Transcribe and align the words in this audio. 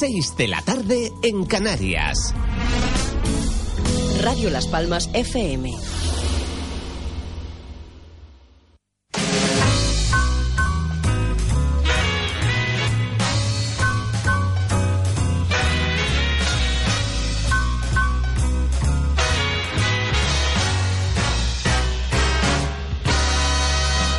6 0.00 0.34
de 0.38 0.48
la 0.48 0.62
tarde 0.62 1.12
en 1.22 1.44
Canarias. 1.44 2.34
Radio 4.22 4.48
Las 4.48 4.66
Palmas 4.66 5.10
FM. 5.12 5.74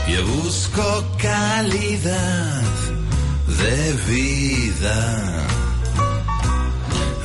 Yo 0.07 0.27
busco 0.27 1.17
calidad 1.17 2.61
de 3.47 3.93
vida 4.13 5.50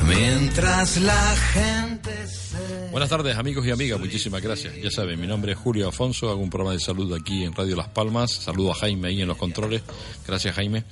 mientras 0.07 0.97
la 1.01 1.35
gente 1.53 2.27
se... 2.27 2.89
Buenas 2.91 3.09
tardes 3.09 3.37
amigos 3.37 3.65
y 3.65 3.71
amigas, 3.71 3.99
muchísimas 3.99 4.41
gracias. 4.41 4.75
Ya 4.81 4.89
saben, 4.89 5.19
mi 5.19 5.27
nombre 5.27 5.51
es 5.51 5.57
Julio 5.57 5.89
Afonso, 5.89 6.29
hago 6.29 6.41
un 6.41 6.49
programa 6.49 6.73
de 6.73 6.79
salud 6.79 7.13
aquí 7.13 7.43
en 7.43 7.53
Radio 7.53 7.75
Las 7.75 7.89
Palmas. 7.89 8.31
Saludo 8.31 8.71
a 8.71 8.75
Jaime 8.75 9.09
ahí 9.09 9.21
en 9.21 9.27
los 9.27 9.37
controles. 9.37 9.81
Gracias 10.25 10.55
Jaime. 10.55 10.83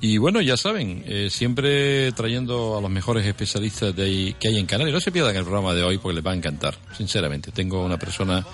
Y 0.00 0.18
bueno, 0.18 0.40
ya 0.40 0.56
saben, 0.56 1.04
eh, 1.06 1.28
siempre 1.28 2.12
trayendo 2.12 2.78
a 2.78 2.80
los 2.80 2.90
mejores 2.90 3.26
especialistas 3.26 3.94
de 3.96 4.04
ahí, 4.04 4.36
que 4.38 4.48
hay 4.48 4.58
en 4.58 4.66
Canarias. 4.66 4.94
No 4.94 5.00
se 5.00 5.10
pierdan 5.10 5.34
el 5.34 5.42
programa 5.42 5.74
de 5.74 5.82
hoy 5.82 5.98
porque 5.98 6.16
les 6.16 6.26
va 6.26 6.32
a 6.32 6.36
encantar, 6.36 6.76
sinceramente. 6.96 7.50
Tengo 7.50 7.84
una 7.84 7.98
persona 7.98 8.46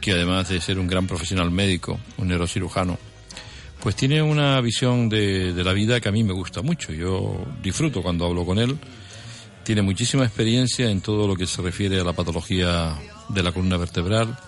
que 0.00 0.12
además 0.12 0.48
de 0.48 0.60
ser 0.60 0.78
un 0.78 0.86
gran 0.86 1.06
profesional 1.06 1.50
médico, 1.50 2.00
un 2.16 2.28
neurocirujano, 2.28 2.98
pues 3.82 3.94
tiene 3.94 4.22
una 4.22 4.58
visión 4.62 5.10
de, 5.10 5.52
de, 5.52 5.64
la 5.64 5.74
vida 5.74 6.00
que 6.00 6.08
a 6.08 6.12
mí 6.12 6.24
me 6.24 6.32
gusta 6.32 6.62
mucho. 6.62 6.92
Yo 6.92 7.44
disfruto 7.62 8.02
cuando 8.02 8.24
hablo 8.24 8.46
con 8.46 8.58
él. 8.58 8.78
Tiene 9.64 9.80
muchísima 9.80 10.24
experiencia 10.24 10.90
en 10.90 11.00
todo 11.00 11.26
lo 11.26 11.36
que 11.36 11.46
se 11.46 11.62
refiere 11.62 11.98
a 11.98 12.04
la 12.04 12.12
patología 12.12 12.98
de 13.30 13.42
la 13.42 13.50
columna 13.50 13.78
vertebral, 13.78 14.38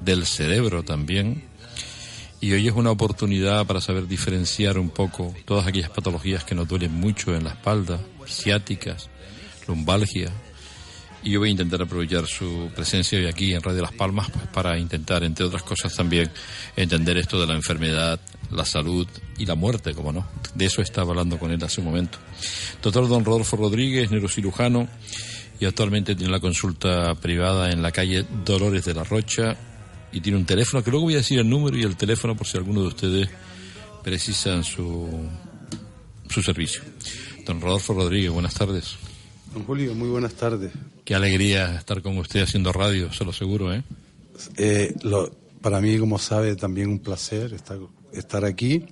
del 0.00 0.24
cerebro 0.24 0.82
también. 0.82 1.44
Y 2.40 2.52
hoy 2.52 2.66
es 2.66 2.74
una 2.74 2.90
oportunidad 2.90 3.66
para 3.66 3.82
saber 3.82 4.06
diferenciar 4.06 4.78
un 4.78 4.88
poco 4.88 5.34
todas 5.44 5.66
aquellas 5.66 5.90
patologías 5.90 6.44
que 6.44 6.54
nos 6.54 6.66
duelen 6.66 6.92
mucho 6.92 7.34
en 7.34 7.44
la 7.44 7.50
espalda, 7.50 8.00
ciáticas, 8.26 9.10
lumbalgia, 9.68 10.32
y 11.26 11.32
yo 11.32 11.40
voy 11.40 11.48
a 11.48 11.52
intentar 11.52 11.82
aprovechar 11.82 12.24
su 12.26 12.70
presencia 12.72 13.18
hoy 13.18 13.26
aquí 13.26 13.52
en 13.52 13.60
Radio 13.60 13.82
Las 13.82 13.92
Palmas 13.92 14.30
pues 14.30 14.46
para 14.46 14.78
intentar, 14.78 15.24
entre 15.24 15.44
otras 15.44 15.64
cosas 15.64 15.92
también, 15.92 16.30
entender 16.76 17.18
esto 17.18 17.40
de 17.40 17.48
la 17.48 17.54
enfermedad, 17.54 18.20
la 18.50 18.64
salud 18.64 19.06
y 19.38 19.46
la 19.46 19.54
muerte, 19.54 19.94
como 19.94 20.12
no. 20.12 20.26
De 20.54 20.66
eso 20.66 20.82
estaba 20.82 21.10
hablando 21.10 21.38
con 21.38 21.50
él 21.50 21.62
hace 21.62 21.80
un 21.80 21.86
momento. 21.86 22.18
Doctor 22.82 23.08
don 23.08 23.24
Rodolfo 23.24 23.56
Rodríguez, 23.56 24.10
neurocirujano, 24.10 24.88
y 25.58 25.64
actualmente 25.64 26.14
tiene 26.14 26.32
la 26.32 26.40
consulta 26.40 27.14
privada 27.14 27.70
en 27.70 27.82
la 27.82 27.92
calle 27.92 28.24
Dolores 28.44 28.84
de 28.84 28.94
la 28.94 29.04
Rocha 29.04 29.56
y 30.12 30.20
tiene 30.20 30.38
un 30.38 30.44
teléfono, 30.44 30.82
que 30.82 30.90
luego 30.90 31.06
voy 31.06 31.14
a 31.14 31.18
decir 31.18 31.38
el 31.38 31.48
número 31.48 31.76
y 31.76 31.82
el 31.82 31.96
teléfono 31.96 32.36
por 32.36 32.46
si 32.46 32.56
alguno 32.56 32.82
de 32.82 32.88
ustedes 32.88 33.28
precisan 34.02 34.64
su, 34.64 35.08
su 36.28 36.42
servicio. 36.42 36.82
Don 37.44 37.60
Rodolfo 37.60 37.94
Rodríguez, 37.94 38.30
buenas 38.30 38.54
tardes. 38.54 38.96
Don 39.52 39.64
Julio, 39.64 39.94
muy 39.94 40.08
buenas 40.08 40.34
tardes. 40.34 40.72
Qué 41.04 41.14
alegría 41.14 41.76
estar 41.76 42.02
con 42.02 42.18
usted 42.18 42.42
haciendo 42.42 42.72
radio, 42.72 43.12
se 43.12 43.24
lo 43.24 43.30
aseguro, 43.30 43.72
¿eh? 43.72 43.82
eh 44.56 44.94
lo, 45.02 45.32
para 45.60 45.80
mí, 45.80 45.98
como 45.98 46.18
sabe, 46.18 46.56
también 46.56 46.88
un 46.88 46.98
placer 46.98 47.52
estar, 47.52 47.78
estar 48.12 48.44
aquí. 48.44 48.86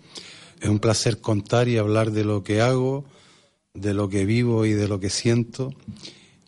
Es 0.61 0.69
un 0.69 0.79
placer 0.79 1.21
contar 1.21 1.69
y 1.69 1.77
hablar 1.77 2.11
de 2.11 2.25
lo 2.25 2.43
que 2.43 2.61
hago, 2.61 3.05
de 3.75 3.95
lo 3.95 4.09
que 4.09 4.25
vivo 4.25 4.65
y 4.67 4.73
de 4.73 4.89
lo 4.89 5.01
que 5.01 5.11
siento. 5.11 5.75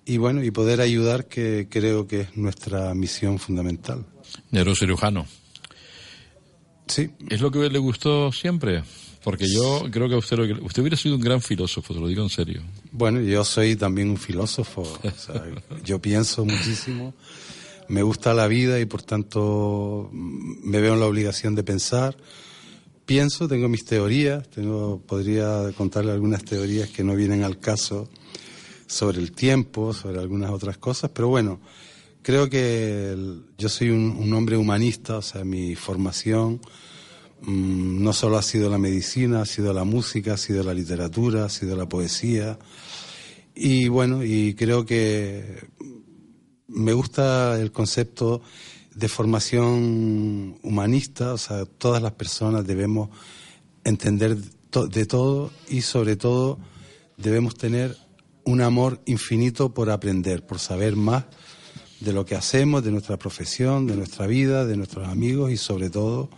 Y 0.04 0.18
bueno, 0.18 0.42
y 0.44 0.50
poder 0.50 0.80
ayudar, 0.80 1.26
que 1.26 1.66
creo 1.68 2.06
que 2.06 2.20
es 2.22 2.36
nuestra 2.36 2.94
misión 2.94 3.38
fundamental. 3.38 4.06
Neurocirujano. 4.50 5.26
Sí. 6.86 7.10
¿Es 7.28 7.40
lo 7.40 7.50
que 7.50 7.68
le 7.68 7.78
gustó 7.78 8.30
siempre? 8.30 8.84
Porque 9.26 9.48
yo 9.52 9.82
creo 9.90 10.08
que 10.08 10.14
usted, 10.14 10.38
usted 10.62 10.82
hubiera 10.82 10.96
sido 10.96 11.16
un 11.16 11.20
gran 11.20 11.42
filósofo, 11.42 11.92
te 11.92 11.98
lo 11.98 12.06
digo 12.06 12.22
en 12.22 12.28
serio. 12.28 12.62
Bueno, 12.92 13.20
yo 13.20 13.44
soy 13.44 13.74
también 13.74 14.08
un 14.08 14.18
filósofo. 14.18 14.82
O 14.82 15.10
sea, 15.10 15.44
yo 15.84 16.00
pienso 16.00 16.44
muchísimo, 16.44 17.12
me 17.88 18.04
gusta 18.04 18.34
la 18.34 18.46
vida 18.46 18.78
y 18.78 18.84
por 18.84 19.02
tanto 19.02 20.10
me 20.12 20.80
veo 20.80 20.94
en 20.94 21.00
la 21.00 21.06
obligación 21.06 21.56
de 21.56 21.64
pensar. 21.64 22.16
Pienso, 23.06 23.46
tengo 23.46 23.68
mis 23.68 23.84
teorías, 23.84 24.48
tengo, 24.50 25.00
podría 25.00 25.70
contarle 25.76 26.10
algunas 26.10 26.44
teorías 26.44 26.88
que 26.90 27.04
no 27.04 27.14
vienen 27.14 27.44
al 27.44 27.60
caso 27.60 28.10
sobre 28.88 29.20
el 29.20 29.30
tiempo, 29.30 29.94
sobre 29.94 30.18
algunas 30.18 30.50
otras 30.50 30.76
cosas, 30.76 31.12
pero 31.14 31.28
bueno, 31.28 31.60
creo 32.22 32.50
que 32.50 33.16
yo 33.56 33.68
soy 33.68 33.90
un, 33.90 34.16
un 34.18 34.32
hombre 34.32 34.56
humanista, 34.56 35.18
o 35.18 35.22
sea, 35.22 35.44
mi 35.44 35.76
formación 35.76 36.60
no 37.42 38.12
solo 38.12 38.38
ha 38.38 38.42
sido 38.42 38.68
la 38.68 38.78
medicina, 38.78 39.42
ha 39.42 39.46
sido 39.46 39.72
la 39.72 39.84
música, 39.84 40.34
ha 40.34 40.36
sido 40.36 40.64
la 40.64 40.74
literatura, 40.74 41.44
ha 41.44 41.48
sido 41.48 41.76
la 41.76 41.88
poesía. 41.88 42.58
Y 43.54 43.86
bueno, 43.86 44.24
y 44.24 44.54
creo 44.54 44.84
que 44.84 45.68
me 46.66 46.92
gusta 46.92 47.60
el 47.60 47.70
concepto 47.70 48.42
de 48.96 49.08
formación 49.08 50.58
humanista, 50.62 51.34
o 51.34 51.38
sea, 51.38 51.66
todas 51.66 52.02
las 52.02 52.12
personas 52.12 52.66
debemos 52.66 53.10
entender 53.84 54.36
de 54.36 55.06
todo 55.06 55.50
y 55.68 55.82
sobre 55.82 56.16
todo 56.16 56.58
debemos 57.18 57.56
tener 57.56 57.94
un 58.44 58.62
amor 58.62 59.02
infinito 59.04 59.74
por 59.74 59.90
aprender, 59.90 60.46
por 60.46 60.58
saber 60.58 60.96
más 60.96 61.26
de 62.00 62.14
lo 62.14 62.24
que 62.24 62.36
hacemos, 62.36 62.82
de 62.84 62.90
nuestra 62.90 63.18
profesión, 63.18 63.86
de 63.86 63.96
nuestra 63.96 64.26
vida, 64.26 64.64
de 64.64 64.78
nuestros 64.78 65.06
amigos 65.06 65.52
y 65.52 65.58
sobre 65.58 65.90
todo 65.90 66.30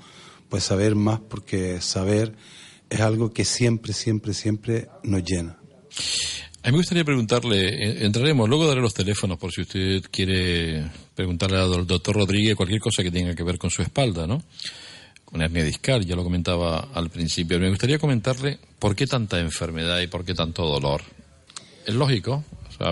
pues 0.49 0.65
saber 0.65 0.97
más 0.97 1.21
porque 1.21 1.81
saber 1.81 2.35
es 2.91 3.01
algo 3.01 3.33
que 3.33 3.45
siempre, 3.45 3.93
siempre, 3.93 4.35
siempre 4.35 4.89
nos 5.05 5.23
llena. 5.23 5.59
A 6.69 6.71
mí 6.71 6.75
me 6.77 6.81
gustaría 6.81 7.03
preguntarle, 7.03 8.05
entraremos, 8.05 8.47
luego 8.47 8.67
daré 8.67 8.83
los 8.83 8.93
teléfonos 8.93 9.39
por 9.39 9.51
si 9.51 9.63
usted 9.63 10.03
quiere 10.11 10.85
preguntarle 11.15 11.57
al 11.57 11.87
doctor 11.87 12.15
Rodríguez 12.15 12.57
cualquier 12.57 12.79
cosa 12.79 13.03
que 13.03 13.11
tenga 13.11 13.35
que 13.35 13.43
ver 13.43 13.57
con 13.57 13.71
su 13.71 13.81
espalda, 13.81 14.27
¿no? 14.27 14.43
Con 15.25 15.41
hernia 15.41 15.65
discal, 15.65 16.05
ya 16.05 16.15
lo 16.15 16.23
comentaba 16.23 16.91
al 16.93 17.09
principio. 17.09 17.59
Me 17.59 17.71
gustaría 17.71 17.99
comentarle 17.99 18.59
por 18.79 18.95
qué 18.95 19.07
tanta 19.07 19.41
enfermedad 19.41 19.99
y 20.03 20.09
por 20.09 20.27
qué 20.27 20.35
tanto 20.35 20.67
dolor. 20.67 21.01
Es 21.87 21.95
lógico, 21.95 22.45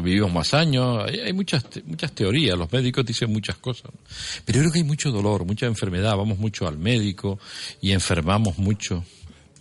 vivimos 0.02 0.32
más 0.32 0.54
años, 0.54 1.04
hay, 1.06 1.34
muchas, 1.34 1.66
muchas 1.84 2.12
teorías, 2.12 2.56
los 2.56 2.72
médicos 2.72 3.04
dicen 3.04 3.30
muchas 3.30 3.56
cosas, 3.56 3.90
pero 4.46 4.56
yo 4.56 4.62
creo 4.62 4.72
que 4.72 4.78
hay 4.78 4.86
mucho 4.86 5.10
dolor, 5.10 5.44
mucha 5.44 5.66
enfermedad, 5.66 6.16
vamos 6.16 6.38
mucho 6.38 6.66
al 6.66 6.78
médico 6.78 7.38
y 7.82 7.92
enfermamos 7.92 8.56
mucho. 8.56 9.04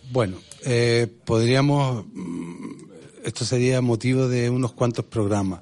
Bueno, 0.10 0.38
eh, 0.66 1.06
podríamos, 1.26 2.06
mm, 2.14 2.95
esto 3.26 3.44
sería 3.44 3.82
motivo 3.82 4.28
de 4.28 4.50
unos 4.50 4.74
cuantos 4.74 5.06
programas. 5.06 5.62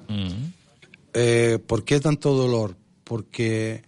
eh, 1.14 1.58
¿Por 1.66 1.84
qué 1.84 1.98
tanto 1.98 2.34
dolor? 2.34 2.76
Porque 3.04 3.82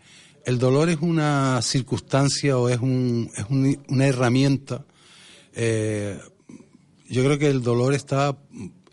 el 0.44 0.58
dolor 0.58 0.88
es 0.88 0.98
una 1.00 1.60
circunstancia 1.60 2.56
o 2.56 2.68
es, 2.68 2.80
un, 2.80 3.30
es 3.36 3.44
un, 3.50 3.78
una 3.88 4.06
herramienta. 4.06 4.84
Eh, 5.54 6.18
yo 7.08 7.22
creo 7.24 7.38
que 7.38 7.48
el 7.48 7.62
dolor 7.62 7.94
está 7.94 8.36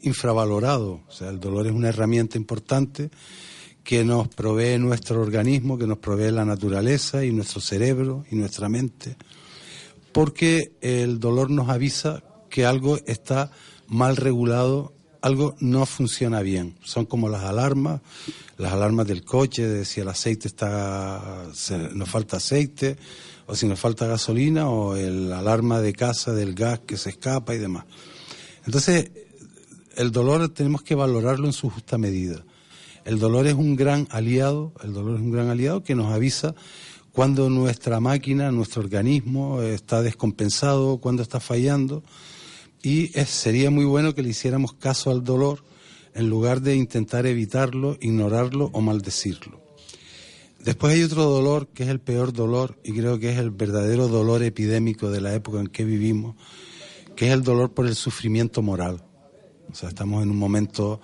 infravalorado. 0.02 1.02
O 1.08 1.12
sea, 1.12 1.30
el 1.30 1.40
dolor 1.40 1.66
es 1.68 1.74
una 1.74 1.90
herramienta 1.90 2.38
importante 2.38 3.10
que 3.84 4.04
nos 4.04 4.28
provee 4.28 4.78
nuestro 4.80 5.22
organismo, 5.22 5.78
que 5.78 5.88
nos 5.88 5.98
provee 5.98 6.32
la 6.32 6.46
naturaleza 6.46 7.24
y 7.26 7.32
nuestro 7.32 7.62
cerebro 7.62 8.26
y 8.32 8.36
nuestra 8.36 8.70
mente, 8.70 9.18
porque 10.14 10.74
el 10.82 11.20
dolor 11.20 11.50
nos 11.50 11.70
avisa 11.70 12.24
que 12.50 12.66
algo 12.66 12.98
está 13.06 13.52
mal 13.88 14.18
regulado, 14.18 14.94
algo 15.22 15.56
no 15.60 15.86
funciona 15.86 16.42
bien. 16.42 16.76
Son 16.84 17.06
como 17.06 17.30
las 17.30 17.44
alarmas, 17.44 18.02
las 18.58 18.74
alarmas 18.74 19.08
del 19.08 19.24
coche, 19.24 19.68
de 19.68 19.86
si 19.86 20.02
el 20.02 20.10
aceite 20.10 20.48
está, 20.48 21.46
nos 21.94 22.10
falta 22.10 22.38
aceite, 22.38 22.98
o 23.46 23.56
si 23.56 23.68
nos 23.68 23.80
falta 23.80 24.08
gasolina 24.08 24.70
o 24.70 24.96
el 24.96 25.32
alarma 25.32 25.82
de 25.82 25.94
casa 25.94 26.34
del 26.34 26.54
gas 26.54 26.80
que 26.86 26.98
se 26.98 27.10
escapa 27.10 27.54
y 27.54 27.58
demás. 27.58 27.86
Entonces, 28.66 29.12
el 29.96 30.12
dolor 30.12 30.50
tenemos 30.50 30.82
que 30.82 30.96
valorarlo 30.96 31.46
en 31.46 31.54
su 31.54 31.70
justa 31.70 31.98
medida. 31.98 32.44
El 33.06 33.20
dolor 33.20 33.48
es 33.48 33.54
un 33.54 33.76
gran 33.76 34.08
aliado, 34.12 34.74
el 34.84 34.94
dolor 34.94 35.16
es 35.16 35.22
un 35.22 35.32
gran 35.32 35.50
aliado 35.50 35.84
que 35.84 35.96
nos 35.96 36.14
avisa 36.14 36.56
cuando 37.12 37.50
nuestra 37.50 38.00
máquina, 38.00 38.52
nuestro 38.52 38.82
organismo 38.82 39.62
está 39.62 40.02
descompensado, 40.02 40.98
cuando 40.98 41.22
está 41.22 41.40
fallando. 41.40 42.04
Y 42.84 43.08
sería 43.26 43.72
muy 43.72 43.86
bueno 43.86 44.14
que 44.14 44.22
le 44.22 44.30
hiciéramos 44.30 44.74
caso 44.74 45.10
al 45.10 45.24
dolor 45.24 45.64
en 46.14 46.30
lugar 46.30 46.62
de 46.62 46.76
intentar 46.76 47.26
evitarlo, 47.26 47.98
ignorarlo 48.02 48.70
o 48.74 48.82
maldecirlo. 48.82 49.64
Después 50.60 50.94
hay 50.94 51.04
otro 51.04 51.24
dolor 51.24 51.68
que 51.68 51.84
es 51.84 51.90
el 51.90 52.00
peor 52.00 52.34
dolor 52.34 52.78
y 52.84 52.92
creo 52.92 53.20
que 53.20 53.32
es 53.32 53.40
el 53.40 53.52
verdadero 53.52 54.10
dolor 54.10 54.44
epidémico 54.44 55.10
de 55.10 55.22
la 55.22 55.34
época 55.34 55.60
en 55.60 55.68
que 55.68 55.86
vivimos, 55.86 56.36
que 57.16 57.28
es 57.28 57.34
el 57.34 57.44
dolor 57.44 57.74
por 57.74 57.88
el 57.88 57.96
sufrimiento 57.96 58.62
moral. 58.62 59.04
O 59.72 59.76
sea, 59.76 59.90
estamos 59.90 60.22
en 60.22 60.30
un 60.30 60.38
momento 60.38 61.00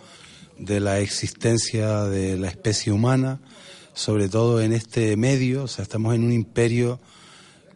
de 0.57 0.81
la 0.81 0.99
existencia 0.99 2.03
de 2.03 2.37
la 2.37 2.49
especie 2.49 2.91
humana, 2.91 3.41
sobre 3.93 4.27
todo 4.27 4.61
en 4.61 4.73
este 4.73 5.15
medio, 5.15 5.63
o 5.63 5.67
sea, 5.67 5.83
estamos 5.83 6.13
en 6.13 6.25
un 6.25 6.33
imperio 6.33 6.99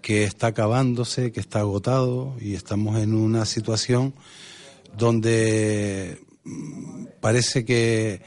que 0.03 0.25
está 0.25 0.47
acabándose, 0.47 1.31
que 1.31 1.39
está 1.39 1.61
agotado 1.61 2.35
y 2.39 2.55
estamos 2.55 2.99
en 2.99 3.15
una 3.15 3.45
situación 3.45 4.13
donde 4.97 6.19
mm, 6.43 7.05
parece 7.21 7.63
que 7.63 8.21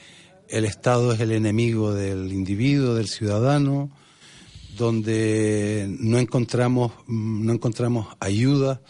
el 0.49 0.65
Estado 0.65 1.13
es 1.13 1.21
el 1.21 1.33
enemigo 1.33 1.93
del 1.93 2.33
individuo, 2.33 2.95
del 2.95 3.09
ciudadano, 3.09 3.91
donde 4.79 5.87
no 6.01 6.19
encontramos, 6.19 6.93
mm, 7.07 7.45
no 7.45 7.53
encontramos 7.53 8.09
ayuda, 8.21 8.81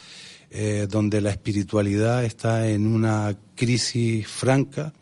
eh, 0.53 0.87
donde 0.89 1.21
la 1.21 1.31
espiritualidad 1.31 2.25
está 2.25 2.69
en 2.69 2.87
una 2.87 3.37
crisis 3.57 4.29
franca. 4.29 4.95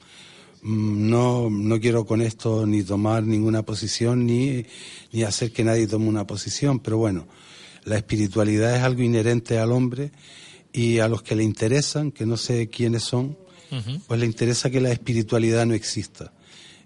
Mm, 0.62 1.10
no, 1.10 1.50
no 1.50 1.78
quiero 1.78 2.06
con 2.06 2.22
esto 2.22 2.66
ni 2.66 2.82
tomar 2.82 3.24
ninguna 3.24 3.62
posición 3.62 4.24
ni, 4.24 4.64
ni 5.12 5.22
hacer 5.22 5.52
que 5.52 5.64
nadie 5.64 5.86
tome 5.86 6.08
una 6.08 6.26
posición, 6.26 6.80
pero 6.80 6.96
bueno, 6.96 7.26
la 7.84 7.96
espiritualidad 7.96 8.76
es 8.76 8.82
algo 8.82 9.02
inherente 9.02 9.58
al 9.58 9.72
hombre 9.72 10.10
y 10.72 10.98
a 10.98 11.08
los 11.08 11.22
que 11.22 11.36
le 11.36 11.44
interesan, 11.44 12.10
que 12.10 12.26
no 12.26 12.36
sé 12.36 12.68
quiénes 12.68 13.04
son, 13.04 13.36
pues 14.06 14.20
le 14.20 14.26
interesa 14.26 14.70
que 14.70 14.80
la 14.80 14.92
espiritualidad 14.92 15.66
no 15.66 15.74
exista. 15.74 16.32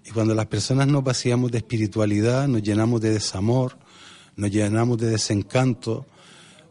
Y 0.05 0.11
cuando 0.11 0.33
las 0.33 0.47
personas 0.47 0.87
nos 0.87 1.03
vaciamos 1.03 1.51
de 1.51 1.59
espiritualidad, 1.59 2.47
nos 2.47 2.63
llenamos 2.63 2.99
de 2.99 3.11
desamor, 3.11 3.77
nos 4.35 4.49
llenamos 4.49 4.97
de 4.97 5.09
desencanto, 5.11 6.07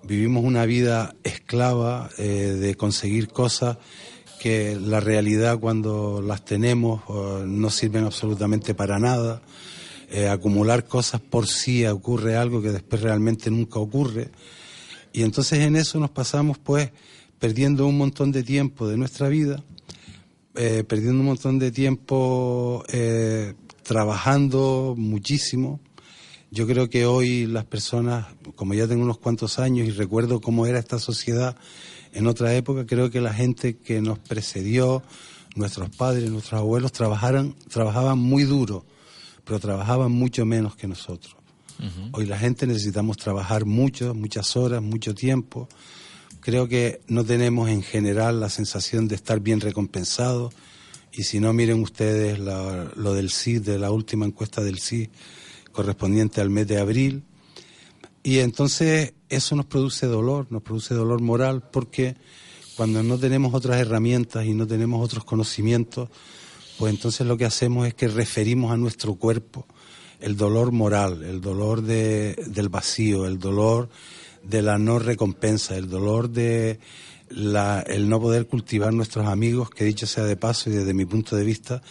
vivimos 0.02 0.44
una 0.44 0.64
vida 0.64 1.14
esclava 1.22 2.10
eh, 2.18 2.56
de 2.58 2.74
conseguir 2.74 3.28
cosas 3.28 3.78
que 4.40 4.76
la 4.80 5.00
realidad 5.00 5.58
cuando 5.58 6.22
las 6.22 6.44
tenemos 6.44 7.02
no 7.44 7.70
sirven 7.70 8.04
absolutamente 8.04 8.74
para 8.74 8.98
nada. 8.98 9.42
Eh, 10.10 10.28
acumular 10.28 10.86
cosas 10.86 11.20
por 11.20 11.46
sí 11.46 11.86
ocurre 11.86 12.36
algo 12.36 12.62
que 12.62 12.70
después 12.70 13.02
realmente 13.02 13.50
nunca 13.50 13.78
ocurre. 13.78 14.30
Y 15.12 15.22
entonces 15.22 15.60
en 15.60 15.76
eso 15.76 15.98
nos 15.98 16.10
pasamos 16.10 16.58
pues 16.58 16.90
perdiendo 17.38 17.86
un 17.86 17.98
montón 17.98 18.32
de 18.32 18.42
tiempo 18.42 18.88
de 18.88 18.96
nuestra 18.96 19.28
vida, 19.28 19.62
eh, 20.54 20.84
perdiendo 20.86 21.20
un 21.20 21.26
montón 21.26 21.58
de 21.58 21.70
tiempo 21.70 22.84
eh, 22.88 23.54
trabajando 23.82 24.94
muchísimo. 24.96 25.80
Yo 26.50 26.66
creo 26.66 26.88
que 26.88 27.04
hoy 27.04 27.46
las 27.46 27.66
personas, 27.66 28.26
como 28.56 28.72
ya 28.74 28.88
tengo 28.88 29.02
unos 29.02 29.18
cuantos 29.18 29.58
años 29.58 29.86
y 29.86 29.90
recuerdo 29.90 30.40
cómo 30.40 30.66
era 30.66 30.78
esta 30.78 30.98
sociedad 30.98 31.56
en 32.12 32.26
otra 32.26 32.54
época 32.54 32.86
creo 32.86 33.10
que 33.10 33.20
la 33.20 33.32
gente 33.32 33.76
que 33.76 34.00
nos 34.00 34.18
precedió, 34.18 35.02
nuestros 35.54 35.90
padres, 35.90 36.30
nuestros 36.30 36.60
abuelos, 36.60 36.92
trabajaran, 36.92 37.54
trabajaban 37.70 38.18
muy 38.18 38.44
duro, 38.44 38.84
pero 39.48 39.58
trabajaban 39.58 40.12
mucho 40.12 40.44
menos 40.44 40.76
que 40.76 40.86
nosotros. 40.86 41.34
Hoy 42.12 42.26
la 42.26 42.38
gente 42.38 42.66
necesitamos 42.66 43.16
trabajar 43.16 43.64
mucho, 43.64 44.12
muchas 44.12 44.56
horas, 44.56 44.82
mucho 44.82 45.14
tiempo. 45.14 45.68
Creo 46.40 46.68
que 46.68 47.00
no 47.06 47.24
tenemos 47.24 47.70
en 47.70 47.82
general 47.82 48.40
la 48.40 48.50
sensación 48.50 49.08
de 49.08 49.14
estar 49.14 49.40
bien 49.40 49.60
recompensados. 49.60 50.52
Y 51.12 51.22
si 51.22 51.40
no, 51.40 51.52
miren 51.54 51.80
ustedes 51.80 52.38
lo 52.38 53.14
del 53.14 53.30
CID, 53.30 53.62
de 53.62 53.78
la 53.78 53.90
última 53.90 54.26
encuesta 54.26 54.62
del 54.62 54.80
CID 54.80 55.08
correspondiente 55.72 56.42
al 56.42 56.50
mes 56.50 56.66
de 56.66 56.78
abril. 56.78 57.22
Y 58.22 58.40
entonces 58.40 59.14
eso 59.30 59.56
nos 59.56 59.64
produce 59.64 60.06
dolor, 60.06 60.48
nos 60.50 60.62
produce 60.62 60.94
dolor 60.94 61.22
moral 61.22 61.62
porque 61.70 62.16
cuando 62.76 63.02
no 63.02 63.16
tenemos 63.16 63.54
otras 63.54 63.80
herramientas 63.80 64.44
y 64.44 64.52
no 64.52 64.66
tenemos 64.66 65.02
otros 65.02 65.24
conocimientos, 65.24 66.10
pues 66.78 66.94
entonces 66.94 67.26
lo 67.26 67.36
que 67.36 67.44
hacemos 67.44 67.86
es 67.86 67.94
que 67.94 68.08
referimos 68.08 68.72
a 68.72 68.76
nuestro 68.76 69.16
cuerpo 69.16 69.66
el 70.20 70.36
dolor 70.36 70.72
moral, 70.72 71.22
el 71.24 71.40
dolor 71.40 71.82
de, 71.82 72.34
del 72.46 72.68
vacío, 72.68 73.26
el 73.26 73.38
dolor 73.38 73.88
de 74.42 74.62
la 74.62 74.78
no 74.78 74.98
recompensa, 74.98 75.76
el 75.76 75.88
dolor 75.88 76.30
de 76.30 76.78
la, 77.28 77.80
el 77.80 78.08
no 78.08 78.20
poder 78.20 78.46
cultivar 78.46 78.92
nuestros 78.92 79.26
amigos, 79.26 79.70
que 79.70 79.84
dicho 79.84 80.06
sea 80.06 80.24
de 80.24 80.36
paso 80.36 80.70
y 80.70 80.72
desde 80.72 80.94
mi 80.94 81.04
punto 81.04 81.36
de 81.36 81.44
vista 81.44 81.82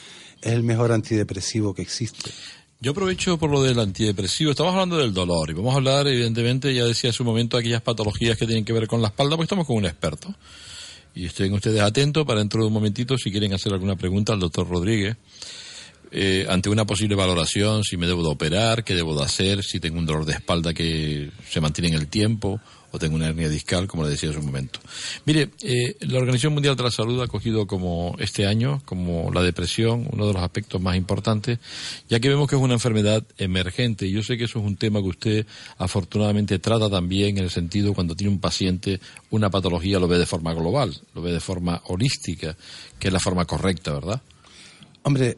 es 0.42 0.54
el 0.54 0.64
mejor 0.64 0.92
antidepresivo 0.92 1.74
que 1.74 1.82
existe. 1.82 2.32
Yo 2.80 2.92
aprovecho 2.92 3.40
por 3.40 3.50
lo 3.50 3.64
del 3.64 3.80
antidepresivo. 3.80 4.52
Estamos 4.52 4.74
hablando 4.74 4.98
del 4.98 5.14
dolor 5.14 5.50
y 5.50 5.54
vamos 5.54 5.74
a 5.74 5.78
hablar, 5.78 6.08
evidentemente, 6.08 6.74
ya 6.76 6.86
decía 6.86 7.10
hace 7.10 7.24
un 7.24 7.28
momento, 7.28 7.58
aquellas 7.58 7.82
patologías 7.82 8.38
que 8.38 8.46
tienen 8.46 8.66
que 8.66 8.74
ver 8.74 8.88
con 8.88 9.02
la 9.02 9.08
espalda, 9.08 9.36
porque 9.36 9.46
estamos 9.46 9.66
con 9.66 9.78
un 9.78 9.86
experto. 9.86 10.34
Y 11.18 11.26
estén 11.26 11.52
ustedes 11.52 11.82
atentos 11.82 12.28
para 12.28 12.42
dentro 12.42 12.62
de 12.62 12.68
un 12.68 12.74
momentito, 12.74 13.18
si 13.18 13.32
quieren 13.32 13.52
hacer 13.52 13.74
alguna 13.74 13.96
pregunta 13.96 14.34
al 14.34 14.40
doctor 14.40 14.70
Rodríguez, 14.70 15.18
eh, 16.12 16.46
ante 16.48 16.70
una 16.70 16.86
posible 16.86 17.16
valoración, 17.16 17.84
si 17.84 17.98
me 17.98 18.06
debo 18.06 18.22
de 18.22 18.30
operar, 18.30 18.84
qué 18.84 18.94
debo 18.94 19.18
de 19.18 19.24
hacer, 19.24 19.64
si 19.64 19.80
tengo 19.80 19.98
un 19.98 20.06
dolor 20.06 20.26
de 20.26 20.34
espalda 20.34 20.76
que 20.76 21.32
se 21.50 21.60
mantiene 21.60 21.88
en 21.88 21.96
el 21.96 22.08
tiempo, 22.08 22.62
o 22.92 23.00
tengo 23.00 23.16
una 23.16 23.28
hernia 23.28 23.50
discal, 23.50 23.88
como 23.88 24.04
le 24.04 24.10
decía 24.10 24.30
hace 24.30 24.40
un 24.40 24.46
momento. 24.46 24.80
Mire, 25.26 25.50
eh, 25.62 25.96
la 26.02 26.20
Organización 26.20 26.54
Mundial 26.54 26.76
de 26.76 26.84
la 26.84 26.92
Salud 26.92 27.22
ha 27.22 27.28
cogido 27.28 27.68
como 27.68 28.16
este 28.20 28.48
año, 28.48 28.82
como 28.86 29.32
la 29.32 29.44
depresión, 29.44 30.08
uno 30.12 30.28
de 30.28 30.34
los 30.34 30.42
aspectos 30.42 30.82
más 30.82 30.96
importantes, 30.96 31.60
ya 32.08 32.20
que 32.20 32.30
vemos 32.30 32.50
que 32.50 32.56
es 32.56 32.62
una 32.62 32.76
enfermedad 32.76 33.24
emergente. 33.38 34.08
Y 34.08 34.12
yo 34.12 34.24
sé 34.24 34.38
que 34.38 34.46
eso 34.46 34.60
es 34.60 34.66
un 34.66 34.78
tema 34.78 35.02
que 35.02 35.08
usted 35.08 35.46
afortunadamente 35.78 36.60
trata 36.60 36.90
también 36.90 37.38
en 37.38 37.46
el 37.46 37.50
sentido 37.50 37.94
cuando 37.94 38.16
tiene 38.16 38.32
un 38.32 38.40
paciente 38.40 39.00
una 39.30 39.50
patología, 39.50 40.00
lo 40.00 40.08
ve 40.08 40.18
de 40.18 40.26
forma 40.26 40.54
global, 40.54 40.96
lo 41.14 41.22
ve 41.22 41.34
de 41.34 41.40
forma 41.40 41.82
holística, 41.86 42.56
que 43.00 43.08
es 43.08 43.14
la 43.14 43.20
forma 43.20 43.46
correcta, 43.46 43.94
¿verdad? 43.94 44.22
Hombre, 45.04 45.38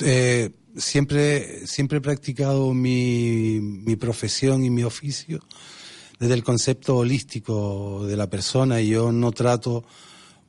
eh, 0.00 0.50
siempre, 0.76 1.66
siempre 1.66 1.98
he 1.98 2.00
practicado 2.02 2.74
mi, 2.74 3.60
mi 3.60 3.96
profesión 3.96 4.64
y 4.64 4.70
mi 4.70 4.82
oficio 4.82 5.42
desde 6.22 6.34
el 6.34 6.44
concepto 6.44 6.98
holístico 6.98 8.06
de 8.06 8.16
la 8.16 8.30
persona 8.30 8.80
yo 8.80 9.10
no 9.10 9.32
trato 9.32 9.84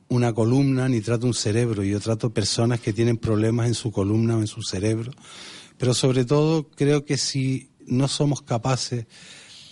una 0.06 0.32
columna 0.32 0.88
ni 0.88 1.00
trato 1.00 1.26
un 1.26 1.34
cerebro, 1.34 1.82
yo 1.82 1.98
trato 1.98 2.32
personas 2.32 2.78
que 2.78 2.92
tienen 2.92 3.16
problemas 3.16 3.66
en 3.66 3.74
su 3.74 3.90
columna 3.90 4.36
o 4.36 4.40
en 4.40 4.46
su 4.46 4.62
cerebro, 4.62 5.10
pero 5.76 5.92
sobre 5.92 6.24
todo 6.24 6.68
creo 6.76 7.04
que 7.04 7.16
si 7.16 7.70
no 7.88 8.06
somos 8.06 8.40
capaces 8.42 9.06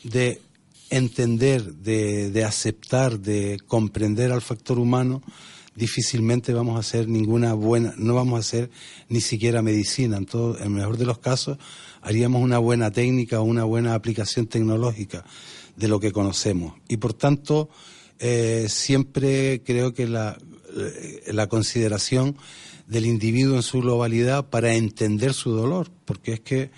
de 0.02 0.42
entender, 0.90 1.72
de, 1.72 2.32
de 2.32 2.44
aceptar, 2.44 3.20
de 3.20 3.60
comprender 3.68 4.32
al 4.32 4.42
factor 4.42 4.80
humano, 4.80 5.22
difícilmente 5.76 6.52
vamos 6.52 6.74
a 6.78 6.80
hacer 6.80 7.06
ninguna 7.06 7.54
buena, 7.54 7.94
no 7.96 8.16
vamos 8.16 8.38
a 8.38 8.40
hacer 8.40 8.70
ni 9.08 9.20
siquiera 9.20 9.62
medicina. 9.62 10.16
En, 10.16 10.26
todo, 10.26 10.58
en 10.58 10.64
el 10.64 10.70
mejor 10.70 10.96
de 10.96 11.06
los 11.06 11.18
casos, 11.18 11.58
haríamos 12.00 12.42
una 12.42 12.58
buena 12.58 12.90
técnica 12.90 13.40
o 13.40 13.44
una 13.44 13.62
buena 13.62 13.94
aplicación 13.94 14.48
tecnológica 14.48 15.24
de 15.76 15.88
lo 15.88 16.00
que 16.00 16.12
conocemos. 16.12 16.74
Y 16.88 16.98
por 16.98 17.14
tanto, 17.14 17.68
eh, 18.18 18.66
siempre 18.68 19.62
creo 19.64 19.92
que 19.94 20.06
la, 20.06 20.38
eh, 20.76 21.32
la 21.32 21.48
consideración 21.48 22.36
del 22.86 23.06
individuo 23.06 23.56
en 23.56 23.62
su 23.62 23.80
globalidad 23.80 24.50
para 24.50 24.74
entender 24.74 25.32
su 25.34 25.52
dolor, 25.52 25.90
porque 26.04 26.34
es 26.34 26.40
que, 26.40 26.70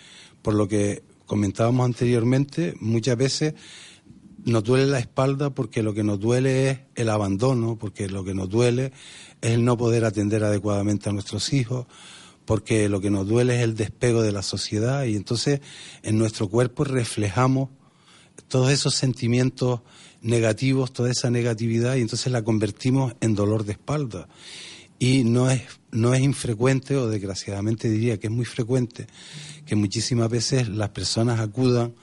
por 0.43 0.55
lo 0.55 0.69
que 0.69 1.03
comentábamos 1.27 1.85
anteriormente, 1.85 2.75
muchas 2.81 3.17
veces 3.17 3.55
nos 4.45 4.63
duele 4.63 4.87
la 4.87 4.99
espalda 4.99 5.51
porque 5.51 5.83
lo 5.83 5.95
que 5.95 6.05
nos 6.05 6.21
duele 6.21 6.71
es 6.71 6.79
el 6.95 7.09
abandono, 7.09 7.77
porque 7.79 8.09
lo 8.09 8.25
que 8.25 8.35
nos 8.35 8.49
duele 8.49 8.93
es 9.41 9.53
el 9.53 9.65
no 9.65 9.77
poder 9.77 10.05
atender 10.05 10.45
adecuadamente 10.45 11.09
a 11.09 11.13
nuestros 11.13 11.53
hijos, 11.53 11.87
porque 12.45 12.89
lo 12.89 13.01
que 13.01 13.11
nos 13.11 13.27
duele 13.27 13.57
es 13.57 13.63
el 13.63 13.75
despego 13.75 14.23
de 14.23 14.33
la 14.33 14.43
sociedad 14.43 15.05
y 15.05 15.17
entonces 15.17 15.61
en 16.03 16.19
nuestro 16.19 16.49
cuerpo 16.49 16.85
reflejamos 16.85 17.71
todos 18.49 18.71
esos 18.71 18.95
sentimientos 18.95 19.81
negativos, 20.23 20.93
toda 20.93 21.11
esa 21.11 21.31
negatividad, 21.31 21.97
y 21.97 22.01
entonces 22.01 22.33
la 22.33 22.43
convertimos 22.43 23.15
en 23.21 23.35
dolor 23.35 23.65
de 23.65 23.73
espalda. 23.73 24.29
Y 24.99 25.25
no 25.25 25.51
es, 25.51 25.63
no 25.91 26.15
es 26.15 26.21
infrecuente, 26.21 26.97
o 26.97 27.09
desgraciadamente 27.09 27.91
diría 27.91 28.19
que 28.19 28.29
es 28.29 28.33
muy 28.33 28.45
frecuente, 28.45 29.07
que 29.67 29.77
muchísimas 29.77 30.31
veces 30.31 30.69
las 30.69 30.91
personas 30.91 31.41
acudan 31.41 31.95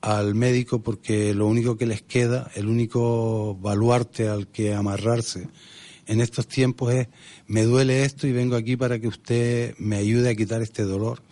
al 0.00 0.34
médico 0.34 0.82
porque 0.82 1.32
lo 1.32 1.46
único 1.46 1.78
que 1.78 1.86
les 1.86 2.02
queda, 2.02 2.50
el 2.54 2.68
único 2.68 3.56
baluarte 3.56 4.28
al 4.28 4.48
que 4.48 4.74
amarrarse 4.74 5.48
en 6.06 6.20
estos 6.20 6.46
tiempos 6.46 6.92
es 6.92 7.08
me 7.46 7.62
duele 7.62 8.04
esto 8.04 8.26
y 8.26 8.32
vengo 8.32 8.56
aquí 8.56 8.76
para 8.76 8.98
que 8.98 9.08
usted 9.08 9.74
me 9.78 9.96
ayude 9.96 10.30
a 10.30 10.34
quitar 10.34 10.62
este 10.62 10.82
dolor. 10.82 11.22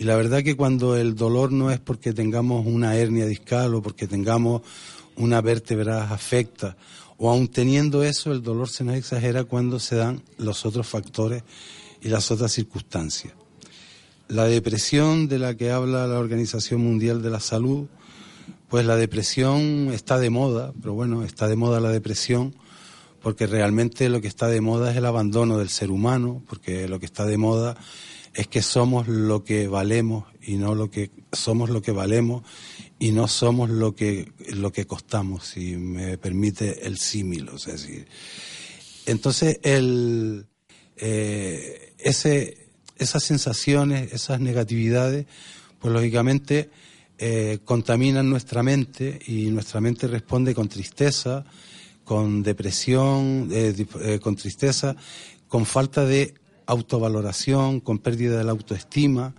Y 0.00 0.04
la 0.04 0.16
verdad 0.16 0.42
que 0.42 0.56
cuando 0.56 0.96
el 0.96 1.14
dolor 1.14 1.52
no 1.52 1.70
es 1.70 1.78
porque 1.78 2.14
tengamos 2.14 2.64
una 2.66 2.96
hernia 2.96 3.26
discal 3.26 3.74
o 3.74 3.82
porque 3.82 4.06
tengamos 4.08 4.62
una 5.16 5.42
vértebra 5.42 6.04
afecta, 6.10 6.78
o 7.18 7.30
aun 7.30 7.48
teniendo 7.48 8.02
eso, 8.02 8.32
el 8.32 8.42
dolor 8.42 8.70
se 8.70 8.82
nos 8.82 8.96
exagera 8.96 9.44
cuando 9.44 9.78
se 9.78 9.96
dan 9.96 10.22
los 10.38 10.64
otros 10.64 10.86
factores 10.88 11.42
y 12.00 12.08
las 12.08 12.30
otras 12.30 12.50
circunstancias. 12.50 13.34
La 14.28 14.46
depresión 14.46 15.28
de 15.28 15.38
la 15.38 15.54
que 15.54 15.70
habla 15.70 16.06
la 16.06 16.18
Organización 16.18 16.80
Mundial 16.80 17.20
de 17.20 17.28
la 17.28 17.40
Salud, 17.40 17.86
pues 18.70 18.86
la 18.86 18.96
depresión 18.96 19.90
está 19.92 20.18
de 20.18 20.30
moda, 20.30 20.72
pero 20.80 20.94
bueno, 20.94 21.24
está 21.24 21.46
de 21.46 21.56
moda 21.56 21.78
la 21.78 21.90
depresión 21.90 22.54
porque 23.22 23.46
realmente 23.46 24.08
lo 24.08 24.22
que 24.22 24.28
está 24.28 24.48
de 24.48 24.62
moda 24.62 24.92
es 24.92 24.96
el 24.96 25.04
abandono 25.04 25.58
del 25.58 25.68
ser 25.68 25.90
humano, 25.90 26.42
porque 26.48 26.88
lo 26.88 26.98
que 26.98 27.04
está 27.04 27.26
de 27.26 27.36
moda 27.36 27.76
es 28.34 28.46
que 28.46 28.62
somos 28.62 29.08
lo 29.08 29.44
que 29.44 29.68
valemos 29.68 30.24
y 30.40 30.56
no 30.56 30.74
lo 30.74 30.90
que 30.90 31.10
somos 31.32 31.70
lo 31.70 31.82
que 31.82 31.92
valemos 31.92 32.44
y 32.98 33.12
no 33.12 33.28
somos 33.28 33.70
lo 33.70 33.94
que 33.94 34.32
lo 34.52 34.72
que 34.72 34.86
costamos, 34.86 35.46
si 35.46 35.76
me 35.76 36.18
permite 36.18 36.86
el 36.86 36.98
símil, 36.98 37.48
o 37.48 37.58
sea, 37.58 37.74
entonces 39.06 39.58
el 39.62 40.46
eh, 40.96 41.94
ese 41.98 42.68
esas 43.00 43.24
sensaciones, 43.24 44.12
esas 44.12 44.40
negatividades, 44.40 45.26
pues 45.78 45.92
lógicamente 45.92 46.70
eh, 47.18 47.58
contaminan 47.64 48.28
nuestra 48.28 48.62
mente 48.62 49.18
y 49.26 49.50
nuestra 49.50 49.80
mente 49.80 50.06
responde 50.06 50.54
con 50.54 50.68
tristeza, 50.68 51.44
con 52.04 52.42
depresión, 52.42 53.48
eh, 53.52 54.18
con 54.22 54.36
tristeza, 54.36 54.96
con 55.48 55.64
falta 55.64 56.04
de 56.04 56.34
autovaloración, 56.70 57.80
con 57.80 57.98
pérdida 57.98 58.38
de 58.38 58.44
la 58.44 58.52
autoestima, 58.52 59.34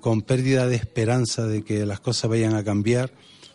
con 0.00 0.22
pérdida 0.22 0.66
de 0.66 0.76
esperanza 0.76 1.46
de 1.46 1.62
que 1.62 1.86
las 1.86 2.00
cosas 2.00 2.28
vayan 2.28 2.54
a 2.54 2.64
cambiar, 2.64 3.12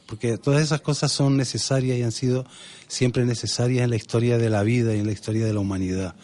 porque 0.07 0.37
todas 0.37 0.61
esas 0.61 0.81
cosas 0.81 1.11
son 1.11 1.37
necesarias 1.37 1.97
y 1.97 2.03
han 2.03 2.11
sido 2.11 2.45
siempre 2.87 3.25
necesarias 3.25 3.83
en 3.83 3.91
la 3.91 3.95
historia 3.95 4.37
de 4.37 4.49
la 4.49 4.63
vida 4.63 4.95
y 4.95 4.99
en 4.99 5.05
la 5.05 5.11
historia 5.11 5.45
de 5.45 5.53
la 5.53 5.59
humanidad. 5.59 6.15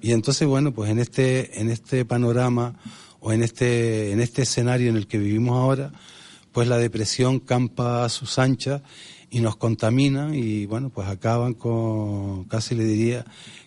Y 0.00 0.12
entonces, 0.12 0.46
bueno, 0.46 0.72
pues 0.72 0.90
en 0.90 0.98
este, 0.98 1.60
en 1.60 1.70
este 1.70 2.04
panorama 2.04 2.76
o 3.18 3.32
en 3.32 3.42
este, 3.42 4.12
en 4.12 4.20
este 4.20 4.42
escenario 4.42 4.88
en 4.88 4.96
el 4.96 5.08
que 5.08 5.18
vivimos 5.18 5.56
ahora, 5.56 5.90
pues 6.52 6.68
la 6.68 6.78
depresión 6.78 7.40
campa 7.40 8.04
a 8.04 8.08
sus 8.08 8.38
anchas 8.38 8.82
y 9.30 9.40
nos 9.40 9.56
contamina 9.56 10.36
y 10.36 10.66
bueno, 10.66 10.90
pues 10.90 11.08
acaban 11.08 11.54
con, 11.54 12.44
casi 12.44 12.74
le 12.74 12.84
diría 12.84 13.24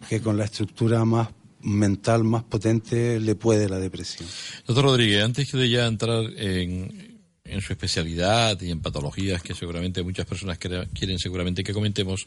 que 0.08 0.22
con 0.22 0.38
la 0.38 0.46
estructura 0.46 1.04
más 1.04 1.28
mental 1.62 2.24
más 2.24 2.44
potente 2.44 3.20
le 3.20 3.36
puede 3.36 3.68
la 3.68 3.80
depresión. 3.80 4.28
Doctor 4.66 4.86
Rodríguez, 4.86 5.24
antes 5.24 5.52
de 5.52 5.70
ya 5.70 5.86
entrar 5.86 6.24
en, 6.38 7.20
en 7.44 7.62
su 7.62 7.74
especialidad 7.74 8.60
y 8.62 8.72
en 8.72 8.82
patologías 8.82 9.42
que 9.42 9.54
seguramente 9.54 10.04
muchas 10.04 10.26
personas 10.26 10.58
quieren 10.58 11.20
seguramente 11.20 11.64
que 11.64 11.74
comentemos, 11.74 12.26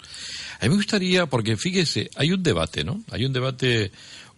a 0.61 0.65
mí 0.65 0.71
me 0.71 0.77
gustaría, 0.77 1.27
porque 1.27 1.57
fíjese, 1.57 2.11
hay 2.17 2.33
un 2.33 2.43
debate, 2.43 2.85
¿no? 2.85 3.03
Hay 3.11 3.25
un 3.25 3.33
debate, 3.33 3.91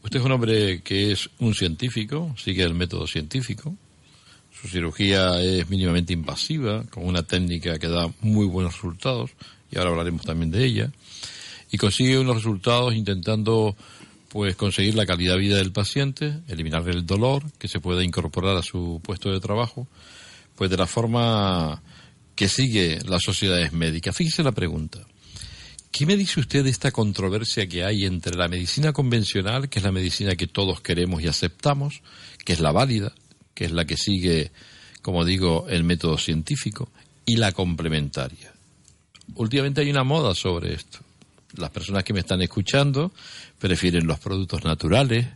usted 0.03 0.21
es 0.21 0.25
un 0.25 0.33
hombre 0.33 0.83
que 0.83 1.13
es 1.13 1.31
un 1.39 1.55
científico, 1.55 2.35
sigue 2.39 2.63
el 2.63 2.75
método 2.75 3.07
científico, 3.07 3.77
su 4.53 4.69
cirugía 4.69 5.41
es 5.43 5.69
mínimamente 5.69 6.13
invasiva, 6.13 6.85
con 6.85 7.07
una 7.07 7.23
técnica 7.23 7.79
que 7.79 7.89
da 7.89 8.11
muy 8.21 8.47
buenos 8.47 8.75
resultados, 8.75 9.31
y 9.71 9.79
ahora 9.79 9.91
hablaremos 9.91 10.23
también 10.23 10.51
de 10.51 10.65
ella, 10.65 10.93
y 11.71 11.77
consigue 11.77 12.19
unos 12.19 12.37
resultados 12.37 12.95
intentando 12.95 13.77
pues 14.35 14.57
conseguir 14.57 14.97
la 14.97 15.07
calidad 15.07 15.35
de 15.35 15.39
vida 15.39 15.57
del 15.59 15.71
paciente, 15.71 16.41
eliminar 16.49 16.89
el 16.89 17.07
dolor 17.07 17.45
que 17.57 17.69
se 17.69 17.79
pueda 17.79 18.03
incorporar 18.03 18.57
a 18.57 18.65
su 18.65 19.01
puesto 19.01 19.31
de 19.31 19.39
trabajo, 19.39 19.87
pues 20.57 20.69
de 20.73 20.77
la 20.77 20.89
forma 20.89 21.81
que 22.35 22.49
sigue 22.49 22.99
las 23.07 23.23
sociedades 23.23 23.73
médicas. 23.73 24.17
Fíjese 24.17 24.43
la 24.43 24.51
pregunta. 24.51 25.07
¿Qué 25.93 26.05
me 26.05 26.17
dice 26.17 26.41
usted 26.41 26.65
de 26.65 26.71
esta 26.71 26.91
controversia 26.91 27.69
que 27.69 27.85
hay 27.85 28.07
entre 28.07 28.35
la 28.35 28.49
medicina 28.49 28.93
convencional, 28.93 29.69
que 29.69 29.79
es 29.79 29.85
la 29.85 29.93
medicina 29.93 30.35
que 30.35 30.49
todos 30.49 30.81
queremos 30.81 31.23
y 31.23 31.29
aceptamos, 31.29 32.03
que 32.45 32.55
es 32.55 32.59
la 32.59 32.73
válida, 32.73 33.13
que 33.55 33.67
es 33.67 33.71
la 33.71 33.85
que 33.85 33.97
sigue, 33.97 34.51
como 35.01 35.25
digo, 35.25 35.67
el 35.69 35.85
método 35.85 36.19
científico, 36.19 36.91
y 37.25 37.37
la 37.37 37.53
complementaria? 37.53 38.53
Últimamente 39.37 39.83
hay 39.83 39.91
una 39.91 40.03
moda 40.03 40.35
sobre 40.35 40.75
esto 40.75 41.05
las 41.57 41.71
personas 41.71 42.05
que 42.05 42.13
me 42.13 42.21
están 42.21 42.43
escuchando 42.43 43.13
prefieren 43.59 44.07
los 44.07 44.19
productos 44.19 44.65
naturales. 44.65 45.27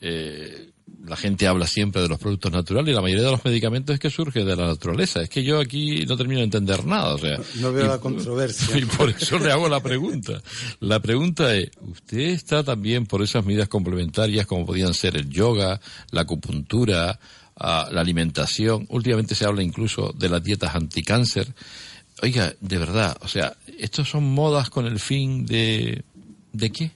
Eh, 0.00 0.70
la 1.06 1.16
gente 1.16 1.46
habla 1.46 1.66
siempre 1.66 2.02
de 2.02 2.08
los 2.08 2.18
productos 2.18 2.52
naturales 2.52 2.92
y 2.92 2.94
la 2.94 3.02
mayoría 3.02 3.24
de 3.24 3.30
los 3.30 3.44
medicamentos 3.44 3.94
es 3.94 4.00
que 4.00 4.10
surge 4.10 4.44
de 4.44 4.56
la 4.56 4.66
naturaleza. 4.66 5.22
Es 5.22 5.28
que 5.28 5.42
yo 5.42 5.60
aquí 5.60 6.04
no 6.06 6.16
termino 6.16 6.38
de 6.38 6.44
entender 6.44 6.84
nada. 6.86 7.14
O 7.14 7.18
sea, 7.18 7.38
no 7.56 7.72
veo 7.72 7.86
la 7.86 7.98
controversia. 7.98 8.78
Y 8.78 8.84
por 8.84 9.10
eso 9.10 9.38
le 9.38 9.52
hago 9.52 9.68
la 9.68 9.80
pregunta. 9.80 10.42
La 10.80 11.00
pregunta 11.00 11.54
es, 11.54 11.70
¿usted 11.80 12.18
está 12.18 12.62
también 12.62 13.06
por 13.06 13.22
esas 13.22 13.44
medidas 13.44 13.68
complementarias 13.68 14.46
como 14.46 14.66
podían 14.66 14.94
ser 14.94 15.16
el 15.16 15.28
yoga, 15.28 15.80
la 16.10 16.22
acupuntura, 16.22 17.18
ah, 17.56 17.88
la 17.90 18.00
alimentación? 18.00 18.86
Últimamente 18.88 19.34
se 19.34 19.44
habla 19.44 19.62
incluso 19.62 20.14
de 20.16 20.28
las 20.28 20.42
dietas 20.42 20.74
anticáncer. 20.74 21.52
Oiga, 22.22 22.54
de 22.60 22.78
verdad, 22.78 23.16
o 23.20 23.28
sea, 23.28 23.56
¿estos 23.78 24.08
son 24.08 24.24
modas 24.24 24.70
con 24.70 24.86
el 24.86 24.98
fin 24.98 25.46
de... 25.46 26.04
¿De 26.52 26.70
qué? 26.70 26.92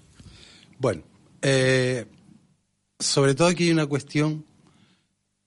Bueno, 0.78 1.02
eh, 1.42 2.06
sobre 2.98 3.34
todo 3.34 3.48
aquí 3.48 3.64
hay 3.64 3.70
una 3.70 3.86
cuestión, 3.86 4.44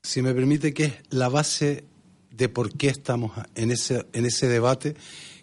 si 0.03 0.21
me 0.21 0.33
permite, 0.33 0.73
que 0.73 0.85
es 0.85 0.93
la 1.09 1.29
base 1.29 1.85
de 2.29 2.49
por 2.49 2.75
qué 2.77 2.87
estamos 2.87 3.31
en 3.55 3.71
ese, 3.71 4.05
en 4.13 4.25
ese 4.25 4.47
debate, 4.47 4.95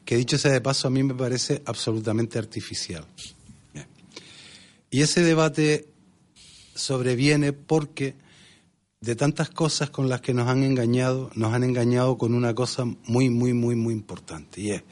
que 0.04 0.16
dicho 0.16 0.38
sea 0.38 0.52
de 0.52 0.60
paso 0.60 0.88
a 0.88 0.90
mí 0.90 1.02
me 1.02 1.14
parece 1.14 1.62
absolutamente 1.66 2.38
artificial. 2.38 3.06
Y 4.90 5.02
ese 5.02 5.22
debate 5.22 5.88
sobreviene 6.74 7.52
porque 7.52 8.14
de 9.00 9.14
tantas 9.16 9.50
cosas 9.50 9.90
con 9.90 10.08
las 10.08 10.20
que 10.20 10.34
nos 10.34 10.48
han 10.48 10.62
engañado, 10.62 11.30
nos 11.34 11.52
han 11.52 11.62
engañado 11.62 12.18
con 12.18 12.34
una 12.34 12.54
cosa 12.54 12.84
muy, 13.06 13.28
muy, 13.28 13.52
muy, 13.52 13.76
muy 13.76 13.94
importante. 13.94 14.60
Y 14.60 14.70
es, 14.70 14.82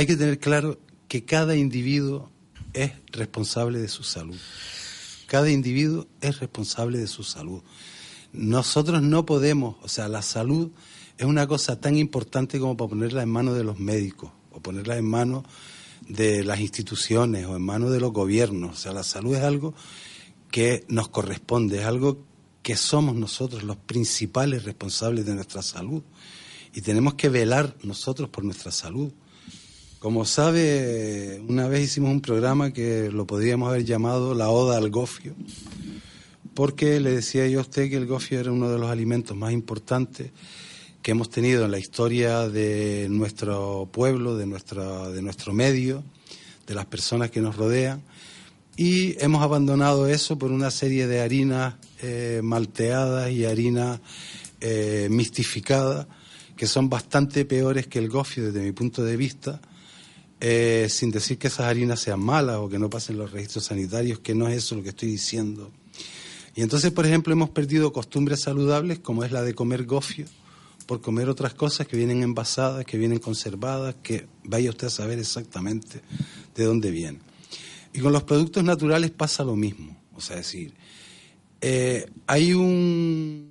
hay 0.00 0.06
que 0.06 0.16
tener 0.16 0.38
claro 0.38 0.78
que 1.08 1.26
cada 1.26 1.54
individuo 1.56 2.30
es 2.72 2.92
responsable 3.12 3.80
de 3.80 3.88
su 3.88 4.02
salud. 4.02 4.38
Cada 5.26 5.50
individuo 5.50 6.06
es 6.22 6.40
responsable 6.40 6.96
de 6.96 7.06
su 7.06 7.22
salud. 7.22 7.62
Nosotros 8.32 9.02
no 9.02 9.26
podemos, 9.26 9.76
o 9.82 9.88
sea, 9.88 10.08
la 10.08 10.22
salud 10.22 10.70
es 11.18 11.26
una 11.26 11.46
cosa 11.46 11.78
tan 11.82 11.98
importante 11.98 12.58
como 12.58 12.78
para 12.78 12.88
ponerla 12.88 13.22
en 13.22 13.28
manos 13.28 13.54
de 13.58 13.62
los 13.62 13.78
médicos 13.78 14.30
o 14.50 14.60
ponerla 14.60 14.96
en 14.96 15.04
manos 15.04 15.44
de 16.08 16.44
las 16.44 16.60
instituciones 16.60 17.44
o 17.44 17.56
en 17.56 17.62
manos 17.62 17.92
de 17.92 18.00
los 18.00 18.10
gobiernos. 18.10 18.72
O 18.72 18.80
sea, 18.80 18.94
la 18.94 19.02
salud 19.02 19.36
es 19.36 19.42
algo 19.42 19.74
que 20.50 20.86
nos 20.88 21.10
corresponde, 21.10 21.80
es 21.80 21.84
algo 21.84 22.24
que 22.62 22.74
somos 22.74 23.16
nosotros 23.16 23.64
los 23.64 23.76
principales 23.76 24.64
responsables 24.64 25.26
de 25.26 25.34
nuestra 25.34 25.60
salud 25.60 26.02
y 26.72 26.80
tenemos 26.80 27.14
que 27.14 27.28
velar 27.28 27.76
nosotros 27.82 28.30
por 28.30 28.44
nuestra 28.44 28.70
salud. 28.70 29.12
Como 30.00 30.24
sabe, 30.24 31.42
una 31.46 31.68
vez 31.68 31.82
hicimos 31.82 32.10
un 32.10 32.22
programa 32.22 32.72
que 32.72 33.10
lo 33.12 33.26
podríamos 33.26 33.68
haber 33.68 33.84
llamado 33.84 34.32
la 34.32 34.48
Oda 34.48 34.78
al 34.78 34.88
Gofio, 34.88 35.34
porque 36.54 36.98
le 37.00 37.10
decía 37.10 37.46
yo 37.48 37.58
a 37.58 37.62
usted 37.62 37.90
que 37.90 37.96
el 37.96 38.06
gofio 38.06 38.40
era 38.40 38.50
uno 38.50 38.70
de 38.70 38.78
los 38.78 38.88
alimentos 38.88 39.36
más 39.36 39.52
importantes 39.52 40.30
que 41.02 41.10
hemos 41.10 41.28
tenido 41.28 41.66
en 41.66 41.70
la 41.70 41.78
historia 41.78 42.48
de 42.48 43.08
nuestro 43.10 43.90
pueblo, 43.92 44.38
de, 44.38 44.46
nuestra, 44.46 45.10
de 45.10 45.20
nuestro 45.20 45.52
medio, 45.52 46.02
de 46.66 46.74
las 46.74 46.86
personas 46.86 47.30
que 47.30 47.42
nos 47.42 47.56
rodean, 47.56 48.00
y 48.78 49.22
hemos 49.22 49.42
abandonado 49.42 50.06
eso 50.06 50.38
por 50.38 50.50
una 50.50 50.70
serie 50.70 51.08
de 51.08 51.20
harinas 51.20 51.74
eh, 52.00 52.40
malteadas 52.42 53.30
y 53.32 53.44
harinas 53.44 54.00
eh, 54.62 55.08
mistificadas 55.10 56.06
que 56.56 56.66
son 56.66 56.88
bastante 56.88 57.44
peores 57.44 57.86
que 57.86 57.98
el 57.98 58.08
gofio 58.08 58.46
desde 58.46 58.62
mi 58.62 58.72
punto 58.72 59.04
de 59.04 59.18
vista, 59.18 59.60
eh, 60.40 60.86
sin 60.88 61.10
decir 61.10 61.38
que 61.38 61.48
esas 61.48 61.66
harinas 61.66 62.00
sean 62.00 62.20
malas 62.20 62.56
o 62.56 62.68
que 62.68 62.78
no 62.78 62.88
pasen 62.88 63.18
los 63.18 63.30
registros 63.30 63.66
sanitarios, 63.66 64.20
que 64.20 64.34
no 64.34 64.48
es 64.48 64.56
eso 64.56 64.74
lo 64.74 64.82
que 64.82 64.88
estoy 64.88 65.08
diciendo. 65.08 65.70
Y 66.54 66.62
entonces, 66.62 66.90
por 66.90 67.06
ejemplo, 67.06 67.32
hemos 67.32 67.50
perdido 67.50 67.92
costumbres 67.92 68.42
saludables 68.42 68.98
como 68.98 69.22
es 69.22 69.32
la 69.32 69.42
de 69.42 69.54
comer 69.54 69.84
gofio, 69.84 70.26
por 70.86 71.00
comer 71.00 71.28
otras 71.28 71.54
cosas 71.54 71.86
que 71.86 71.96
vienen 71.96 72.22
envasadas, 72.22 72.84
que 72.84 72.98
vienen 72.98 73.18
conservadas, 73.18 73.96
que 74.02 74.26
vaya 74.44 74.70
usted 74.70 74.88
a 74.88 74.90
saber 74.90 75.18
exactamente 75.18 76.00
de 76.54 76.64
dónde 76.64 76.90
vienen. 76.90 77.20
Y 77.92 78.00
con 78.00 78.12
los 78.12 78.22
productos 78.22 78.64
naturales 78.64 79.10
pasa 79.10 79.44
lo 79.44 79.56
mismo. 79.56 79.96
O 80.14 80.20
sea, 80.20 80.36
decir, 80.36 80.74
eh, 81.60 82.10
hay 82.26 82.54
un 82.54 83.49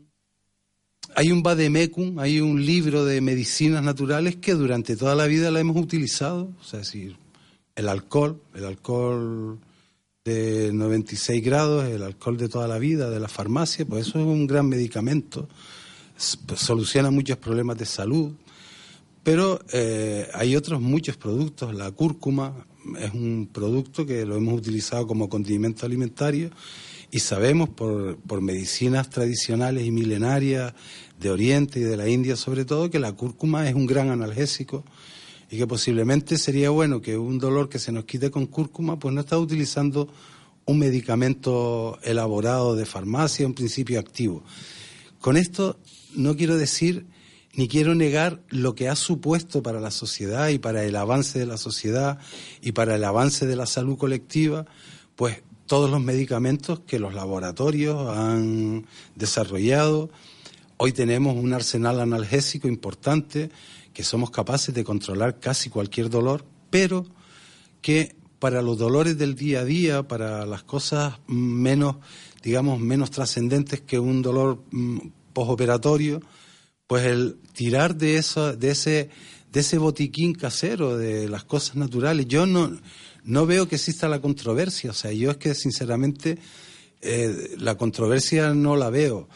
hay 1.16 1.32
un 1.32 1.44
vademecum, 1.44 2.20
hay 2.20 2.40
un 2.40 2.66
libro 2.66 3.06
de 3.06 3.22
medicinas 3.22 3.84
naturales 3.84 4.36
que 4.38 4.54
durante 4.54 4.96
toda 4.96 5.16
la 5.16 5.28
vida 5.28 5.52
la 5.52 5.60
hemos 5.60 5.78
utilizado, 5.78 6.52
o 6.60 6.64
sea, 6.64 6.82
es 6.82 6.88
decir, 6.88 7.18
el 7.76 7.90
alcohol, 7.90 8.42
el 8.54 8.66
alcohol 8.66 9.60
de 10.24 10.72
96 10.74 11.44
grados, 11.44 11.86
el 11.86 12.04
alcohol 12.04 12.38
de 12.38 12.50
toda 12.50 12.68
la 12.68 12.78
vida, 12.78 13.10
de 13.10 13.20
la 13.20 13.28
farmacia, 13.28 13.86
pues 13.86 14.08
eso 14.08 14.20
es 14.20 14.26
un 14.26 14.48
gran 14.48 14.68
medicamento, 14.68 15.48
pues, 16.46 16.60
soluciona 16.60 17.10
muchos 17.12 17.38
problemas 17.38 17.78
de 17.78 17.86
salud, 17.86 18.34
pero 19.24 19.60
eh, 19.74 20.28
hay 20.34 20.56
otros 20.56 20.82
muchos 20.82 21.18
productos, 21.18 21.74
la 21.74 21.92
cúrcuma 21.92 22.66
es 23.00 23.14
un 23.14 23.50
producto 23.52 24.06
que 24.06 24.26
lo 24.26 24.38
hemos 24.38 24.54
utilizado 24.54 25.06
como 25.08 25.30
condimento 25.30 25.86
alimentario 25.86 26.50
y 27.12 27.20
sabemos 27.20 27.70
por, 27.70 28.18
por 28.18 28.42
medicinas 28.42 29.10
tradicionales 29.10 29.86
y 29.86 29.92
milenarias 29.92 30.74
de 31.20 31.30
Oriente 31.32 31.80
y 31.80 31.84
de 31.84 31.98
la 31.98 32.08
India 32.08 32.36
sobre 32.36 32.66
todo 32.66 32.90
que 32.90 33.00
la 33.00 33.14
cúrcuma 33.14 33.68
es 33.68 33.76
un 33.76 33.86
gran 33.86 34.10
analgésico 34.10 34.84
y 35.50 35.58
que 35.58 35.68
posiblemente 35.68 36.38
sería 36.38 36.70
bueno 36.70 37.02
que 37.02 37.18
un 37.18 37.40
dolor 37.40 37.70
que 37.70 37.80
se 37.80 37.92
nos 37.92 38.06
quite 38.06 38.30
con 38.30 38.46
cúrcuma, 38.46 39.00
pues 39.00 39.14
no 39.14 39.22
está 39.22 39.38
utilizando 39.38 40.08
un 40.66 40.78
medicamento 40.78 41.98
elaborado 42.04 42.76
de 42.76 42.86
farmacia, 42.86 43.48
un 43.48 43.56
principio 43.56 44.00
activo. 44.00 44.44
Con 45.20 45.38
esto 45.38 45.80
no 46.16 46.36
quiero 46.36 46.58
decir 46.58 47.06
ni 47.54 47.68
quiero 47.68 47.96
negar 47.96 48.42
lo 48.50 48.76
que 48.76 48.88
ha 48.88 48.96
supuesto 48.96 49.64
para 49.64 49.80
la 49.80 49.90
sociedad 49.90 50.50
y 50.50 50.60
para 50.60 50.84
el 50.86 50.96
avance 50.96 51.40
de 51.40 51.48
la 51.48 51.58
sociedad 51.58 52.20
y 52.62 52.74
para 52.74 52.96
el 52.96 53.04
avance 53.04 53.48
de 53.48 53.56
la 53.56 53.66
salud 53.66 53.98
colectiva, 53.98 54.68
pues 55.16 55.42
todos 55.70 55.92
los 55.92 56.02
medicamentos 56.02 56.80
que 56.80 56.98
los 56.98 57.14
laboratorios 57.14 58.10
han 58.18 58.88
desarrollado. 59.16 60.10
Hoy 60.78 60.94
tenemos 60.94 61.36
un 61.36 61.54
arsenal 61.54 62.00
analgésico 62.00 62.68
importante 62.68 63.52
que 63.94 64.04
somos 64.04 64.32
capaces 64.32 64.74
de 64.74 64.84
controlar 64.84 65.40
casi 65.40 65.70
cualquier 65.70 66.10
dolor, 66.10 66.44
pero 66.72 67.06
que 67.84 68.16
para 68.40 68.64
los 68.64 68.80
dolores 68.80 69.20
del 69.20 69.36
día 69.36 69.60
a 69.60 69.66
día, 69.66 70.08
para 70.08 70.48
las 70.48 70.64
cosas 70.64 71.20
menos, 71.28 71.98
digamos, 72.42 72.80
menos 72.80 73.12
trascendentes 73.12 73.80
que 73.82 74.00
un 74.00 74.24
dolor 74.24 74.64
mm, 74.72 74.98
postoperatorio, 75.34 76.20
pues 76.88 77.06
el 77.06 77.38
tirar 77.54 77.96
de 77.96 78.18
eso, 78.18 78.56
de 78.56 78.72
ese, 78.72 79.12
de 79.52 79.60
ese 79.60 79.78
botiquín 79.78 80.34
casero, 80.34 80.98
de 80.98 81.30
las 81.30 81.44
cosas 81.44 81.76
naturales, 81.76 82.26
yo 82.28 82.48
no, 82.48 82.72
no 83.24 83.46
veo 83.46 83.68
que 83.68 83.76
exista 83.76 84.08
la 84.08 84.22
controversia, 84.22 84.92
o 84.92 84.94
sea, 84.94 85.12
yo 85.12 85.32
es 85.32 85.38
que 85.38 85.54
sinceramente 85.56 86.38
eh, 87.02 87.56
la 87.58 87.76
controversia 87.76 88.54
no 88.54 88.76
la 88.76 88.90
veo. 88.90 89.30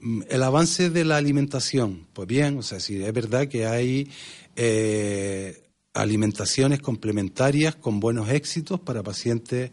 Mm, 0.00 0.22
el 0.28 0.42
avance 0.42 0.90
de 0.90 1.04
la 1.04 1.16
alimentación, 1.16 2.06
pues 2.12 2.28
bien, 2.28 2.58
o 2.58 2.62
sea, 2.62 2.80
si 2.80 3.02
es 3.02 3.12
verdad 3.12 3.48
que 3.48 3.66
hay 3.66 4.10
eh, 4.56 5.62
alimentaciones 5.94 6.80
complementarias 6.80 7.74
con 7.76 8.00
buenos 8.00 8.30
éxitos 8.30 8.80
para 8.80 9.02
pacientes 9.02 9.70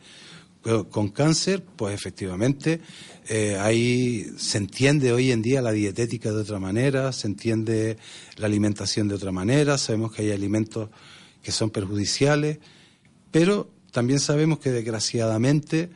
con 0.89 1.09
cáncer, 1.09 1.63
pues 1.63 1.93
efectivamente 1.93 2.81
eh, 3.29 3.55
ahí 3.59 4.25
se 4.35 4.57
entiende 4.57 5.13
hoy 5.13 5.31
en 5.31 5.43
día 5.43 5.61
la 5.61 5.71
dietética 5.71 6.31
de 6.31 6.41
otra 6.41 6.59
manera, 6.59 7.11
se 7.11 7.27
entiende 7.27 7.97
la 8.37 8.47
alimentación 8.47 9.07
de 9.07 9.13
otra 9.13 9.31
manera, 9.31 9.77
sabemos 9.77 10.11
que 10.11 10.23
hay 10.23 10.31
alimentos 10.31 10.89
que 11.43 11.51
son 11.51 11.69
perjudiciales, 11.69 12.57
pero 13.35 13.69
también 13.91 14.21
sabemos 14.21 14.59
que 14.59 14.71
desgraciadamente 14.71 15.89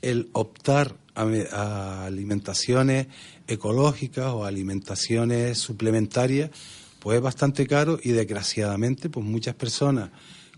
el 0.00 0.30
optar 0.32 0.96
a, 1.14 2.06
alimentaciones 2.06 3.06
ecológicas 3.46 4.32
o 4.32 4.44
alimentaciones 4.44 5.58
suplementarias, 5.58 6.50
pues 6.98 7.18
es 7.18 7.22
bastante 7.22 7.68
caro 7.68 8.00
y 8.02 8.10
desgraciadamente 8.10 9.08
pues 9.08 9.24
muchas 9.24 9.54
personas 9.54 10.10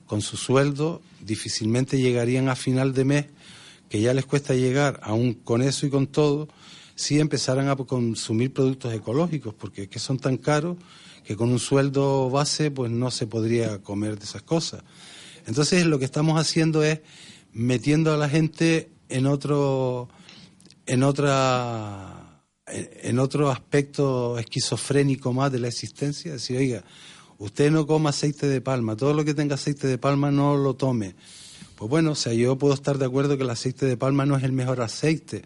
con 0.06 0.22
su 0.22 0.38
sueldo 0.38 1.02
difícilmente 1.20 1.98
llegarían 1.98 2.48
a 2.48 2.56
final 2.56 2.94
de 2.94 3.04
mes, 3.04 3.26
que 3.90 4.00
ya 4.00 4.14
les 4.14 4.24
cuesta 4.24 4.54
llegar 4.54 5.00
aún 5.02 5.34
con 5.34 5.60
eso 5.60 5.84
y 5.84 5.90
con 5.90 6.06
todo, 6.06 6.48
si 6.94 7.20
empezaran 7.20 7.68
a 7.68 7.76
consumir 7.76 8.50
productos 8.50 8.94
ecológicos, 8.94 9.52
porque 9.52 9.82
es 9.82 9.88
que 9.88 9.98
son 9.98 10.18
tan 10.18 10.38
caros 10.38 10.78
que 11.22 11.36
con 11.36 11.50
un 11.50 11.58
sueldo 11.58 12.30
base 12.30 12.70
pues 12.70 12.90
no 12.90 13.10
se 13.10 13.26
podría 13.26 13.82
comer 13.82 14.18
de 14.18 14.24
esas 14.24 14.40
cosas. 14.40 14.82
Entonces 15.46 15.86
lo 15.86 15.98
que 15.98 16.04
estamos 16.04 16.40
haciendo 16.40 16.82
es 16.82 17.00
metiendo 17.52 18.12
a 18.12 18.16
la 18.16 18.28
gente 18.28 18.90
en 19.08 19.26
otro 19.26 20.08
en 20.86 21.02
otra 21.02 22.42
en 22.66 23.18
otro 23.18 23.50
aspecto 23.50 24.38
esquizofrénico 24.38 25.32
más 25.32 25.52
de 25.52 25.58
la 25.58 25.68
existencia, 25.68 26.32
decir, 26.32 26.56
oiga, 26.56 26.82
usted 27.38 27.70
no 27.70 27.86
coma 27.86 28.10
aceite 28.10 28.48
de 28.48 28.60
palma, 28.60 28.96
todo 28.96 29.12
lo 29.12 29.24
que 29.24 29.34
tenga 29.34 29.56
aceite 29.56 29.86
de 29.86 29.98
palma 29.98 30.30
no 30.30 30.56
lo 30.56 30.74
tome. 30.74 31.14
Pues 31.76 31.90
bueno, 31.90 32.12
o 32.12 32.14
sea, 32.14 32.32
yo 32.32 32.56
puedo 32.56 32.72
estar 32.72 32.98
de 32.98 33.04
acuerdo 33.04 33.36
que 33.36 33.42
el 33.42 33.50
aceite 33.50 33.84
de 33.84 33.96
palma 33.96 34.24
no 34.24 34.36
es 34.36 34.44
el 34.44 34.52
mejor 34.52 34.80
aceite 34.80 35.42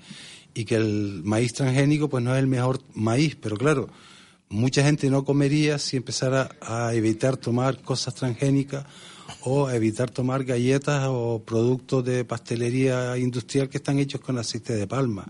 y 0.55 0.65
que 0.65 0.77
el 0.77 1.23
maíz 1.25 1.55
transgénico 1.55 2.09
pues 2.09 2.23
no 2.23 2.35
es 2.35 2.39
el 2.39 2.47
mejor 2.47 2.81
maíz, 2.95 3.37
pero 3.37 3.57
claro, 3.57 3.89
mucha 4.49 4.85
gente 4.85 5.11
no 5.11 5.25
comería 5.25 5.79
si 5.79 5.97
empezara 5.97 6.51
a 6.61 6.95
evitar 6.95 7.37
tomar 7.37 7.83
cosas 7.83 8.15
transgénicas 8.15 8.85
o 9.43 9.71
evitar 9.71 10.11
tomar 10.11 10.45
galletas 10.45 11.07
o 11.09 11.43
productos 11.45 12.05
de 12.05 12.25
pastelería 12.25 13.17
industrial 13.19 13.69
que 13.69 13.79
están 13.79 13.99
hechos 13.99 14.21
con 14.21 14.39
aceite 14.39 14.75
de 14.75 14.87
palma. 14.87 15.27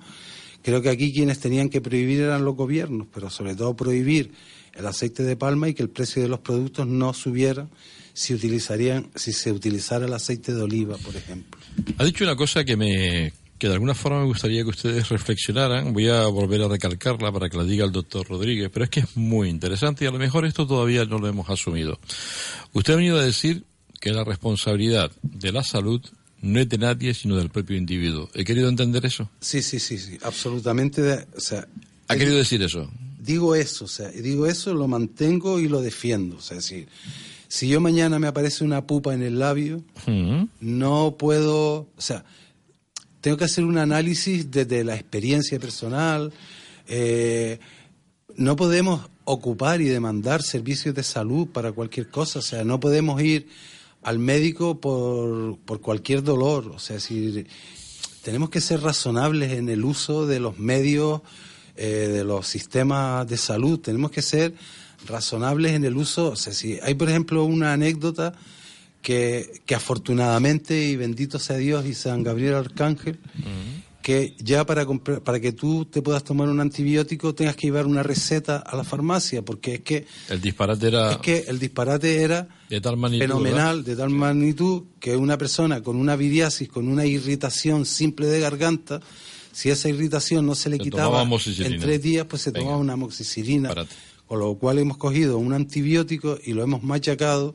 Creo 0.62 0.83
que 0.83 0.90
aquí 0.90 1.12
quienes 1.12 1.38
tenían 1.38 1.68
que 1.68 1.81
prohibir 1.81 2.21
eran 2.21 2.44
los 2.44 2.57
gobiernos, 2.57 3.07
pero 3.12 3.31
sobre 3.31 3.55
todo 3.55 3.77
prohibir 3.77 4.33
el 4.75 4.87
aceite 4.87 5.23
de 5.23 5.37
palma 5.37 5.68
y 5.68 5.75
que 5.75 5.83
el 5.83 5.90
precio 5.90 6.23
de 6.23 6.29
los 6.29 6.40
productos 6.40 6.87
no 6.87 7.12
subiera 7.12 7.68
si 8.12 8.35
utilizarían 8.35 9.09
si 9.14 9.33
se 9.33 9.53
utilizara 9.53 10.07
el 10.07 10.12
aceite 10.12 10.53
de 10.53 10.62
oliva, 10.62 10.97
por 10.99 11.14
ejemplo. 11.14 11.61
Ha 11.99 12.05
dicho 12.05 12.25
una 12.25 12.37
cosa 12.37 12.64
que 12.64 12.77
me 12.77 13.33
que 13.59 13.66
de 13.66 13.75
alguna 13.75 13.94
forma 13.94 14.21
me 14.21 14.27
gustaría 14.27 14.62
que 14.62 14.71
ustedes 14.71 15.09
reflexionaran. 15.09 15.92
Voy 15.92 16.09
a 16.09 16.27
volver 16.29 16.62
a 16.62 16.68
recalcarla 16.68 17.33
para 17.33 17.49
que 17.49 17.57
la 17.57 17.64
diga 17.64 17.85
el 17.85 17.90
doctor 17.92 18.27
Rodríguez, 18.29 18.71
pero 18.73 18.85
es 18.85 18.90
que 18.90 19.01
es 19.01 19.16
muy 19.16 19.49
interesante 19.49 20.05
y 20.05 20.09
a 20.09 20.12
lo 20.12 20.18
mejor 20.18 20.47
esto 20.47 20.66
todavía 20.66 21.05
no 21.05 21.18
lo 21.18 21.27
hemos 21.27 21.51
asumido. 21.51 21.99
Usted 22.73 22.92
ha 22.92 22.97
venido 22.97 23.18
a 23.18 23.23
decir 23.23 23.64
que 24.01 24.13
la 24.13 24.25
responsabilidad 24.25 25.11
de 25.23 25.53
la 25.53 25.63
salud 25.63 26.01
no 26.41 26.61
es 26.61 26.69
de 26.69 26.79
nadie, 26.79 27.15
sino 27.15 27.37
del 27.37 27.51
propio 27.51 27.77
individuo. 27.77 28.29
¿He 28.35 28.45
querido 28.45 28.69
entender 28.69 29.05
eso? 29.05 29.29
Sí, 29.41 29.63
sí, 29.63 29.81
sí, 29.81 29.99
sí, 29.99 30.19
absolutamente. 30.23 31.27
o 31.37 31.41
sea, 31.41 31.67
¿Ha 32.09 32.17
querido 32.17 32.37
decir 32.37 32.63
eso? 32.63 32.91
Digo 33.19 33.55
eso, 33.55 33.85
o 33.85 33.89
sea, 33.89 34.09
digo 34.09 34.47
eso, 34.47 34.73
lo 34.73 34.89
mantengo 34.89 35.61
y 35.61 35.69
lo 35.69 35.81
defiendo. 35.81 36.37
O 36.37 36.41
sea, 36.41 36.57
decir, 36.59 36.89
si 37.49 37.69
yo 37.69 37.81
mañana 37.81 38.19
me 38.19 38.29
aparece 38.29 38.65
una 38.65 38.87
pupa 38.87 39.15
en 39.15 39.23
el 39.23 39.39
labio, 39.39 39.83
no 40.61 41.17
puedo, 41.19 41.89
o 41.97 42.01
sea, 42.01 42.25
tengo 43.21 43.37
que 43.37 43.45
hacer 43.45 43.65
un 43.65 43.79
análisis 43.79 44.51
desde 44.51 44.85
la 44.85 44.95
experiencia 44.95 45.59
personal. 45.59 46.33
Eh, 46.87 47.59
no 48.37 48.55
podemos 48.57 49.11
ocupar 49.25 49.81
y 49.81 49.87
demandar 49.87 50.43
servicios 50.43 50.95
de 50.95 51.03
salud 51.03 51.49
para 51.49 51.73
cualquier 51.73 52.09
cosa, 52.09 52.39
o 52.39 52.43
sea, 52.43 52.65
no 52.65 52.81
podemos 52.81 53.21
ir 53.21 53.49
al 54.03 54.19
médico 54.19 54.81
por, 54.81 55.59
por 55.59 55.81
cualquier 55.81 56.23
dolor. 56.23 56.73
O 56.75 56.79
sea, 56.79 57.01
si 57.01 57.47
tenemos 58.23 58.51
que 58.51 58.61
ser 58.61 58.81
razonables 58.81 59.53
en 59.53 59.69
el 59.69 59.85
uso 59.85 60.27
de 60.27 60.41
los 60.41 60.59
medios, 60.59 61.23
eh, 61.81 62.09
de 62.09 62.25
los 62.25 62.49
sistemas 62.49 63.29
de 63.29 63.37
salud. 63.37 63.79
Tenemos 63.79 64.11
que 64.11 64.21
ser 64.21 64.53
razonables 65.07 65.75
en 65.75 65.85
el 65.85 65.97
uso. 65.97 66.31
O 66.33 66.37
sea, 66.37 66.53
si 66.53 66.77
hay, 66.83 66.95
por 66.95 67.09
ejemplo, 67.09 67.45
una 67.45 67.73
anécdota 67.73 68.35
que, 69.01 69.63
que 69.65 69.77
afortunadamente, 69.77 70.77
y 70.77 70.97
bendito 70.97 71.39
sea 71.39 71.57
Dios 71.57 71.87
y 71.87 71.95
San 71.95 72.25
Gabriel 72.25 72.55
Arcángel, 72.55 73.21
que 74.09 74.35
ya 74.38 74.64
para, 74.64 74.87
para 74.87 75.38
que 75.38 75.53
tú 75.53 75.85
te 75.85 76.01
puedas 76.01 76.25
tomar 76.25 76.49
un 76.49 76.61
antibiótico 76.61 77.35
tengas 77.35 77.57
que 77.57 77.66
llevar 77.66 77.85
una 77.85 78.03
receta 78.03 78.57
a 78.57 78.75
la 78.75 78.83
farmacia, 78.83 79.44
porque 79.44 79.75
es 79.75 79.81
que... 79.81 80.07
El 80.31 80.40
disparate 80.40 80.88
era... 80.88 81.12
Es 81.12 81.18
que 81.18 81.44
el 81.47 81.59
disparate 81.59 82.23
era 82.23 82.49
de 82.71 82.81
tal 82.81 82.97
magnitud, 82.97 83.27
fenomenal, 83.27 83.85
de 83.85 83.97
tal 83.97 84.09
magnitud, 84.09 84.85
que 84.99 85.14
una 85.14 85.37
persona 85.37 85.83
con 85.83 85.97
una 85.97 86.16
viriasis, 86.16 86.71
con 86.71 86.88
una 86.88 87.05
irritación 87.05 87.85
simple 87.85 88.29
de 88.29 88.40
garganta, 88.40 89.03
si 89.53 89.68
esa 89.68 89.90
irritación 89.90 90.47
no 90.47 90.55
se 90.55 90.71
le 90.71 90.79
quitaba 90.79 91.23
en 91.23 91.79
tres 91.79 92.01
días, 92.01 92.25
pues 92.25 92.40
se 92.40 92.51
tomaba 92.51 92.79
una 92.79 92.94
amoxicilina. 92.94 93.75
Con 94.27 94.38
lo 94.38 94.55
cual 94.55 94.79
hemos 94.79 94.97
cogido 94.97 95.37
un 95.37 95.53
antibiótico 95.53 96.38
y 96.42 96.55
lo 96.55 96.62
hemos 96.62 96.83
machacado 96.83 97.55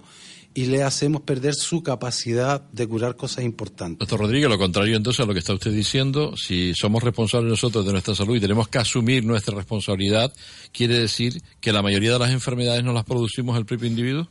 y 0.54 0.66
le 0.66 0.84
hacemos 0.84 1.22
perder 1.22 1.56
su 1.56 1.82
capacidad 1.82 2.62
de 2.72 2.88
curar 2.88 3.16
cosas 3.16 3.44
importantes. 3.44 4.00
Doctor 4.00 4.20
Rodríguez, 4.20 4.50
lo 4.50 4.58
contrario 4.58 4.96
entonces 4.96 5.22
a 5.22 5.26
lo 5.26 5.34
que 5.34 5.40
está 5.40 5.54
usted 5.54 5.72
diciendo, 5.72 6.36
si 6.38 6.74
somos 6.76 7.02
responsables 7.02 7.50
nosotros 7.50 7.86
de 7.86 7.92
nuestra 7.92 8.14
salud 8.14 8.36
y 8.36 8.40
tenemos 8.40 8.68
que 8.68 8.78
asumir 8.78 9.26
nuestra 9.26 9.56
responsabilidad, 9.56 10.34
¿quiere 10.72 11.00
decir 11.00 11.42
que 11.60 11.74
la 11.74 11.82
mayoría 11.82 12.14
de 12.14 12.20
las 12.20 12.32
enfermedades 12.32 12.84
no 12.84 12.94
las 12.94 13.04
producimos 13.04 13.58
el 13.58 13.66
propio 13.66 13.88
individuo? 13.88 14.28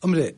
Hombre, 0.00 0.36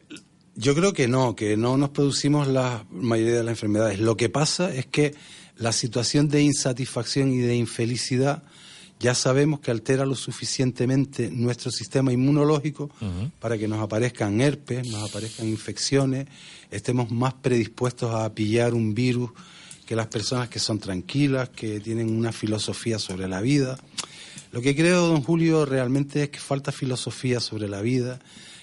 yo 0.57 0.75
creo 0.75 0.93
que 0.93 1.09
no, 1.09 1.35
que 1.35 1.57
no 1.57 1.77
nos 1.79 1.91
producimos 1.91 2.47
la 2.47 2.85
mayoría 2.91 3.37
de 3.37 3.45
las 3.45 3.53
enfermedades. 3.53 3.99
Lo 3.99 4.17
que 4.17 4.29
pasa 4.29 4.75
es 4.75 4.87
que 4.87 5.15
la 5.57 5.73
situación 5.73 6.29
de 6.29 6.43
insatisfacción 6.43 7.33
y 7.33 7.39
de 7.39 7.57
infelicidad 7.57 8.43
ya 9.01 9.15
sabemos 9.15 9.61
que 9.61 9.71
altera 9.71 10.05
lo 10.05 10.15
suficientemente 10.15 11.31
nuestro 11.31 11.71
sistema 11.71 12.13
inmunológico 12.13 12.91
para 13.41 13.57
que 13.57 13.67
nos 13.67 13.81
aparezcan 13.81 14.43
herpes, 14.43 14.87
nos 14.87 15.09
aparezcan 15.09 15.49
infecciones, 15.49 16.27
estemos 16.71 17.11
más 17.11 17.33
predispuestos 17.33 18.15
a 18.15 18.33
pillar 18.35 18.75
un 18.75 18.95
virus 18.95 19.31
que 19.87 19.97
las 19.97 20.09
personas 20.09 20.51
que 20.51 20.59
son 20.59 20.79
tranquilas, 20.79 21.49
que 21.49 21.81
tienen 21.81 22.15
una 22.15 22.31
filosofía 22.31 22.99
sobre 22.99 23.27
la 23.27 23.41
vida. 23.41 23.79
Lo 24.53 24.61
que 24.61 24.77
creo, 24.77 25.07
don 25.07 25.23
Julio, 25.23 25.65
realmente 25.65 26.25
es 26.25 26.29
que 26.29 26.39
falta 26.39 26.71
filosofía 26.71 27.41
sobre 27.41 27.69
la 27.69 27.81
vida 27.81 28.21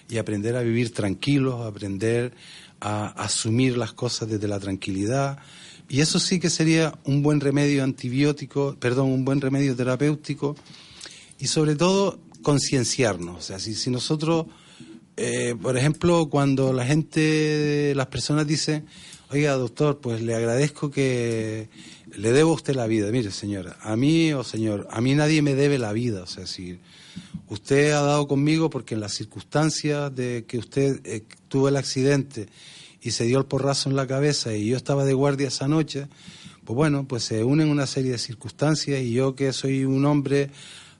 y 0.07 0.19
aprender 0.19 0.55
a 0.55 0.61
vivir 0.61 0.93
tranquilos, 0.93 1.65
aprender 1.65 2.33
a 2.79 3.07
asumir 3.07 3.75
las 3.75 3.93
cosas 3.93 4.29
desde 4.29 4.47
la 4.47 4.59
tranquilidad, 4.59 5.39
y 5.89 6.01
eso 6.01 6.19
sí 6.19 6.39
que 6.39 6.49
sería 6.49 6.97
un 7.05 7.23
buen 7.23 7.39
remedio 7.39 7.83
antibiótico, 7.83 8.75
perdón, 8.79 9.09
un 9.09 9.23
buen 9.23 9.39
remedio 9.39 9.75
terapéutico 9.75 10.55
y 11.39 11.47
sobre 11.47 11.75
todo 11.75 12.19
concienciarnos. 12.41 13.37
O 13.37 13.41
sea, 13.41 13.59
si, 13.59 13.89
nosotros, 13.89 14.47
eh, 15.15 15.55
por 15.61 15.77
ejemplo, 15.77 16.29
cuando 16.29 16.73
la 16.73 16.85
gente, 16.85 17.93
las 17.95 18.07
personas 18.07 18.47
dicen, 18.47 18.85
oiga, 19.29 19.53
doctor, 19.53 19.99
pues 19.99 20.21
le 20.21 20.35
agradezco 20.35 20.91
que 20.91 21.69
le 22.15 22.31
debo 22.31 22.51
a 22.51 22.55
usted 22.55 22.75
la 22.75 22.87
vida. 22.87 23.09
Mire, 23.11 23.31
señora, 23.31 23.77
a 23.81 23.95
mí 23.95 24.33
o 24.33 24.43
señor, 24.43 24.87
a 24.91 24.99
mí 25.01 25.15
nadie 25.15 25.41
me 25.41 25.55
debe 25.55 25.77
la 25.77 25.93
vida. 25.93 26.23
O 26.23 26.27
sea, 26.27 26.47
si 26.47 26.79
usted 27.47 27.91
ha 27.91 28.01
dado 28.01 28.27
conmigo 28.27 28.69
porque 28.69 28.95
en 28.95 29.01
las 29.01 29.13
circunstancias 29.13 30.13
de 30.13 30.45
que 30.47 30.57
usted 30.57 30.99
eh, 31.05 31.23
tuvo 31.47 31.69
el 31.69 31.77
accidente, 31.77 32.47
y 33.07 33.11
se 33.11 33.23
dio 33.23 33.39
el 33.39 33.45
porrazo 33.45 33.89
en 33.89 33.95
la 33.95 34.05
cabeza 34.05 34.53
y 34.53 34.67
yo 34.67 34.75
estaba 34.75 35.05
de 35.05 35.13
guardia 35.13 35.47
esa 35.47 35.69
noche, 35.69 36.09
pues 36.65 36.75
bueno, 36.75 37.07
pues 37.07 37.23
se 37.23 37.45
unen 37.45 37.69
una 37.69 37.87
serie 37.87 38.11
de 38.11 38.17
circunstancias 38.17 39.01
y 39.01 39.13
yo 39.13 39.33
que 39.33 39.53
soy 39.53 39.85
un 39.85 40.03
hombre 40.03 40.51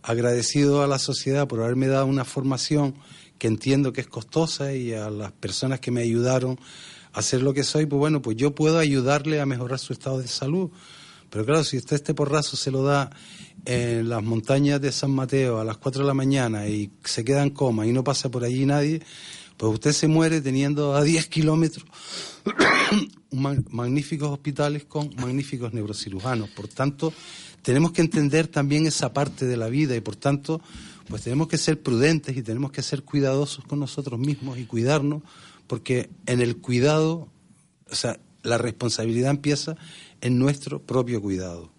agradecido 0.03 0.81
a 0.81 0.87
la 0.87 0.99
sociedad 0.99 1.49
por 1.49 1.61
haberme 1.61 1.87
dado 1.87 2.05
una 2.05 2.23
formación 2.23 2.95
que 3.37 3.47
entiendo 3.47 3.91
que 3.91 3.99
es 3.99 4.07
costosa 4.07 4.73
y 4.73 4.93
a 4.93 5.09
las 5.09 5.33
personas 5.33 5.81
que 5.81 5.91
me 5.91 6.01
ayudaron 6.01 6.57
a 7.11 7.21
ser 7.21 7.41
lo 7.41 7.53
que 7.53 7.65
soy, 7.65 7.85
pues 7.85 7.99
bueno, 7.99 8.21
pues 8.21 8.37
yo 8.37 8.55
puedo 8.55 8.79
ayudarle 8.79 9.41
a 9.41 9.45
mejorar 9.45 9.77
su 9.77 9.91
estado 9.91 10.19
de 10.19 10.29
salud. 10.29 10.69
Pero 11.29 11.45
claro, 11.45 11.65
si 11.65 11.75
usted 11.75 11.97
este 11.97 12.13
porrazo 12.13 12.55
se 12.55 12.71
lo 12.71 12.83
da 12.83 13.09
en 13.65 14.07
las 14.07 14.23
montañas 14.23 14.79
de 14.79 14.93
San 14.93 15.11
Mateo 15.11 15.59
a 15.59 15.65
las 15.65 15.75
4 15.75 16.03
de 16.03 16.07
la 16.07 16.13
mañana 16.13 16.69
y 16.69 16.89
se 17.03 17.25
queda 17.25 17.43
en 17.43 17.49
coma 17.49 17.85
y 17.85 17.91
no 17.91 18.05
pasa 18.05 18.31
por 18.31 18.45
allí 18.45 18.65
nadie, 18.65 19.01
pues 19.57 19.73
usted 19.73 19.91
se 19.91 20.07
muere 20.07 20.39
teniendo 20.39 20.95
a 20.95 21.03
10 21.03 21.27
kilómetros 21.27 21.85
magníficos 23.31 24.29
hospitales 24.29 24.85
con 24.85 25.13
magníficos 25.15 25.73
neurocirujanos. 25.73 26.49
Por 26.49 26.67
tanto, 26.67 27.11
tenemos 27.63 27.91
que 27.91 28.01
entender 28.01 28.47
también 28.47 28.85
esa 28.85 29.13
parte 29.13 29.45
de 29.45 29.57
la 29.57 29.67
vida 29.67 29.95
y 29.95 30.01
por 30.01 30.15
tanto, 30.15 30.61
pues 31.09 31.23
tenemos 31.23 31.47
que 31.47 31.57
ser 31.57 31.81
prudentes 31.81 32.37
y 32.37 32.43
tenemos 32.43 32.71
que 32.71 32.83
ser 32.83 33.03
cuidadosos 33.03 33.65
con 33.65 33.79
nosotros 33.79 34.19
mismos 34.19 34.59
y 34.59 34.65
cuidarnos, 34.65 35.23
porque 35.65 36.09
en 36.27 36.41
el 36.41 36.57
cuidado, 36.57 37.27
o 37.89 37.95
sea, 37.95 38.19
la 38.43 38.57
responsabilidad 38.59 39.31
empieza 39.31 39.75
en 40.21 40.37
nuestro 40.37 40.81
propio 40.81 41.21
cuidado. 41.21 41.71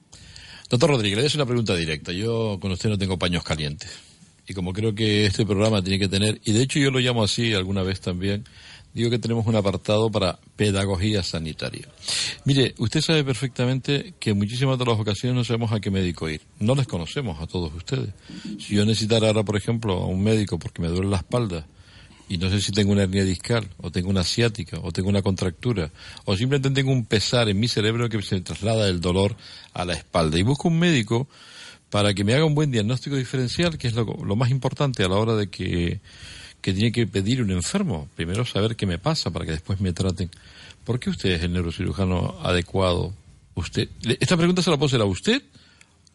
Doctor 0.69 0.91
Rodríguez, 0.91 1.33
le 1.33 1.38
una 1.38 1.47
pregunta 1.47 1.75
directa. 1.77 2.12
Yo 2.12 2.59
con 2.61 2.73
usted 2.73 2.91
no 2.91 2.99
tengo 2.99 3.19
paños 3.19 3.43
calientes 3.43 4.08
y 4.48 4.54
como 4.54 4.72
creo 4.72 4.94
que 4.94 5.26
este 5.26 5.44
programa 5.44 5.82
tiene 5.82 5.98
que 5.98 6.08
tener, 6.08 6.40
y 6.44 6.52
de 6.52 6.62
hecho 6.62 6.78
yo 6.78 6.90
lo 6.90 6.98
llamo 6.98 7.22
así 7.22 7.52
alguna 7.52 7.82
vez 7.82 8.00
también, 8.00 8.44
digo 8.94 9.11
que 9.11 9.18
tenemos 9.18 9.46
un 9.46 9.54
apartado 9.54 10.11
para 10.11 10.38
pedagogía 10.56 11.22
sanitaria. 11.22 11.87
Mire, 12.46 12.74
usted 12.78 13.02
sabe 13.02 13.24
perfectamente 13.24 14.14
que 14.18 14.30
en 14.30 14.38
muchísimas 14.38 14.78
de 14.78 14.87
las 14.87 14.98
ocasiones 14.98 15.37
no 15.37 15.44
sabemos 15.44 15.70
a 15.72 15.80
qué 15.80 15.90
médico 15.90 16.28
ir. 16.30 16.40
No 16.58 16.74
les 16.74 16.87
conocemos 16.87 17.40
a 17.40 17.46
todos 17.46 17.74
ustedes. 17.74 18.14
Si 18.58 18.74
yo 18.74 18.87
necesitara 18.87 19.28
ahora, 19.28 19.44
por 19.44 19.56
ejemplo, 19.56 19.92
a 19.92 20.06
un 20.06 20.22
médico 20.22 20.58
porque 20.58 20.80
me 20.80 20.88
duele 20.88 21.11
la 21.11 21.18
espalda, 21.18 21.66
y 22.30 22.37
no 22.38 22.50
sé 22.50 22.61
si 22.61 22.72
tengo 22.72 22.92
una 22.92 23.04
hernia 23.04 23.24
discal, 23.24 23.68
o 23.78 23.90
tengo 23.90 24.11
una 24.11 24.20
asiática, 24.20 24.78
o 24.82 24.92
tengo 24.92 25.08
una 25.08 25.22
contractura, 25.22 25.90
o 26.24 26.37
simplemente 26.37 26.70
tengo 26.70 26.92
un 26.92 27.06
pesar 27.06 27.48
en 27.48 27.58
mi 27.58 27.68
cerebro 27.68 28.08
que 28.08 28.20
se 28.22 28.40
traslada 28.40 28.88
el 28.88 29.00
dolor 29.00 29.37
a 29.72 29.84
la 29.84 29.94
espalda. 29.94 30.38
Y 30.38 30.42
busco 30.42 30.68
un 30.68 30.78
médico 30.78 31.28
para 31.90 32.14
que 32.14 32.24
me 32.24 32.35
haga 32.35 32.44
un 32.44 32.55
buen 32.55 32.70
diagnóstico 32.70 33.16
diferencial, 33.16 33.79
que 33.79 33.88
es 33.88 33.94
lo, 33.94 34.05
más 34.37 34.51
importante 34.51 35.03
a 35.05 35.09
la 35.09 35.16
hora 35.16 35.35
de 35.35 35.48
que, 35.48 36.01
que 36.61 36.72
tiene 36.72 36.92
que 36.92 37.07
pedir 37.07 37.42
un 37.42 37.51
enfermo. 37.51 38.09
Primero 38.14 38.44
saber 38.44 38.77
qué 38.77 38.87
me 38.87 38.98
pasa 38.98 39.31
para 39.31 39.46
que 39.46 39.53
después 39.53 39.81
me 39.81 39.92
traten. 39.92 40.31
¿Por 40.85 41.01
qué 41.01 41.11
usted 41.11 41.31
es 41.31 41.42
el 41.42 41.53
neurocirujano 41.53 42.38
adecuado? 42.42 43.14
Usted, 43.55 43.88
esta 44.20 44.37
pregunta 44.37 44.62
se 44.62 44.70
la 44.70 44.77
puedo 44.77 44.87
hacer 44.87 45.01
a 45.01 45.07
usted 45.07 45.42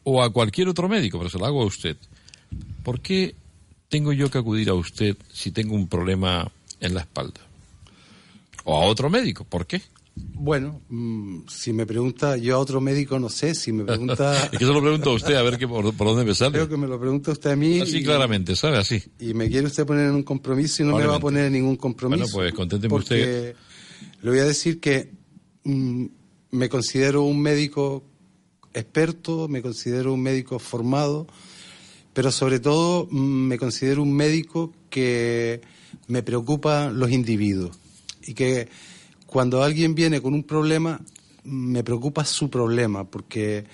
o 0.04 0.22
a 0.22 0.32
cualquier 0.32 0.68
otro 0.68 0.88
médico, 0.88 1.18
pero 1.18 1.30
se 1.30 1.40
la 1.40 1.48
hago 1.48 1.62
a 1.64 1.66
usted. 1.66 1.98
¿Por 2.84 3.02
qué 3.02 3.36
tengo 3.90 4.14
yo 4.14 4.30
que 4.30 4.38
acudir 4.38 4.70
a 4.70 4.74
usted 4.74 5.18
si 5.32 5.52
tengo 5.52 5.76
un 5.76 5.88
problema 5.88 6.52
en 6.80 6.94
la 6.94 7.02
espalda? 7.02 7.42
O 8.64 8.76
a 8.76 8.86
otro 8.86 9.10
médico, 9.10 9.44
¿por 9.44 9.66
qué? 9.66 9.82
Bueno, 10.16 10.82
mm, 10.90 11.48
si 11.48 11.74
me 11.74 11.86
pregunta 11.86 12.38
yo 12.38 12.56
a 12.56 12.60
otro 12.60 12.80
médico, 12.80 13.20
no 13.20 13.30
sé. 13.30 13.56
Si 13.56 13.72
me 13.72 13.84
pregunta. 13.84 14.46
es 14.52 14.60
que 14.60 14.66
se 14.66 14.72
lo 14.72 14.82
pregunto 14.82 15.10
a 15.12 15.14
usted, 15.14 15.36
a 15.36 15.42
ver 15.42 15.58
qué, 15.58 15.68
por, 15.68 15.96
dónde 15.96 16.24
me 16.24 16.36
sale. 16.36 16.52
Creo 16.52 16.70
que 16.70 16.78
me 16.78 16.88
lo 16.88 17.00
pregunta 17.00 17.32
usted 17.32 17.52
a 17.52 17.56
mí. 17.56 17.80
Así 17.80 18.04
claramente, 18.04 18.56
¿sabe? 18.56 18.78
Así. 18.78 19.02
Y 19.20 19.34
me 19.34 19.50
quiere 19.50 19.68
usted 19.68 19.86
poner 19.86 20.10
en 20.10 20.16
un 20.16 20.24
compromiso 20.24 20.84
y 20.84 20.86
no 20.86 20.98
me 20.98 21.06
va 21.06 21.16
a 21.16 21.20
poner 21.20 21.46
en 21.46 21.54
ningún 21.54 21.78
compromiso. 21.78 22.36
Bueno, 22.36 22.50
pues 22.50 22.54
conténteme 22.54 22.94
usted. 22.94 23.56
Le 24.22 24.30
voy 24.30 24.40
a 24.40 24.46
decir 24.46 24.80
que 24.80 25.12
mm, 25.64 26.06
me 26.52 26.70
considero 26.70 27.24
un 27.24 27.42
médico 27.42 28.04
experto, 28.74 29.48
me 29.48 29.62
considero 29.62 30.14
un 30.14 30.22
médico 30.22 30.60
formado, 30.60 31.28
pero 32.14 32.32
sobre 32.32 32.60
todo 32.60 33.08
mm, 33.10 33.48
me 33.48 33.58
considero 33.58 34.04
un 34.04 34.14
médico 34.14 34.74
que 34.90 35.62
me 36.08 36.22
preocupa 36.22 36.92
los 36.92 37.12
individuos 37.12 37.78
y 38.26 38.34
que 38.34 38.70
cuando 39.34 39.64
alguien 39.64 39.96
viene 39.96 40.22
con 40.22 40.36
un 40.36 40.44
problema, 40.44 41.02
me 41.44 41.84
preocupa 41.84 42.24
su 42.24 42.52
problema, 42.52 43.04
porque 43.04 43.66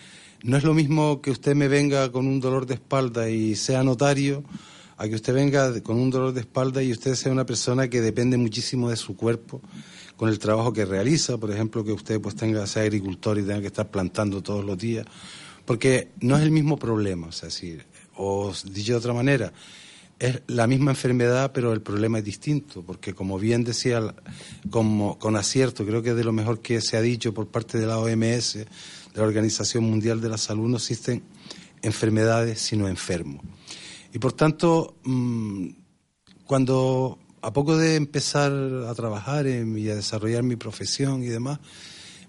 no 0.42 0.56
es 0.56 0.64
lo 0.64 0.74
mismo 0.74 1.22
que 1.22 1.32
usted 1.32 1.54
me 1.54 1.68
venga 1.68 2.10
con 2.14 2.28
un 2.28 2.40
dolor 2.40 2.66
de 2.66 2.76
espalda 2.76 3.30
y 3.30 3.58
sea 3.58 3.84
notario, 3.84 4.46
a 4.96 5.10
que 5.10 5.16
usted 5.16 5.34
venga 5.34 5.82
con 5.82 5.98
un 5.98 6.12
dolor 6.12 6.32
de 6.32 6.40
espalda 6.40 6.82
y 6.82 6.94
usted 6.94 7.14
sea 7.16 7.34
una 7.34 7.46
persona 7.46 7.90
que 7.90 8.00
depende 8.00 8.38
muchísimo 8.38 8.90
de 8.90 8.96
su 8.96 9.18
cuerpo, 9.18 9.62
con 10.16 10.30
el 10.30 10.40
trabajo 10.40 10.72
que 10.72 10.86
realiza, 10.86 11.38
por 11.38 11.52
ejemplo, 11.52 11.84
que 11.84 11.92
usted 11.92 12.22
pues 12.22 12.36
tenga, 12.36 12.66
sea 12.66 12.84
agricultor 12.84 13.38
y 13.38 13.44
tenga 13.44 13.60
que 13.60 13.68
estar 13.68 13.92
plantando 13.92 14.42
todos 14.42 14.64
los 14.64 14.78
días, 14.78 15.06
porque 15.66 16.08
no 16.22 16.38
es 16.38 16.44
el 16.44 16.52
mismo 16.52 16.78
problema, 16.78 17.28
o 17.28 17.32
sea, 17.34 17.50
si, 17.50 17.78
o 18.16 18.54
dicho 18.64 18.94
de 18.94 18.98
otra 18.98 19.14
manera, 19.14 19.52
es 20.20 20.42
la 20.48 20.68
misma 20.68 20.92
enfermedad, 20.92 21.52
pero 21.54 21.72
el 21.72 21.82
problema 21.82 22.20
es 22.20 22.26
distinto, 22.26 22.84
porque 22.84 23.14
como 23.14 23.40
bien 23.40 23.64
decía, 23.64 24.14
como, 24.70 25.18
con 25.18 25.38
acierto, 25.38 25.86
creo 25.86 26.04
que 26.04 26.10
es 26.10 26.16
de 26.16 26.26
lo 26.26 26.34
mejor 26.34 26.60
que 26.60 26.82
se 26.82 26.98
ha 26.98 27.02
dicho 27.02 27.34
por 27.34 27.48
parte 27.48 27.78
de 27.78 27.88
la 27.88 28.00
OMS, 28.00 28.54
de 28.54 28.68
la 29.16 29.24
Organización 29.24 29.86
Mundial 29.86 30.20
de 30.20 30.30
la 30.30 30.38
Salud, 30.38 30.68
no 30.68 30.78
existen 30.78 31.24
enfermedades 31.82 32.60
sino 32.60 32.88
enfermos. 32.88 33.44
Y 34.14 34.20
por 34.20 34.34
tanto, 34.34 34.96
mm, 35.04 35.68
cuando 36.46 37.18
a 37.42 37.54
poco 37.54 37.78
de 37.78 37.96
empezar 37.96 38.52
a 38.52 38.94
trabajar 38.96 39.48
y 39.48 39.90
a 39.90 39.96
desarrollar 39.96 40.44
mi 40.44 40.58
profesión 40.58 41.24
y 41.24 41.28
demás, 41.28 41.60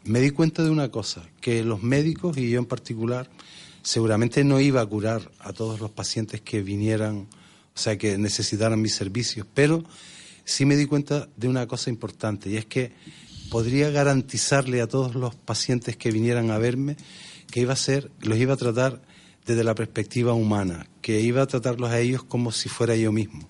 me 0.04 0.20
di 0.20 0.30
cuenta 0.30 0.62
de 0.62 0.70
una 0.70 0.90
cosa, 0.90 1.28
que 1.40 1.64
los 1.64 1.82
médicos, 1.82 2.36
y 2.38 2.50
yo 2.50 2.60
en 2.60 2.66
particular, 2.66 3.28
seguramente 3.82 4.44
no 4.44 4.60
iba 4.60 4.80
a 4.80 4.86
curar 4.86 5.30
a 5.40 5.52
todos 5.52 5.80
los 5.80 5.90
pacientes 5.90 6.40
que 6.40 6.62
vinieran 6.62 7.26
o 7.80 7.82
sea, 7.82 7.96
que 7.96 8.18
necesitaran 8.18 8.78
mis 8.78 8.94
servicios. 8.94 9.46
Pero 9.54 9.82
sí 10.44 10.66
me 10.66 10.76
di 10.76 10.84
cuenta 10.84 11.30
de 11.38 11.48
una 11.48 11.66
cosa 11.66 11.88
importante 11.88 12.50
y 12.50 12.58
es 12.58 12.66
que 12.66 12.92
podría 13.48 13.88
garantizarle 13.88 14.82
a 14.82 14.86
todos 14.86 15.14
los 15.14 15.34
pacientes 15.34 15.96
que 15.96 16.10
vinieran 16.10 16.50
a 16.50 16.58
verme 16.58 16.98
que 17.50 17.60
iba 17.60 17.72
a 17.72 17.76
ser, 17.76 18.10
los 18.20 18.36
iba 18.36 18.52
a 18.52 18.58
tratar 18.58 19.00
desde 19.46 19.64
la 19.64 19.74
perspectiva 19.74 20.34
humana, 20.34 20.88
que 21.00 21.22
iba 21.22 21.40
a 21.40 21.46
tratarlos 21.46 21.90
a 21.90 21.98
ellos 21.98 22.22
como 22.22 22.52
si 22.52 22.68
fuera 22.68 22.94
yo 22.96 23.12
mismo. 23.12 23.48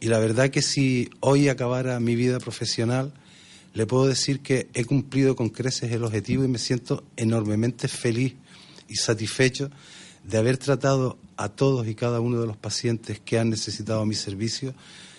Y 0.00 0.06
la 0.06 0.18
verdad 0.18 0.48
que 0.48 0.62
si 0.62 1.10
hoy 1.20 1.50
acabara 1.50 2.00
mi 2.00 2.16
vida 2.16 2.38
profesional, 2.38 3.12
le 3.74 3.84
puedo 3.84 4.06
decir 4.06 4.40
que 4.40 4.68
he 4.72 4.86
cumplido 4.86 5.36
con 5.36 5.50
creces 5.50 5.92
el 5.92 6.04
objetivo 6.04 6.42
y 6.42 6.48
me 6.48 6.58
siento 6.58 7.04
enormemente 7.18 7.86
feliz 7.86 8.34
y 8.88 8.96
satisfecho 8.96 9.70
de 10.28 10.38
haber 10.38 10.58
tratado 10.58 11.18
a 11.36 11.48
todos 11.48 11.86
y 11.86 11.94
cada 11.94 12.20
uno 12.20 12.40
de 12.40 12.46
los 12.46 12.56
pacientes 12.56 13.20
que 13.20 13.38
han 13.38 13.50
necesitado 13.50 14.04
mi 14.04 14.14
servicio 14.14 14.74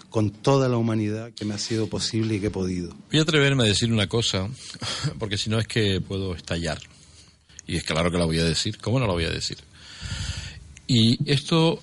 con 0.09 0.31
toda 0.31 0.67
la 0.69 0.77
humanidad 0.77 1.31
que 1.33 1.45
me 1.45 1.53
ha 1.53 1.57
sido 1.57 1.87
posible 1.87 2.35
y 2.35 2.39
que 2.39 2.47
he 2.47 2.51
podido. 2.51 2.95
Voy 3.11 3.19
a 3.19 3.23
atreverme 3.23 3.63
a 3.63 3.67
decir 3.67 3.91
una 3.91 4.07
cosa, 4.07 4.49
porque 5.19 5.37
si 5.37 5.49
no 5.49 5.59
es 5.59 5.67
que 5.67 6.01
puedo 6.01 6.35
estallar. 6.35 6.79
Y 7.67 7.77
es 7.77 7.83
claro 7.83 8.09
que 8.11 8.17
la 8.17 8.25
voy 8.25 8.39
a 8.39 8.43
decir. 8.43 8.79
¿Cómo 8.79 8.99
no 8.99 9.05
la 9.05 9.13
voy 9.13 9.25
a 9.25 9.29
decir? 9.29 9.57
Y 10.87 11.31
esto 11.31 11.81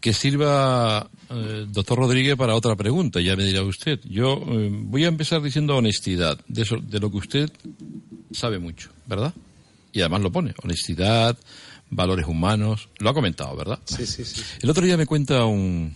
que 0.00 0.14
sirva, 0.14 1.10
eh, 1.28 1.66
doctor 1.68 1.98
Rodríguez, 1.98 2.36
para 2.36 2.54
otra 2.54 2.74
pregunta, 2.76 3.20
ya 3.20 3.36
me 3.36 3.44
dirá 3.44 3.62
usted. 3.62 4.00
Yo 4.04 4.42
eh, 4.48 4.70
voy 4.72 5.04
a 5.04 5.08
empezar 5.08 5.42
diciendo 5.42 5.76
honestidad, 5.76 6.38
de, 6.48 6.62
eso, 6.62 6.76
de 6.76 7.00
lo 7.00 7.10
que 7.10 7.18
usted 7.18 7.50
sabe 8.32 8.58
mucho, 8.58 8.90
¿verdad? 9.06 9.34
Y 9.92 10.00
además 10.00 10.22
lo 10.22 10.32
pone, 10.32 10.54
honestidad, 10.62 11.38
valores 11.90 12.26
humanos. 12.26 12.88
Lo 12.98 13.10
ha 13.10 13.14
comentado, 13.14 13.56
¿verdad? 13.56 13.78
Sí, 13.84 14.06
sí, 14.06 14.24
sí. 14.24 14.42
El 14.60 14.70
otro 14.70 14.84
día 14.84 14.96
me 14.96 15.06
cuenta 15.06 15.44
un, 15.44 15.94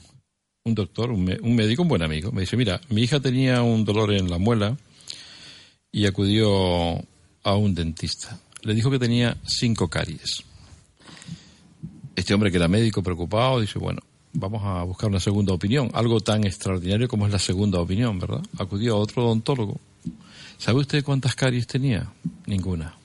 un 0.64 0.74
doctor, 0.74 1.10
un, 1.10 1.38
un, 1.42 1.54
médico, 1.54 1.82
un 1.82 1.88
buen 1.88 2.02
amigo. 2.02 2.32
Me 2.32 2.42
dice, 2.42 2.56
mira, 2.56 2.80
mi 2.88 3.02
hija 3.02 3.20
tenía 3.20 3.62
un 3.62 3.84
dolor 3.84 4.12
en 4.12 4.30
la 4.30 4.38
muela 4.38 4.76
y 5.92 6.06
acudió 6.06 6.98
a 7.42 7.54
un 7.56 7.74
dentista. 7.74 8.38
Le 8.62 8.74
dijo 8.74 8.90
que 8.90 8.98
tenía 8.98 9.36
cinco 9.44 9.88
caries. 9.88 10.44
Este 12.14 12.34
hombre 12.34 12.50
que 12.50 12.58
era 12.58 12.68
médico 12.68 13.02
preocupado 13.02 13.60
dice, 13.60 13.78
bueno, 13.78 14.00
vamos 14.32 14.62
a 14.64 14.82
buscar 14.84 15.08
una 15.08 15.20
segunda 15.20 15.52
opinión. 15.52 15.90
Algo 15.94 16.20
tan 16.20 16.44
extraordinario 16.44 17.08
como 17.08 17.26
es 17.26 17.32
la 17.32 17.38
segunda 17.38 17.80
opinión, 17.80 18.18
¿verdad? 18.18 18.42
Acudió 18.58 18.94
a 18.94 18.98
otro 18.98 19.24
odontólogo. 19.24 19.80
¿Sabe 20.58 20.80
usted 20.80 21.02
cuántas 21.02 21.34
caries 21.34 21.66
tenía? 21.66 22.12
Ninguna. 22.46 22.99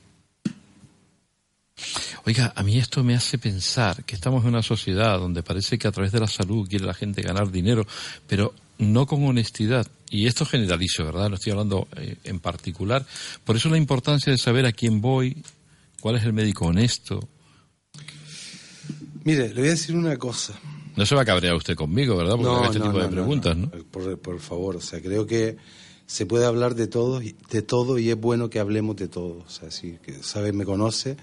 Oiga, 2.25 2.53
a 2.55 2.63
mí 2.63 2.77
esto 2.77 3.03
me 3.03 3.15
hace 3.15 3.37
pensar 3.37 4.03
que 4.03 4.15
estamos 4.15 4.43
en 4.43 4.49
una 4.49 4.63
sociedad 4.63 5.19
donde 5.19 5.43
parece 5.43 5.77
que 5.77 5.87
a 5.87 5.91
través 5.91 6.11
de 6.11 6.19
la 6.19 6.27
salud 6.27 6.67
quiere 6.67 6.85
la 6.85 6.93
gente 6.93 7.21
ganar 7.21 7.51
dinero, 7.51 7.85
pero 8.27 8.53
no 8.79 9.05
con 9.05 9.23
honestidad. 9.25 9.87
Y 10.09 10.25
esto 10.25 10.45
generalizo, 10.45 11.05
¿verdad? 11.05 11.29
No 11.29 11.35
estoy 11.35 11.51
hablando 11.51 11.87
eh, 11.97 12.15
en 12.23 12.39
particular. 12.39 13.05
Por 13.43 13.57
eso 13.57 13.69
la 13.69 13.77
importancia 13.77 14.31
de 14.31 14.37
saber 14.37 14.65
a 14.65 14.71
quién 14.71 15.01
voy, 15.01 15.43
cuál 15.99 16.15
es 16.15 16.23
el 16.23 16.33
médico 16.33 16.65
honesto. 16.65 17.27
Mire, 19.23 19.49
le 19.49 19.55
voy 19.55 19.67
a 19.67 19.71
decir 19.71 19.95
una 19.95 20.17
cosa. 20.17 20.53
No 20.95 21.05
se 21.05 21.15
va 21.15 21.21
a 21.21 21.25
cabrear 21.25 21.55
usted 21.55 21.75
conmigo, 21.75 22.15
¿verdad? 22.15 22.35
Porque 22.35 22.43
no, 22.45 22.65
este 22.65 22.79
no, 22.79 22.85
tipo 22.85 22.99
de 22.99 23.09
preguntas, 23.09 23.57
¿no? 23.57 23.69
Por, 23.69 24.17
por 24.19 24.39
favor, 24.39 24.77
o 24.77 24.81
sea, 24.81 25.01
creo 25.01 25.27
que 25.27 25.57
se 26.05 26.25
puede 26.25 26.45
hablar 26.45 26.75
de 26.75 26.87
todo, 26.87 27.19
de 27.19 27.61
todo 27.61 27.99
y 27.99 28.09
es 28.09 28.19
bueno 28.19 28.49
que 28.49 28.59
hablemos 28.59 28.95
de 28.95 29.07
todo. 29.07 29.43
O 29.45 29.49
sea, 29.49 29.71
si 29.71 29.97
que 30.03 30.23
sabe, 30.23 30.53
me 30.53 30.63
conoce 30.63 31.17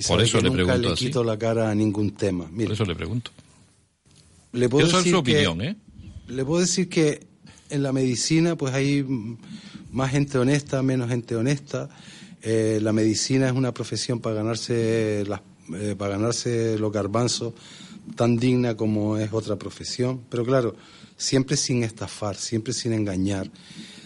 y 0.00 0.04
Por 0.08 0.20
eso 0.22 0.38
que 0.38 0.44
le 0.44 0.48
nunca 0.50 0.64
pregunto 0.64 0.88
le 0.88 0.94
así. 0.94 1.06
quito 1.06 1.22
la 1.24 1.38
cara 1.38 1.70
a 1.70 1.74
ningún 1.74 2.12
tema. 2.12 2.48
Por 2.50 2.72
eso 2.72 2.84
le 2.84 2.94
pregunto. 2.96 3.30
le 4.52 4.68
puedo 4.68 4.86
decir 4.86 5.12
su 5.12 5.22
que- 5.22 5.32
opinión, 5.46 5.60
¿eh? 5.62 5.76
Le 6.28 6.44
puedo 6.44 6.60
decir 6.60 6.88
que 6.88 7.26
en 7.68 7.82
la 7.82 7.92
medicina 7.92 8.56
pues 8.56 8.74
hay 8.74 9.04
más 9.92 10.10
gente 10.10 10.38
honesta, 10.38 10.82
menos 10.82 11.08
gente 11.08 11.36
honesta. 11.36 11.88
Eh, 12.42 12.78
la 12.82 12.92
medicina 12.92 13.46
es 13.48 13.52
una 13.52 13.72
profesión 13.74 14.20
para 14.20 14.36
ganarse 14.36 15.24
las, 15.28 15.40
eh, 15.74 15.94
para 15.98 16.16
ganarse 16.16 16.78
los 16.78 16.90
garbanzos 16.92 17.52
tan 18.16 18.36
digna 18.38 18.76
como 18.76 19.18
es 19.18 19.32
otra 19.32 19.56
profesión. 19.56 20.22
Pero 20.30 20.44
claro, 20.44 20.74
siempre 21.16 21.56
sin 21.56 21.84
estafar, 21.84 22.36
siempre 22.36 22.72
sin 22.72 22.92
engañar, 22.92 23.50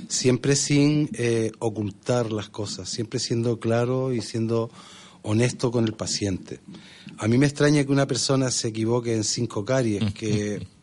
siempre 0.08 0.56
sin 0.56 1.08
eh, 1.14 1.52
ocultar 1.60 2.32
las 2.32 2.48
cosas, 2.48 2.88
siempre 2.88 3.18
siendo 3.20 3.60
claro 3.60 4.12
y 4.12 4.20
siendo 4.20 4.70
honesto 5.24 5.70
con 5.70 5.84
el 5.84 5.94
paciente. 5.94 6.60
A 7.18 7.26
mí 7.28 7.36
me 7.36 7.46
extraña 7.46 7.84
que 7.84 7.92
una 7.92 8.06
persona 8.06 8.50
se 8.50 8.68
equivoque 8.68 9.14
en 9.14 9.24
cinco 9.24 9.64
caries, 9.64 10.14
que 10.14 10.64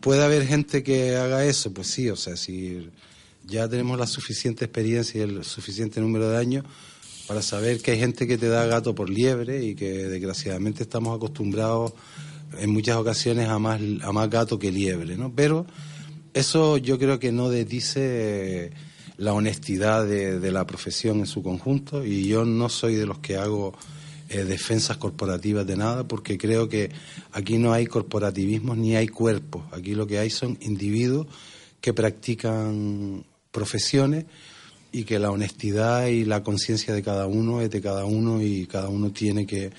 ¿Puede 0.00 0.22
haber 0.22 0.46
gente 0.46 0.82
que 0.82 1.16
haga 1.16 1.46
eso? 1.46 1.72
Pues 1.72 1.86
sí, 1.86 2.10
o 2.10 2.16
sea, 2.16 2.36
si 2.36 2.90
ya 3.46 3.66
tenemos 3.68 3.98
la 3.98 4.06
suficiente 4.06 4.66
experiencia 4.66 5.20
y 5.20 5.22
el 5.22 5.44
suficiente 5.44 6.00
número 6.00 6.28
de 6.28 6.36
años 6.36 6.64
para 7.26 7.40
saber 7.40 7.80
que 7.80 7.92
hay 7.92 7.98
gente 7.98 8.26
que 8.26 8.36
te 8.36 8.48
da 8.48 8.66
gato 8.66 8.94
por 8.94 9.08
liebre 9.08 9.64
y 9.64 9.74
que 9.74 10.08
desgraciadamente 10.08 10.82
estamos 10.82 11.16
acostumbrados 11.16 11.94
en 12.58 12.70
muchas 12.70 12.96
ocasiones 12.96 13.48
a 13.48 13.58
más, 13.58 13.80
a 14.02 14.12
más 14.12 14.28
gato 14.28 14.58
que 14.58 14.70
liebre, 14.70 15.16
¿no? 15.16 15.32
Pero 15.34 15.64
eso 16.34 16.76
yo 16.76 16.98
creo 16.98 17.18
que 17.18 17.32
no 17.32 17.48
desdice 17.48 18.72
la 19.16 19.32
honestidad 19.32 20.06
de, 20.06 20.50
la 20.50 20.66
profesión 20.66 21.20
en 21.20 21.26
su 21.26 21.42
conjunto 21.42 22.04
y 22.04 22.24
yo 22.24 22.44
no 22.44 22.68
soy 22.68 22.94
de 22.94 23.06
los 23.06 23.18
que 23.18 23.36
hago 23.36 23.74
eh, 24.28 24.44
defensas 24.44 24.96
corporativas 24.96 25.66
de 25.66 25.76
nada, 25.76 26.08
porque 26.08 26.38
creo 26.38 26.68
que 26.68 26.90
aquí 27.32 27.58
no 27.58 27.72
hay 27.72 27.86
corporativismos 27.86 28.76
ni 28.78 28.96
hay 28.96 29.08
cuerpos. 29.08 29.64
Aquí 29.72 29.94
lo 29.94 30.06
que 30.06 30.18
hay 30.18 30.30
son 30.30 30.58
individuos 30.62 31.26
que 31.80 31.92
practican 31.92 33.24
profesiones 33.50 34.24
y 34.92 35.04
que 35.04 35.18
la 35.18 35.30
honestidad 35.30 36.06
y 36.06 36.24
la 36.24 36.42
conciencia 36.42 36.94
de 36.94 37.02
cada 37.02 37.26
uno 37.26 37.60
es 37.60 37.70
de 37.70 37.80
cada 37.80 38.04
uno 38.04 38.42
y 38.42 38.66
cada 38.66 38.88
uno 38.88 39.10
tiene 39.10 39.46
que, 39.46 39.70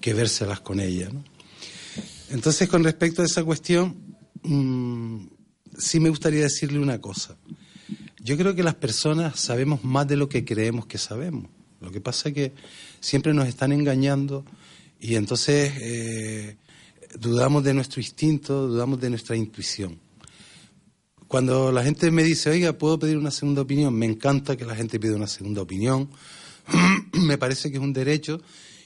que 0.00 0.14
vérselas 0.14 0.60
con 0.60 0.80
ella. 0.80 1.10
Entonces, 2.30 2.68
con 2.68 2.82
respecto 2.82 3.22
a 3.22 3.26
esa 3.26 3.44
cuestión, 3.44 4.16
mm, 4.42 5.26
sí 5.78 6.00
me 6.00 6.08
gustaría 6.08 6.42
decirle 6.42 6.78
una 6.78 7.00
cosa. 7.00 7.36
Yo 8.24 8.36
creo 8.36 8.54
que 8.54 8.62
las 8.62 8.76
personas 8.76 9.40
sabemos 9.40 9.82
más 9.82 10.06
de 10.06 10.16
lo 10.16 10.28
que 10.28 10.44
creemos 10.44 10.86
que 10.86 10.96
sabemos. 10.96 11.50
Lo 11.80 11.90
que 11.90 12.00
pasa 12.00 12.28
es 12.28 12.34
que 12.34 12.52
siempre 13.00 13.34
nos 13.34 13.48
están 13.48 13.72
engañando 13.72 14.44
y 15.00 15.16
entonces 15.16 15.72
eh, 15.80 16.56
dudamos 17.18 17.64
de 17.64 17.74
nuestro 17.74 18.00
instinto, 18.00 18.68
dudamos 18.68 19.00
de 19.00 19.10
nuestra 19.10 19.34
intuición. 19.34 19.98
Cuando 21.26 21.72
la 21.72 21.82
gente 21.82 22.12
me 22.12 22.22
dice, 22.22 22.50
oiga, 22.50 22.78
¿puedo 22.78 22.96
pedir 23.00 23.18
una 23.18 23.32
segunda 23.32 23.62
opinión? 23.62 23.92
Me 23.94 24.06
encanta 24.06 24.56
que 24.56 24.66
la 24.66 24.76
gente 24.76 25.00
pida 25.00 25.16
una 25.16 25.26
segunda 25.26 25.60
opinión. 25.62 26.08
me 27.14 27.38
parece 27.38 27.72
que 27.72 27.78
es 27.78 27.82
un 27.82 27.92
derecho 27.92 28.40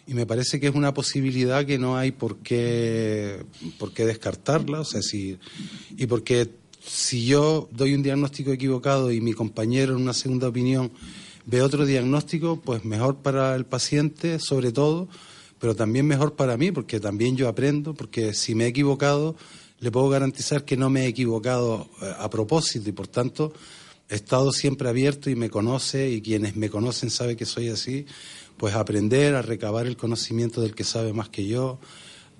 y 0.07 0.15
me 0.15 0.25
parece 0.25 0.59
que 0.59 0.69
es 0.69 0.75
una 0.75 0.95
posibilidad 0.95 1.67
que 1.67 1.77
no 1.77 1.99
hay 1.99 2.13
por 2.13 2.39
qué, 2.39 3.45
por 3.79 3.93
qué 3.93 4.07
descartarla. 4.07 4.81
O 4.81 4.85
sea, 4.85 5.03
si, 5.03 5.39
y 5.91 6.07
porque 6.07 6.49
si 6.87 7.27
yo 7.27 7.69
doy 7.73 7.95
un 7.95 8.03
diagnóstico 8.03 8.53
equivocado 8.53 9.11
y 9.11 9.21
mi 9.21 9.33
compañero 9.33 9.97
en 9.97 10.03
una 10.03 10.13
segunda 10.13 10.49
opinión 10.49 10.93
ve 11.45 11.63
otro 11.63 11.85
diagnóstico, 11.85 12.61
pues 12.61 12.85
mejor 12.85 13.17
para 13.17 13.55
el 13.57 13.67
paciente, 13.67 14.39
sobre 14.39 14.73
todo, 14.73 15.09
pero 15.59 15.75
también 15.75 16.07
mejor 16.07 16.35
para 16.35 16.57
mí, 16.57 16.71
porque 16.71 17.01
también 17.01 17.37
yo 17.37 17.49
aprendo, 17.49 17.95
porque 17.95 18.35
si 18.35 18.55
me 18.55 18.65
he 18.65 18.69
equivocado, 18.69 19.37
le 19.81 19.91
puedo 19.91 20.09
garantizar 20.09 20.65
que 20.65 20.77
no 20.77 20.89
me 20.89 21.05
he 21.05 21.09
equivocado 21.09 21.89
eh, 22.03 22.13
a 22.19 22.31
propósito 22.31 22.89
y 22.89 22.93
por 22.93 23.09
tanto 23.09 23.53
he 24.09 24.15
estado 24.15 24.53
siempre 24.53 24.89
abierto 24.89 25.29
y 25.29 25.35
me 25.35 25.51
conoce 25.51 26.11
y 26.11 26.23
quienes 26.23 26.57
me 26.57 26.71
conocen 26.71 27.11
saben 27.11 27.37
que 27.37 27.47
soy 27.47 27.69
así, 27.69 28.07
pues 28.57 28.75
aprender, 28.75 29.35
a 29.35 29.43
recabar 29.43 29.87
el 29.87 29.97
conocimiento 29.97 30.61
del 30.61 30.75
que 30.75 30.85
sabe 30.85 31.13
más 31.13 31.29
que 31.29 31.47
yo, 31.47 31.79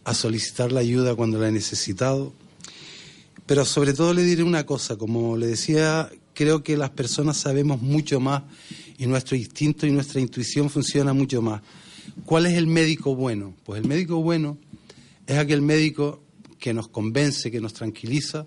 a 0.05 0.15
solicitar 0.15 0.71
la 0.71 0.81
ayuda 0.81 1.17
cuando 1.17 1.39
la 1.39 1.49
he 1.49 1.53
necesitado. 1.53 2.33
Pero 3.47 3.65
sobre 3.65 3.95
todo 3.95 4.13
le 4.13 4.25
diré 4.25 4.43
una 4.43 4.67
cosa, 4.67 4.97
como 4.97 5.37
le 5.37 5.47
decía, 5.47 6.11
creo 6.35 6.63
que 6.63 6.77
las 6.77 6.91
personas 6.91 7.37
sabemos 7.37 7.81
mucho 7.81 8.19
más 8.19 8.43
y 8.99 9.07
nuestro 9.07 9.37
instinto 9.37 9.87
y 9.87 9.93
nuestra 9.93 10.21
intuición 10.21 10.69
funciona 10.69 11.13
mucho 11.13 11.41
más. 11.43 11.63
¿Cuál 12.25 12.47
es 12.47 12.55
el 12.55 12.67
médico 12.67 13.15
bueno? 13.15 13.55
Pues 13.65 13.81
el 13.81 13.89
médico 13.89 14.17
bueno 14.23 14.59
es 15.27 15.39
aquel 15.39 15.63
médico 15.63 16.23
que 16.59 16.75
nos 16.75 16.89
convence, 16.89 17.51
que 17.51 17.61
nos 17.61 17.73
tranquiliza, 17.73 18.47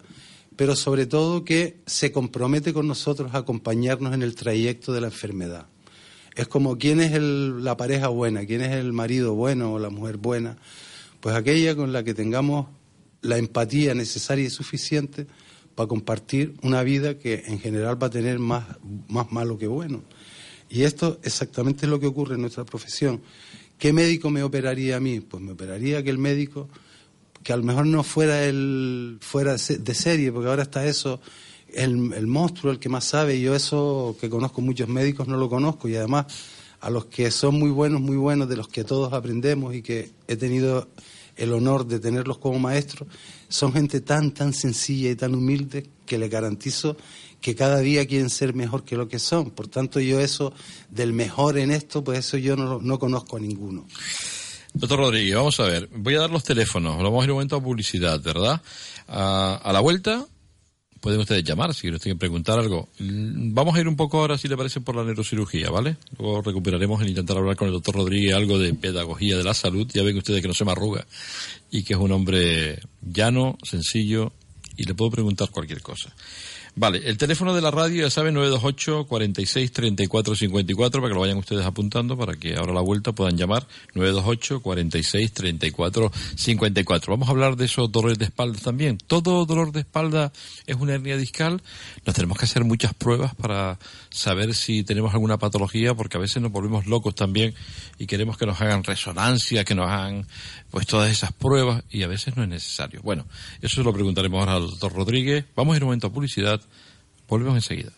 pero 0.55 0.75
sobre 0.75 1.05
todo 1.05 1.45
que 1.45 1.77
se 1.85 2.11
compromete 2.11 2.73
con 2.73 2.87
nosotros 2.87 3.33
a 3.33 3.39
acompañarnos 3.39 4.13
en 4.13 4.21
el 4.21 4.35
trayecto 4.35 4.91
de 4.91 5.01
la 5.01 5.07
enfermedad. 5.07 5.67
Es 6.35 6.47
como 6.47 6.77
quién 6.77 6.99
es 6.99 7.13
el- 7.13 7.63
la 7.63 7.77
pareja 7.77 8.09
buena, 8.09 8.45
quién 8.45 8.61
es 8.61 8.71
el 8.73 8.91
marido 8.91 9.33
bueno 9.33 9.73
o 9.73 9.79
la 9.79 9.89
mujer 9.89 10.17
buena, 10.17 10.57
pues 11.21 11.35
aquella 11.35 11.75
con 11.75 11.93
la 11.93 12.03
que 12.03 12.13
tengamos 12.13 12.67
la 13.21 13.37
empatía 13.37 13.93
necesaria 13.93 14.45
y 14.45 14.49
suficiente 14.49 15.27
para 15.75 15.87
compartir 15.87 16.55
una 16.61 16.83
vida 16.83 17.17
que 17.17 17.43
en 17.47 17.59
general 17.59 18.01
va 18.01 18.07
a 18.07 18.09
tener 18.09 18.39
más, 18.39 18.65
más 19.07 19.31
malo 19.31 19.57
que 19.57 19.67
bueno. 19.67 20.03
Y 20.69 20.83
esto 20.83 21.19
exactamente 21.23 21.85
es 21.85 21.89
lo 21.89 21.99
que 21.99 22.07
ocurre 22.07 22.35
en 22.35 22.41
nuestra 22.41 22.65
profesión. 22.65 23.21
¿Qué 23.77 23.93
médico 23.93 24.29
me 24.29 24.43
operaría 24.43 24.97
a 24.97 24.99
mí? 24.99 25.19
Pues 25.19 25.41
me 25.41 25.53
operaría 25.53 25.99
aquel 25.99 26.17
médico 26.17 26.69
que 27.43 27.53
a 27.53 27.57
lo 27.57 27.63
mejor 27.63 27.85
no 27.85 28.03
fuera 28.03 28.43
el 28.45 29.17
fuera 29.21 29.53
de 29.53 29.93
serie, 29.95 30.31
porque 30.31 30.49
ahora 30.49 30.63
está 30.63 30.85
eso, 30.85 31.21
el, 31.73 32.13
el 32.13 32.27
monstruo, 32.27 32.71
el 32.71 32.79
que 32.79 32.89
más 32.89 33.05
sabe, 33.05 33.37
y 33.37 33.41
yo 33.41 33.55
eso 33.55 34.17
que 34.19 34.29
conozco 34.29 34.61
muchos 34.61 34.89
médicos 34.89 35.27
no 35.27 35.37
lo 35.37 35.49
conozco, 35.49 35.87
y 35.87 35.95
además 35.95 36.25
a 36.81 36.89
los 36.89 37.05
que 37.05 37.31
son 37.31 37.57
muy 37.57 37.71
buenos, 37.71 38.01
muy 38.01 38.17
buenos, 38.17 38.49
de 38.49 38.57
los 38.57 38.67
que 38.67 38.83
todos 38.83 39.13
aprendemos 39.13 39.73
y 39.73 39.81
que 39.81 40.11
he 40.27 40.35
tenido 40.35 40.89
el 41.39 41.53
honor 41.53 41.87
de 41.87 41.99
tenerlos 41.99 42.37
como 42.37 42.59
maestros, 42.59 43.09
son 43.47 43.73
gente 43.73 44.01
tan, 44.01 44.31
tan 44.31 44.53
sencilla 44.53 45.09
y 45.09 45.15
tan 45.15 45.33
humilde 45.33 45.89
que 46.05 46.17
les 46.17 46.29
garantizo 46.29 46.97
que 47.41 47.55
cada 47.55 47.79
día 47.79 48.05
quieren 48.05 48.29
ser 48.29 48.53
mejor 48.53 48.83
que 48.83 48.97
lo 48.97 49.07
que 49.07 49.19
son. 49.19 49.51
Por 49.51 49.67
tanto, 49.67 49.99
yo 49.99 50.19
eso 50.19 50.53
del 50.89 51.13
mejor 51.13 51.57
en 51.57 51.71
esto, 51.71 52.03
pues 52.03 52.19
eso 52.19 52.37
yo 52.37 52.55
no, 52.55 52.79
no 52.81 52.99
conozco 52.99 53.37
a 53.37 53.39
ninguno. 53.39 53.87
Doctor 54.73 54.99
Rodríguez, 54.99 55.35
vamos 55.35 55.59
a 55.59 55.63
ver. 55.63 55.89
Voy 55.95 56.15
a 56.15 56.19
dar 56.19 56.29
los 56.29 56.43
teléfonos. 56.43 56.97
Vamos 56.97 57.21
a 57.21 57.23
ir 57.23 57.31
un 57.31 57.37
momento 57.37 57.55
a 57.55 57.63
publicidad, 57.63 58.21
¿verdad? 58.21 58.61
A 59.07 59.71
la 59.73 59.79
vuelta 59.79 60.27
pueden 60.99 61.19
ustedes 61.19 61.43
llamar 61.43 61.73
si 61.73 61.89
nos 61.89 62.01
quieren 62.01 62.17
preguntar 62.17 62.59
algo. 62.59 62.89
Mm, 62.99 63.53
Vamos 63.53 63.75
a 63.75 63.79
ir 63.79 63.87
un 63.87 63.95
poco 63.95 64.19
ahora, 64.19 64.37
si 64.37 64.47
le 64.47 64.57
parece, 64.57 64.81
por 64.81 64.95
la 64.95 65.03
neurocirugía, 65.03 65.69
¿vale? 65.69 65.97
Luego 66.17 66.41
recuperaremos 66.41 67.01
el 67.01 67.09
intentar 67.09 67.37
hablar 67.37 67.55
con 67.55 67.67
el 67.67 67.73
doctor 67.73 67.95
Rodríguez 67.95 68.33
algo 68.33 68.59
de 68.59 68.73
pedagogía 68.73 69.37
de 69.37 69.43
la 69.43 69.53
salud. 69.53 69.89
Ya 69.93 70.03
ven 70.03 70.17
ustedes 70.17 70.41
que 70.41 70.47
no 70.47 70.53
se 70.53 70.65
me 70.65 70.71
arruga 70.71 71.05
y 71.71 71.83
que 71.83 71.93
es 71.93 71.99
un 71.99 72.11
hombre 72.11 72.79
llano, 73.01 73.57
sencillo 73.63 74.33
y 74.77 74.83
le 74.83 74.95
puedo 74.95 75.11
preguntar 75.11 75.49
cualquier 75.49 75.81
cosa. 75.81 76.13
Vale, 76.75 77.01
el 77.05 77.17
teléfono 77.17 77.53
de 77.53 77.61
la 77.61 77.71
radio, 77.71 78.03
ya 78.03 78.09
saben, 78.09 78.33
928 78.35 79.05
46 79.07 79.71
34 79.71 80.35
54, 80.35 81.01
para 81.01 81.09
que 81.09 81.15
lo 81.15 81.21
vayan 81.21 81.37
ustedes 81.37 81.65
apuntando, 81.65 82.17
para 82.17 82.35
que 82.35 82.55
ahora 82.55 82.71
a 82.71 82.75
la 82.75 82.81
vuelta 82.81 83.11
puedan 83.11 83.37
llamar 83.37 83.67
928 83.95 84.61
46 84.61 85.33
34 85.33 86.11
54. 86.35 87.13
Vamos 87.13 87.27
a 87.27 87.31
hablar 87.31 87.55
de 87.55 87.65
esos 87.65 87.91
dolores 87.91 88.19
de 88.19 88.25
espalda 88.25 88.59
también. 88.59 88.97
Todo 88.97 89.45
dolor 89.45 89.71
de 89.71 89.81
espalda 89.81 90.31
es 90.67 90.75
una 90.75 90.93
hernia 90.93 91.17
discal. 91.17 91.61
Nos 92.05 92.15
tenemos 92.15 92.37
que 92.37 92.45
hacer 92.45 92.63
muchas 92.63 92.93
pruebas 92.93 93.35
para 93.35 93.79
saber 94.09 94.53
si 94.53 94.83
tenemos 94.83 95.13
alguna 95.13 95.37
patología, 95.37 95.95
porque 95.95 96.17
a 96.17 96.19
veces 96.19 96.41
nos 96.41 96.51
volvemos 96.51 96.85
locos 96.85 97.15
también 97.15 97.55
y 97.97 98.05
queremos 98.05 98.37
que 98.37 98.45
nos 98.45 98.61
hagan 98.61 98.83
resonancia, 98.83 99.63
que 99.65 99.75
nos 99.75 99.89
hagan 99.89 100.27
pues 100.69 100.87
todas 100.87 101.11
esas 101.11 101.31
pruebas 101.33 101.83
y 101.89 102.03
a 102.03 102.07
veces 102.07 102.35
no 102.35 102.43
es 102.43 102.49
necesario. 102.49 103.01
Bueno, 103.01 103.25
eso 103.61 103.83
lo 103.83 103.93
preguntaremos 103.93 104.39
ahora 104.39 104.55
al 104.55 104.69
doctor 104.69 104.93
Rodríguez. 104.93 105.45
Vamos 105.55 105.75
ir 105.77 105.83
un 105.83 105.87
momento 105.87 106.07
a 106.07 106.13
publicidad. 106.13 106.61
Volvemos 107.27 107.55
enseguida. 107.55 107.91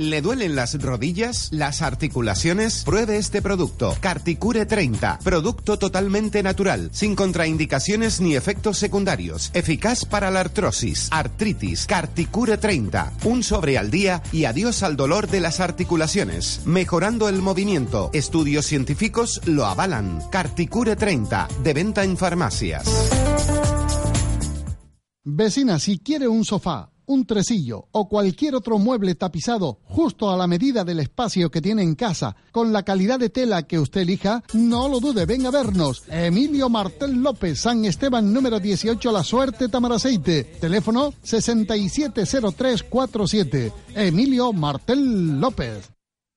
¿Le 0.00 0.22
duelen 0.22 0.56
las 0.56 0.80
rodillas? 0.80 1.50
¿Las 1.52 1.82
articulaciones? 1.82 2.84
Pruebe 2.84 3.18
este 3.18 3.42
producto. 3.42 3.94
Carticure 4.00 4.64
30. 4.64 5.18
Producto 5.22 5.78
totalmente 5.78 6.42
natural, 6.42 6.88
sin 6.90 7.14
contraindicaciones 7.14 8.18
ni 8.22 8.34
efectos 8.34 8.78
secundarios. 8.78 9.50
Eficaz 9.52 10.06
para 10.06 10.30
la 10.30 10.40
artrosis, 10.40 11.08
artritis. 11.10 11.84
Carticure 11.84 12.56
30. 12.56 13.12
Un 13.24 13.42
sobre 13.42 13.76
al 13.76 13.90
día 13.90 14.22
y 14.32 14.46
adiós 14.46 14.82
al 14.82 14.96
dolor 14.96 15.28
de 15.28 15.40
las 15.40 15.60
articulaciones. 15.60 16.62
Mejorando 16.64 17.28
el 17.28 17.42
movimiento. 17.42 18.08
Estudios 18.14 18.64
científicos 18.64 19.42
lo 19.44 19.66
avalan. 19.66 20.22
Carticure 20.30 20.96
30. 20.96 21.46
De 21.62 21.74
venta 21.74 22.04
en 22.04 22.16
farmacias. 22.16 22.88
Vecina, 25.24 25.78
si 25.78 25.98
quiere 25.98 26.26
un 26.26 26.46
sofá 26.46 26.89
un 27.10 27.26
tresillo 27.26 27.88
o 27.90 28.08
cualquier 28.08 28.54
otro 28.54 28.78
mueble 28.78 29.16
tapizado 29.16 29.80
justo 29.84 30.30
a 30.30 30.36
la 30.36 30.46
medida 30.46 30.84
del 30.84 31.00
espacio 31.00 31.50
que 31.50 31.60
tiene 31.60 31.82
en 31.82 31.96
casa, 31.96 32.36
con 32.52 32.72
la 32.72 32.84
calidad 32.84 33.18
de 33.18 33.30
tela 33.30 33.64
que 33.64 33.80
usted 33.80 34.02
elija, 34.02 34.44
no 34.52 34.88
lo 34.88 35.00
dude, 35.00 35.26
venga 35.26 35.48
a 35.48 35.52
vernos. 35.52 36.04
Emilio 36.08 36.68
Martel 36.68 37.20
López, 37.20 37.58
San 37.60 37.84
Esteban 37.84 38.32
número 38.32 38.60
18, 38.60 39.10
La 39.10 39.24
Suerte, 39.24 39.68
Tamaraceite. 39.68 40.44
Teléfono 40.60 41.12
670347. 41.22 43.72
Emilio 43.96 44.52
Martel 44.52 45.40
López. 45.40 45.90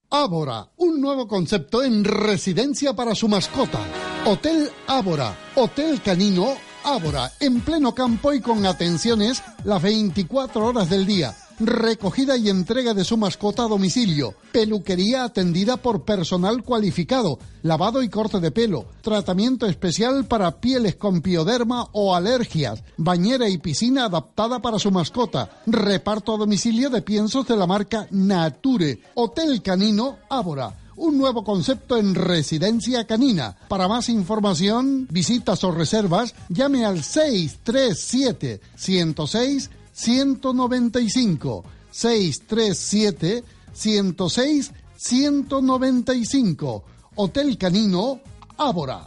Ábora, 0.09 0.71
un 0.77 0.99
nuevo 0.99 1.27
concepto 1.27 1.83
en 1.83 2.03
residencia 2.03 2.95
para 2.95 3.13
su 3.13 3.27
mascota. 3.27 3.79
Hotel 4.25 4.71
Ábora, 4.87 5.37
Hotel 5.55 6.01
Canino 6.01 6.55
Ábora, 6.83 7.31
en 7.39 7.61
pleno 7.61 7.95
campo 7.95 8.33
y 8.33 8.41
con 8.41 8.65
atenciones 8.65 9.41
las 9.63 9.81
24 9.81 10.65
horas 10.65 10.89
del 10.89 11.05
día. 11.05 11.35
Recogida 11.59 12.35
y 12.35 12.49
entrega 12.49 12.93
de 12.93 13.03
su 13.03 13.15
mascota 13.15 13.63
a 13.63 13.67
domicilio. 13.67 14.33
Peluquería 14.51 15.23
atendida 15.23 15.77
por 15.77 16.03
personal 16.03 16.63
cualificado. 16.63 17.39
Lavado 17.61 18.01
y 18.01 18.09
corte 18.09 18.39
de 18.39 18.51
pelo. 18.51 18.85
Tratamiento 19.01 19.65
especial 19.67 20.25
para 20.25 20.59
pieles 20.59 20.95
con 20.95 21.21
pioderma 21.21 21.87
o 21.91 22.15
alergias. 22.15 22.83
Bañera 22.97 23.47
y 23.49 23.59
piscina 23.59 24.05
adaptada 24.05 24.61
para 24.61 24.79
su 24.79 24.91
mascota. 24.91 25.49
Reparto 25.67 26.33
a 26.33 26.37
domicilio 26.37 26.89
de 26.89 27.01
piensos 27.01 27.47
de 27.47 27.55
la 27.55 27.67
marca 27.67 28.07
Nature. 28.09 28.99
Hotel 29.13 29.61
Canino 29.61 30.17
Ábora 30.29 30.82
un 30.95 31.17
nuevo 31.17 31.43
concepto 31.43 31.97
en 31.97 32.15
residencia 32.15 33.05
canina. 33.05 33.55
Para 33.67 33.87
más 33.87 34.09
información, 34.09 35.07
visitas 35.09 35.63
o 35.63 35.71
reservas, 35.71 36.35
llame 36.49 36.85
al 36.85 37.03
637 37.03 38.61
106 38.75 39.69
195 39.93 41.63
637 41.91 43.43
106 43.73 44.71
195 44.97 46.83
Hotel 47.15 47.57
Canino 47.57 48.19
Ábora. 48.57 49.05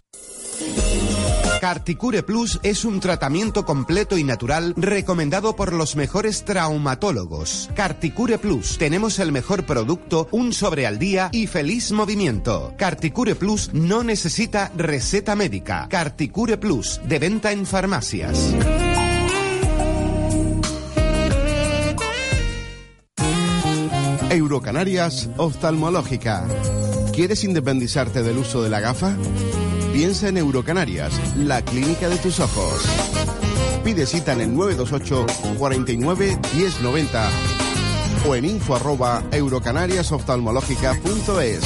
Carticure 1.67 2.23
Plus 2.23 2.61
es 2.63 2.85
un 2.85 3.01
tratamiento 3.01 3.65
completo 3.65 4.17
y 4.17 4.23
natural 4.23 4.73
recomendado 4.77 5.57
por 5.57 5.73
los 5.73 5.97
mejores 5.97 6.45
traumatólogos. 6.45 7.71
Carticure 7.75 8.39
Plus, 8.39 8.79
tenemos 8.79 9.19
el 9.19 9.33
mejor 9.33 9.67
producto, 9.67 10.29
un 10.31 10.53
sobre 10.53 10.87
al 10.87 11.01
día 11.01 11.29
y 11.33 11.49
feliz 11.49 11.91
movimiento. 11.91 12.73
Carticure 12.79 13.35
Plus 13.35 13.75
no 13.75 14.05
necesita 14.05 14.71
receta 14.77 15.35
médica. 15.35 15.89
Carticure 15.91 16.57
Plus, 16.57 17.01
de 17.05 17.19
venta 17.19 17.51
en 17.51 17.67
farmacias. 17.67 18.55
Eurocanarias 24.31 25.31
Oftalmológica. 25.37 26.47
¿Quieres 27.13 27.43
independizarte 27.43 28.23
del 28.23 28.39
uso 28.39 28.63
de 28.63 28.71
la 28.71 28.79
gafa? 28.79 29.17
Piensa 29.97 30.29
en 30.29 30.37
Eurocanarias, 30.37 31.19
la 31.39 31.63
clínica 31.63 32.11
de 32.11 32.19
tus 32.19 32.39
ojos. 32.39 32.85
Pide 33.83 34.05
cita 34.05 34.35
en 34.35 34.43
el 34.43 34.55
928 34.55 35.25
49 35.57 36.39
1090 36.55 37.31
o 38.29 38.35
en 38.35 38.45
info 38.45 38.77
eurocanariasoftalmológica.es. 39.33 41.61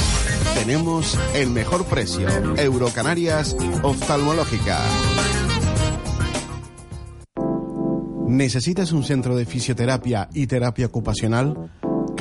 Tenemos 0.55 1.19
el 1.35 1.49
mejor 1.49 1.83
precio. 1.83 2.29
Eurocanarias 2.55 3.57
Oftalmológica. 3.83 4.79
¿Necesitas 8.29 8.93
un 8.93 9.03
centro 9.03 9.35
de 9.35 9.45
fisioterapia 9.45 10.29
y 10.33 10.47
terapia 10.47 10.85
ocupacional? 10.85 11.69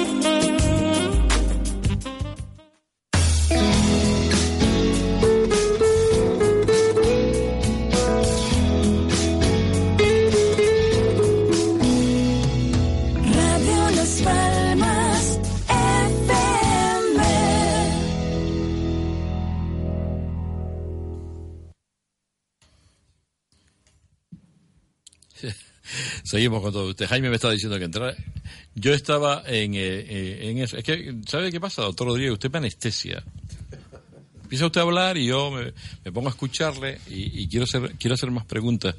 Seguimos 26.31 26.61
con 26.61 26.71
todo 26.71 26.87
usted. 26.87 27.07
Jaime 27.07 27.29
me 27.29 27.35
estaba 27.35 27.51
diciendo 27.51 27.77
que 27.77 27.83
entrar. 27.83 28.15
Yo 28.73 28.93
estaba 28.93 29.43
en, 29.45 29.73
eh, 29.73 29.79
eh, 29.81 30.49
en 30.49 30.59
eso. 30.59 30.77
Es 30.77 30.83
que, 30.85 31.13
¿sabe 31.27 31.51
qué 31.51 31.59
pasa, 31.59 31.81
doctor 31.81 32.07
Rodríguez? 32.07 32.31
Usted 32.31 32.49
me 32.49 32.59
anestesia. 32.59 33.21
empieza 34.41 34.65
usted 34.65 34.79
a 34.79 34.85
hablar 34.85 35.17
y 35.17 35.25
yo 35.25 35.51
me, 35.51 35.73
pongo 36.13 36.29
a 36.29 36.31
escucharle 36.31 36.99
y, 37.09 37.49
quiero 37.49 37.65
hacer 37.65 37.95
quiero 37.99 38.13
hacer 38.13 38.31
más 38.31 38.45
preguntas 38.45 38.95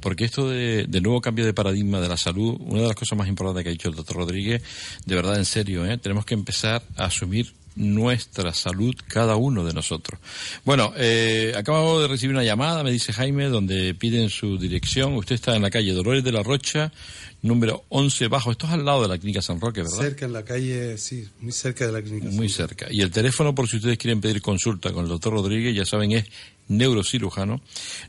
porque 0.00 0.26
esto 0.26 0.50
de, 0.50 0.84
de 0.86 1.00
nuevo 1.00 1.22
cambio 1.22 1.46
de 1.46 1.54
paradigma 1.54 2.02
de 2.02 2.08
la 2.08 2.18
salud 2.18 2.56
una 2.60 2.82
de 2.82 2.88
las 2.88 2.96
cosas 2.96 3.18
más 3.18 3.28
importantes 3.28 3.64
que 3.64 3.68
ha 3.70 3.72
dicho 3.72 3.88
el 3.88 3.94
doctor 3.94 4.16
Rodríguez 4.16 4.62
de 5.04 5.14
verdad 5.14 5.36
en 5.36 5.44
serio 5.44 5.84
¿eh? 5.84 5.98
tenemos 5.98 6.24
que 6.24 6.32
empezar 6.32 6.82
a 6.96 7.04
asumir 7.04 7.52
nuestra 7.76 8.52
salud 8.52 8.94
cada 9.08 9.36
uno 9.36 9.64
de 9.64 9.72
nosotros. 9.72 10.20
Bueno, 10.64 10.92
eh, 10.96 11.52
acabo 11.56 12.00
de 12.00 12.08
recibir 12.08 12.34
una 12.34 12.44
llamada, 12.44 12.82
me 12.82 12.92
dice 12.92 13.12
Jaime, 13.12 13.48
donde 13.48 13.94
piden 13.94 14.30
su 14.30 14.58
dirección. 14.58 15.14
Usted 15.14 15.34
está 15.34 15.56
en 15.56 15.62
la 15.62 15.70
calle 15.70 15.92
Dolores 15.92 16.22
de 16.22 16.32
la 16.32 16.42
Rocha, 16.42 16.92
número 17.42 17.84
11 17.88 18.28
bajo. 18.28 18.50
Esto 18.50 18.66
es 18.66 18.72
al 18.72 18.84
lado 18.84 19.02
de 19.02 19.08
la 19.08 19.18
clínica 19.18 19.42
San 19.42 19.60
Roque, 19.60 19.82
¿verdad? 19.82 19.98
Cerca 19.98 20.24
en 20.26 20.32
la 20.32 20.44
calle, 20.44 20.98
sí, 20.98 21.28
muy 21.40 21.52
cerca 21.52 21.86
de 21.86 21.92
la 21.92 22.02
clínica. 22.02 22.28
Muy 22.30 22.48
cerca. 22.48 22.86
Y 22.90 23.00
el 23.00 23.10
teléfono, 23.10 23.54
por 23.54 23.68
si 23.68 23.76
ustedes 23.76 23.98
quieren 23.98 24.20
pedir 24.20 24.40
consulta 24.40 24.92
con 24.92 25.04
el 25.04 25.08
doctor 25.08 25.32
Rodríguez, 25.32 25.74
ya 25.74 25.84
saben, 25.84 26.12
es 26.12 26.24
neurocirujano 26.68 27.60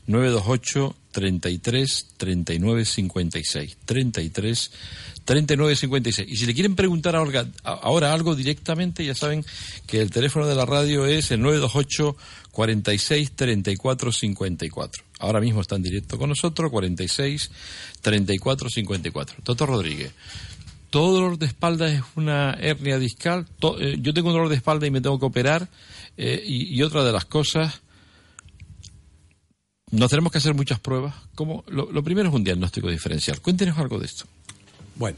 928 0.06 0.96
33 1.12 2.06
39 2.18 2.84
56 2.84 3.78
33 3.86 4.70
39 5.24 5.76
56 5.76 6.28
y 6.28 6.36
si 6.36 6.46
le 6.46 6.54
quieren 6.54 6.76
preguntar 6.76 7.16
ahora, 7.16 7.46
ahora 7.64 8.12
algo 8.12 8.34
directamente 8.34 9.04
ya 9.04 9.14
saben 9.14 9.44
que 9.86 10.00
el 10.00 10.10
teléfono 10.10 10.46
de 10.46 10.54
la 10.54 10.66
radio 10.66 11.06
es 11.06 11.30
el 11.30 11.40
928 11.40 12.16
46 12.52 13.32
34 13.32 14.12
54 14.12 15.04
ahora 15.20 15.40
mismo 15.40 15.62
está 15.62 15.76
en 15.76 15.82
directo 15.82 16.18
con 16.18 16.28
nosotros 16.28 16.70
46 16.70 17.50
34 18.02 18.70
54 18.70 19.36
doctor 19.42 19.68
Rodríguez 19.68 20.12
todo 20.90 21.14
dolor 21.14 21.38
de 21.38 21.46
espalda 21.46 21.88
es 21.88 22.02
una 22.14 22.52
hernia 22.60 22.98
discal 22.98 23.46
eh, 23.80 23.96
yo 24.00 24.14
tengo 24.14 24.28
un 24.28 24.34
dolor 24.34 24.48
de 24.48 24.56
espalda 24.56 24.86
y 24.86 24.90
me 24.90 25.00
tengo 25.00 25.18
que 25.18 25.26
operar 25.26 25.68
eh, 26.18 26.42
y 26.46 26.82
otra 26.82 27.04
de 27.04 27.12
las 27.12 27.24
cosas 27.24 27.80
nos 29.90 30.10
tenemos 30.10 30.32
que 30.32 30.38
hacer 30.38 30.54
muchas 30.54 30.80
pruebas. 30.80 31.14
Como 31.34 31.64
lo, 31.68 31.90
lo 31.92 32.02
primero 32.02 32.28
es 32.28 32.34
un 32.34 32.44
diagnóstico 32.44 32.88
diferencial. 32.90 33.40
Cuéntenos 33.40 33.78
algo 33.78 33.98
de 33.98 34.06
esto. 34.06 34.24
Bueno. 34.96 35.16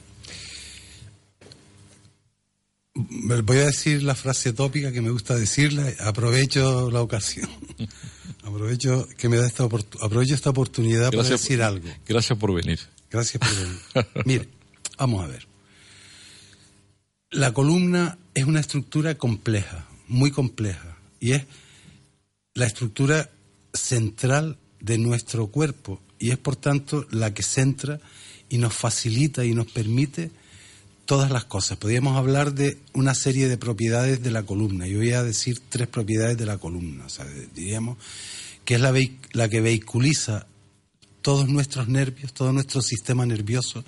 Voy 2.94 3.58
a 3.58 3.66
decir 3.66 4.02
la 4.02 4.14
frase 4.16 4.52
tópica 4.52 4.90
que 4.92 5.00
me 5.00 5.10
gusta 5.10 5.36
decirla. 5.36 5.86
Aprovecho 6.00 6.90
la 6.90 7.00
ocasión. 7.00 7.48
Aprovecho 8.42 9.06
que 9.16 9.28
me 9.28 9.36
da 9.36 9.46
esta 9.46 9.64
aprovecho 9.64 10.34
esta 10.34 10.50
oportunidad 10.50 11.06
para 11.10 11.18
Gracias 11.18 11.42
decir 11.42 11.58
por- 11.58 11.66
algo. 11.66 11.88
Gracias 12.06 12.38
por 12.38 12.54
venir. 12.54 12.80
Gracias 13.10 13.40
por 13.40 13.54
venir. 13.56 13.78
Mire, 14.24 14.48
vamos 14.96 15.22
a 15.24 15.28
ver. 15.28 15.46
La 17.30 17.52
columna 17.52 18.18
es 18.34 18.44
una 18.44 18.60
estructura 18.60 19.16
compleja, 19.16 19.86
muy 20.08 20.30
compleja, 20.30 20.96
y 21.20 21.32
es 21.32 21.44
la 22.54 22.64
estructura 22.66 23.28
central 23.78 24.58
de 24.80 24.98
nuestro 24.98 25.48
cuerpo, 25.48 26.00
y 26.18 26.30
es 26.30 26.38
por 26.38 26.56
tanto 26.56 27.06
la 27.10 27.32
que 27.32 27.42
centra 27.42 28.00
y 28.48 28.58
nos 28.58 28.74
facilita 28.74 29.44
y 29.44 29.54
nos 29.54 29.70
permite 29.70 30.30
todas 31.04 31.30
las 31.30 31.44
cosas. 31.44 31.78
Podríamos 31.78 32.16
hablar 32.16 32.52
de 32.52 32.78
una 32.92 33.14
serie 33.14 33.48
de 33.48 33.56
propiedades 33.56 34.22
de 34.22 34.30
la 34.30 34.42
columna. 34.42 34.86
Yo 34.86 34.98
voy 34.98 35.12
a 35.12 35.22
decir 35.22 35.60
tres 35.68 35.88
propiedades 35.88 36.36
de 36.36 36.46
la 36.46 36.58
columna. 36.58 37.06
O 37.06 37.08
sea, 37.08 37.26
diríamos 37.54 37.96
que 38.64 38.74
es 38.74 38.80
la, 38.80 38.92
la 39.32 39.48
que 39.48 39.62
vehiculiza 39.62 40.46
todos 41.22 41.48
nuestros 41.48 41.88
nervios, 41.88 42.34
todo 42.34 42.52
nuestro 42.52 42.82
sistema 42.82 43.24
nervioso, 43.24 43.84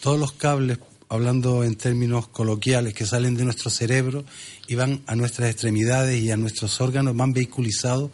todos 0.00 0.18
los 0.18 0.32
cables, 0.32 0.78
hablando 1.08 1.64
en 1.64 1.74
términos 1.74 2.28
coloquiales, 2.28 2.94
que 2.94 3.04
salen 3.04 3.34
de 3.34 3.44
nuestro 3.44 3.70
cerebro 3.70 4.24
y 4.68 4.76
van 4.76 5.02
a 5.06 5.16
nuestras 5.16 5.50
extremidades 5.50 6.22
y 6.22 6.30
a 6.30 6.36
nuestros 6.36 6.80
órganos, 6.80 7.16
van 7.16 7.32
vehiculizados 7.32 8.10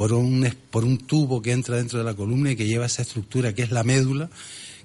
por 0.00 0.14
un, 0.14 0.50
por 0.70 0.86
un 0.86 0.96
tubo 0.96 1.42
que 1.42 1.52
entra 1.52 1.76
dentro 1.76 1.98
de 1.98 2.06
la 2.06 2.14
columna 2.14 2.52
y 2.52 2.56
que 2.56 2.66
lleva 2.66 2.86
esa 2.86 3.02
estructura 3.02 3.54
que 3.54 3.60
es 3.60 3.70
la 3.70 3.84
médula, 3.84 4.30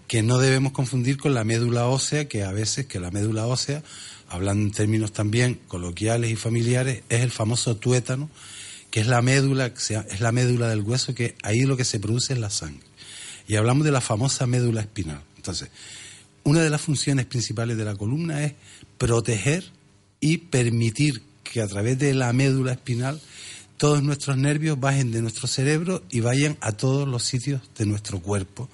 que 0.09 0.21
no 0.23 0.39
debemos 0.39 0.73
confundir 0.73 1.15
con 1.15 1.33
la 1.33 1.45
médula 1.45 1.87
ósea, 1.87 2.27
que 2.27 2.43
a 2.43 2.51
veces, 2.51 2.87
que 2.87 2.99
la 2.99 3.11
médula 3.11 3.47
ósea, 3.47 3.81
hablando 4.27 4.65
en 4.65 4.71
términos 4.73 5.13
también 5.13 5.57
coloquiales 5.69 6.31
y 6.31 6.35
familiares, 6.35 7.03
es 7.07 7.21
el 7.21 7.31
famoso 7.31 7.77
tuétano, 7.77 8.29
que 8.91 8.99
es 8.99 9.07
la 9.07 9.21
médula, 9.21 9.67
es 9.67 10.19
la 10.19 10.33
médula 10.33 10.67
del 10.67 10.81
hueso, 10.81 11.15
que 11.15 11.35
ahí 11.43 11.61
lo 11.61 11.77
que 11.77 11.85
se 11.85 12.01
produce 12.01 12.33
es 12.33 12.39
la 12.39 12.49
sangre. 12.49 12.85
Y 13.47 13.55
hablamos 13.55 13.85
de 13.85 13.93
la 13.93 14.01
famosa 14.01 14.45
médula 14.47 14.81
espinal. 14.81 15.21
Entonces, 15.37 15.69
una 16.43 16.59
de 16.59 16.69
las 16.69 16.81
funciones 16.81 17.25
principales 17.25 17.77
de 17.77 17.85
la 17.85 17.95
columna 17.95 18.43
es 18.43 18.53
proteger 18.97 19.63
y 20.19 20.39
permitir 20.39 21.23
que 21.41 21.61
a 21.61 21.67
través 21.69 21.97
de 21.99 22.13
la 22.13 22.33
médula 22.33 22.73
espinal 22.73 23.21
todos 23.77 24.01
nuestros 24.03 24.37
nervios 24.37 24.79
bajen 24.79 25.11
de 25.11 25.21
nuestro 25.21 25.47
cerebro 25.47 26.03
y 26.09 26.21
vayan 26.21 26.57
a 26.61 26.71
todos 26.71 27.07
los 27.07 27.23
sitios 27.23 27.61
de 27.77 27.85
nuestro 27.85 28.19
cuerpo 28.21 28.69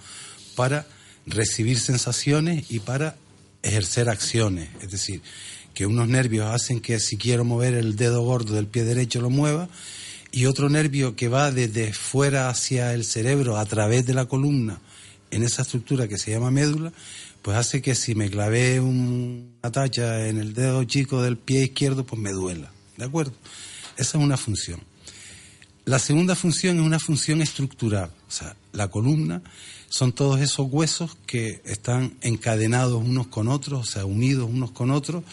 para 0.56 0.86
recibir 1.26 1.80
sensaciones 1.80 2.66
y 2.70 2.80
para 2.80 3.16
ejercer 3.64 4.10
acciones. 4.10 4.70
Es 4.82 4.92
decir, 4.92 5.22
que 5.74 5.86
unos 5.86 6.08
nervios 6.08 6.48
hacen 6.54 6.80
que 6.82 7.00
si 7.00 7.18
quiero 7.18 7.46
mover 7.46 7.74
el 7.74 7.96
dedo 7.96 8.22
gordo 8.22 8.54
del 8.56 8.68
pie 8.68 8.84
derecho 8.84 9.22
lo 9.22 9.30
mueva 9.30 9.70
y 10.32 10.46
otro 10.46 10.70
nervio 10.70 11.16
que 11.16 11.28
va 11.30 11.52
desde 11.52 11.94
fuera 11.94 12.50
hacia 12.50 12.94
el 12.94 13.04
cerebro 13.06 13.58
a 13.58 13.66
través 13.66 14.06
de 14.06 14.14
la 14.14 14.26
columna 14.26 14.80
en 15.32 15.44
esa 15.44 15.62
estructura 15.62 16.08
que 16.08 16.18
se 16.18 16.32
llama 16.32 16.52
médula, 16.52 16.92
pues 17.42 17.58
hace 17.58 17.82
que 17.82 17.96
si 17.96 18.16
me 18.16 18.30
clavé 18.30 18.80
un- 18.82 19.56
una 19.64 19.72
tacha 19.72 20.28
en 20.28 20.38
el 20.38 20.54
dedo 20.54 20.84
chico 20.84 21.22
del 21.22 21.38
pie 21.38 21.64
izquierdo, 21.64 22.06
pues 22.06 22.22
me 22.22 22.32
duela. 22.32 22.72
¿De 22.98 23.06
acuerdo? 23.06 23.34
Esa 23.98 24.18
es 24.18 24.24
una 24.24 24.38
función. 24.38 24.82
La 25.92 26.00
segunda 26.00 26.38
función 26.38 26.78
es 26.78 26.86
una 26.86 27.00
función 27.00 27.42
estructural. 27.42 28.12
O 28.26 28.32
sea, 28.32 28.56
la 28.72 28.88
columna 28.88 29.42
son 29.90 30.14
todos 30.14 30.40
esos 30.40 30.68
huesos 30.72 31.18
que 31.26 31.62
están 31.66 32.16
encadenados 32.22 33.04
unos 33.04 33.28
con 33.28 33.50
otros, 33.50 33.90
o 33.90 33.92
sea, 33.92 34.06
unidos 34.06 34.50
unos 34.50 34.72
con 34.72 34.90
otros, 34.90 35.26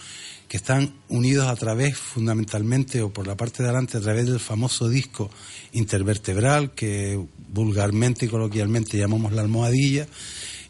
que 0.49 0.57
están 0.57 0.95
unidos 1.09 1.47
a 1.47 1.55
través, 1.55 1.97
fundamentalmente, 1.97 3.03
o 3.03 3.13
por 3.13 3.29
la 3.29 3.37
parte 3.37 3.63
de 3.63 3.69
adelante, 3.69 3.99
a 3.99 4.01
través 4.01 4.27
del 4.27 4.41
famoso 4.41 4.89
disco 4.89 5.31
intervertebral, 5.75 6.75
que 6.75 7.25
vulgarmente 7.53 8.27
y 8.27 8.29
coloquialmente 8.29 8.99
llamamos 8.99 9.33
la 9.33 9.43
almohadilla, 9.43 10.09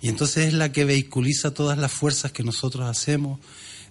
y 0.03 0.11
entonces 0.11 0.49
es 0.49 0.53
la 0.53 0.71
que 0.71 0.85
vehiculiza 0.85 1.55
todas 1.55 1.79
las 1.79 1.93
fuerzas 1.93 2.31
que 2.31 2.45
nosotros 2.45 2.87
hacemos. 2.87 3.41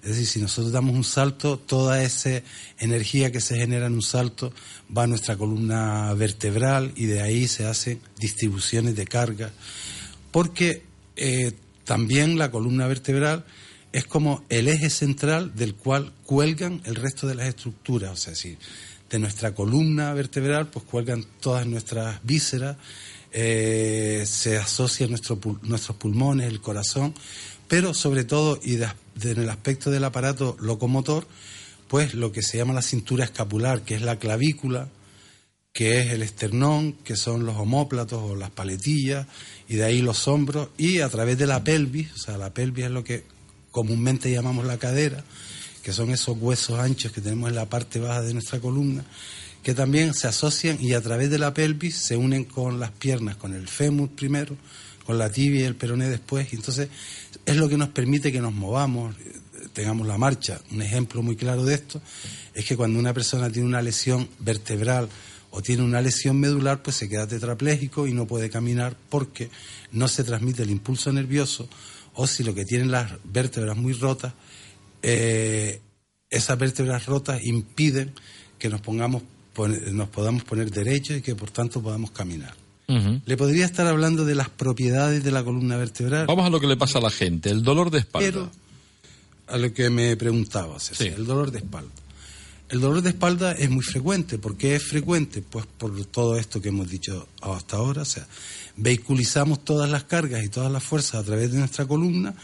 Es 0.03 0.09
decir, 0.09 0.27
si 0.27 0.41
nosotros 0.41 0.71
damos 0.71 0.95
un 0.95 1.03
salto, 1.03 1.57
toda 1.57 2.03
esa 2.03 2.41
energía 2.79 3.31
que 3.31 3.41
se 3.41 3.57
genera 3.57 3.87
en 3.87 3.93
un 3.93 4.01
salto 4.01 4.53
va 4.95 5.03
a 5.03 5.07
nuestra 5.07 5.35
columna 5.35 6.13
vertebral 6.13 6.91
y 6.95 7.05
de 7.05 7.21
ahí 7.21 7.47
se 7.47 7.65
hacen 7.65 7.99
distribuciones 8.19 8.95
de 8.95 9.05
carga. 9.05 9.51
Porque 10.31 10.83
eh, 11.15 11.53
también 11.83 12.37
la 12.37 12.51
columna 12.51 12.87
vertebral 12.87 13.45
es 13.91 14.05
como 14.05 14.43
el 14.49 14.67
eje 14.67 14.89
central 14.89 15.55
del 15.55 15.73
cual 15.75 16.13
cuelgan 16.25 16.81
el 16.85 16.95
resto 16.95 17.27
de 17.27 17.35
las 17.35 17.47
estructuras. 17.47 18.11
O 18.11 18.15
sea, 18.15 18.35
si 18.35 18.57
de 19.09 19.19
nuestra 19.19 19.55
columna 19.55 20.13
vertebral 20.13 20.67
pues 20.67 20.85
cuelgan 20.85 21.25
todas 21.39 21.65
nuestras 21.65 22.19
vísceras, 22.23 22.77
eh, 23.31 24.23
se 24.25 24.57
asocia 24.57 25.07
nuestro, 25.07 25.39
nuestros 25.63 25.97
pulmones, 25.97 26.47
el 26.47 26.61
corazón, 26.61 27.13
pero 27.67 27.93
sobre 27.93 28.23
todo 28.23 28.59
y 28.63 28.75
en 28.75 29.39
el 29.39 29.49
aspecto 29.49 29.91
del 29.91 30.03
aparato 30.03 30.57
locomotor, 30.59 31.27
pues 31.87 32.13
lo 32.13 32.31
que 32.31 32.41
se 32.41 32.57
llama 32.57 32.73
la 32.73 32.81
cintura 32.81 33.25
escapular, 33.25 33.81
que 33.81 33.95
es 33.95 34.01
la 34.01 34.19
clavícula, 34.19 34.89
que 35.73 35.99
es 35.99 36.11
el 36.11 36.23
esternón, 36.23 36.93
que 36.93 37.15
son 37.15 37.45
los 37.45 37.55
homóplatos 37.55 38.21
o 38.23 38.35
las 38.35 38.49
paletillas, 38.49 39.27
y 39.67 39.75
de 39.75 39.83
ahí 39.83 40.01
los 40.01 40.27
hombros, 40.27 40.69
y 40.77 41.01
a 41.01 41.09
través 41.09 41.37
de 41.37 41.47
la 41.47 41.63
pelvis, 41.63 42.11
o 42.13 42.17
sea, 42.17 42.37
la 42.37 42.53
pelvis 42.53 42.85
es 42.85 42.91
lo 42.91 43.03
que 43.03 43.23
comúnmente 43.71 44.31
llamamos 44.31 44.65
la 44.65 44.77
cadera, 44.77 45.23
que 45.83 45.93
son 45.93 46.09
esos 46.09 46.37
huesos 46.39 46.79
anchos 46.79 47.11
que 47.11 47.21
tenemos 47.21 47.49
en 47.49 47.55
la 47.55 47.69
parte 47.69 47.99
baja 47.99 48.21
de 48.21 48.33
nuestra 48.33 48.59
columna, 48.59 49.05
que 49.61 49.73
también 49.73 50.13
se 50.13 50.27
asocian 50.27 50.77
y 50.81 50.93
a 50.93 51.01
través 51.01 51.29
de 51.29 51.37
la 51.37 51.53
pelvis 51.53 51.95
se 51.95 52.17
unen 52.17 52.43
con 52.43 52.79
las 52.79 52.91
piernas, 52.91 53.35
con 53.35 53.53
el 53.53 53.67
fémur 53.67 54.09
primero, 54.09 54.57
con 55.05 55.17
la 55.17 55.31
tibia 55.31 55.61
y 55.61 55.63
el 55.65 55.75
peroné 55.75 56.09
después, 56.09 56.51
y 56.51 56.55
entonces 56.55 56.89
es 57.47 57.55
lo 57.57 57.67
que 57.67 57.77
nos 57.77 57.89
permite 57.89 58.31
que 58.31 58.41
nos 58.41 58.53
movamos, 58.53 59.15
tengamos 59.73 60.05
la 60.05 60.17
marcha. 60.17 60.61
Un 60.71 60.81
ejemplo 60.81 61.23
muy 61.23 61.35
claro 61.35 61.63
de 61.65 61.73
esto 61.75 62.01
es 62.53 62.65
que 62.65 62.75
cuando 62.77 62.99
una 62.99 63.13
persona 63.13 63.49
tiene 63.49 63.67
una 63.67 63.81
lesión 63.81 64.27
vertebral 64.39 65.09
o 65.49 65.61
tiene 65.61 65.81
una 65.83 66.01
lesión 66.01 66.39
medular, 66.39 66.83
pues 66.83 66.97
se 66.97 67.07
queda 67.09 67.25
tetrapléjico 67.25 68.05
y 68.05 68.13
no 68.13 68.27
puede 68.27 68.49
caminar 68.49 68.95
porque 69.09 69.49
no 69.91 70.07
se 70.07 70.23
transmite 70.23 70.63
el 70.63 70.69
impulso 70.71 71.11
nervioso 71.11 71.67
o 72.13 72.27
si 72.27 72.43
lo 72.43 72.53
que 72.53 72.65
tienen 72.65 72.91
las 72.91 73.11
vértebras 73.23 73.77
muy 73.77 73.93
rotas, 73.93 74.33
eh, 75.01 75.79
esas 76.29 76.57
vértebras 76.57 77.05
rotas 77.05 77.41
impiden 77.45 78.13
que 78.59 78.69
nos 78.69 78.81
pongamos 78.81 79.23
pon- 79.53 79.95
nos 79.95 80.09
podamos 80.09 80.43
poner 80.43 80.69
derechos 80.69 81.17
y 81.17 81.21
que 81.21 81.35
por 81.35 81.49
tanto 81.51 81.81
podamos 81.81 82.11
caminar. 82.11 82.53
Le 82.87 83.35
podría 83.35 83.65
estar 83.65 83.85
hablando 83.85 84.23
de 84.23 84.33
las 84.33 84.47
propiedades 84.49 85.21
de 85.21 85.31
la 85.31 85.43
columna 85.43 85.75
vertebral, 85.75 86.25
Vamos 86.25 86.45
a 86.45 86.49
lo 86.49 86.59
que 86.61 86.67
le 86.67 86.77
pasa 86.77 86.99
a 86.99 87.01
la 87.01 87.09
gente, 87.09 87.49
el 87.49 87.61
dolor 87.61 87.91
de 87.91 87.99
espalda. 87.99 88.25
pero 88.25 88.49
a 89.47 89.57
lo 89.57 89.73
que 89.73 89.89
me 89.89 90.15
preguntaba, 90.15 90.79
Ceci, 90.79 91.03
Sí. 91.03 91.09
el 91.09 91.25
dolor 91.25 91.51
de 91.51 91.57
espalda. 91.59 91.91
El 92.69 92.79
dolor 92.79 93.01
de 93.01 93.09
espalda 93.09 93.51
es 93.53 93.69
muy 93.69 93.81
frecuente. 93.83 94.37
¿Por 94.37 94.55
qué 94.57 94.75
es 94.75 94.83
frecuente? 94.83 95.41
Pues 95.41 95.65
por 95.65 95.93
todo 96.05 96.37
esto 96.37 96.61
que 96.61 96.69
hemos 96.69 96.89
dicho 96.89 97.27
hasta 97.41 97.75
ahora. 97.77 98.01
O 98.03 98.05
sea, 98.05 98.25
vehiculizamos 98.77 99.63
todas 99.65 99.89
las 99.89 100.03
cargas 100.05 100.43
y 100.45 100.49
todas 100.49 100.71
las 100.71 100.83
fuerzas 100.83 101.15
a 101.15 101.23
través 101.23 101.51
de 101.51 101.59
nuestra 101.59 101.85
columna, 101.85 102.35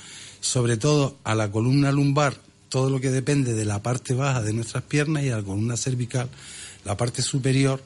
sobre 0.41 0.75
todo 0.77 1.17
a 1.23 1.35
la 1.35 1.49
columna 1.51 1.91
lumbar, 1.93 2.35
todo 2.69 2.89
lo 2.89 2.99
que 2.99 3.11
depende 3.11 3.53
de 3.53 3.63
la 3.65 3.81
parte 3.81 4.13
baja 4.13 4.41
de 4.41 4.51
nuestras 4.53 4.83
piernas 4.83 5.23
y 5.23 5.29
a 5.29 5.37
la 5.37 5.43
columna 5.43 5.75
cervical, 5.77 6.29
la 6.85 6.95
parte 6.97 7.21
superior, 7.21 7.81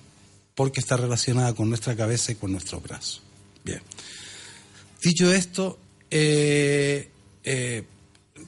porque 0.58 0.80
está 0.80 0.98
relacionada 0.98 1.54
con 1.54 1.70
nuestra 1.70 1.96
cabeza 1.96 2.32
y 2.32 2.36
con 2.36 2.52
nuestros 2.52 2.82
brazos. 2.82 3.22
Bien. 3.64 3.80
Dicho 5.04 5.32
esto, 5.32 5.78
eh, 6.10 7.12
eh, 7.44 7.84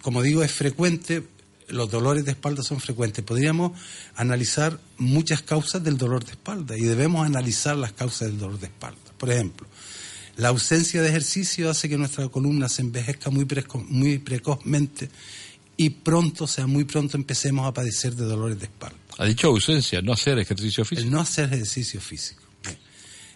como 0.02 0.24
digo, 0.24 0.42
es 0.44 0.52
frecuente, 0.52 1.22
los 1.68 1.92
dolores 1.92 2.26
de 2.26 2.32
espalda 2.32 2.64
son 2.64 2.80
frecuentes. 2.80 3.24
Podríamos 3.24 3.80
analizar 4.16 4.80
muchas 4.98 5.44
causas 5.44 5.84
del 5.84 6.00
dolor 6.00 6.26
de 6.26 6.32
espalda 6.32 6.76
y 6.76 6.82
debemos 6.82 7.28
analizar 7.28 7.78
las 7.78 7.92
causas 7.94 8.30
del 8.30 8.40
dolor 8.40 8.60
de 8.60 8.66
espalda. 8.66 9.14
Por 9.20 9.30
ejemplo, 9.30 9.68
la 10.36 10.48
ausencia 10.48 11.04
de 11.04 11.10
ejercicio 11.10 11.70
hace 11.70 11.90
que 11.90 11.98
nuestra 12.00 12.28
columna 12.30 12.70
se 12.70 12.82
envejezca 12.82 13.30
muy, 13.30 13.46
preco- 13.46 13.86
muy 13.88 14.18
precozmente 14.18 15.10
y 15.78 15.92
pronto, 15.92 16.46
o 16.46 16.48
sea, 16.48 16.66
muy 16.66 16.86
pronto 16.86 17.18
empecemos 17.18 17.68
a 17.68 17.74
padecer 17.74 18.16
de 18.16 18.26
dolores 18.26 18.58
de 18.58 18.66
espalda. 18.66 18.98
Ha 19.20 19.26
dicho 19.26 19.48
ausencia, 19.48 20.02
no 20.02 20.14
hacer 20.14 20.40
ejercicio 20.40 20.86
físico. 20.86 21.06
El 21.06 21.12
no 21.12 21.20
hacer 21.20 21.54
ejercicio 21.54 22.00
físico. 22.00 22.42
Bien. 22.64 22.78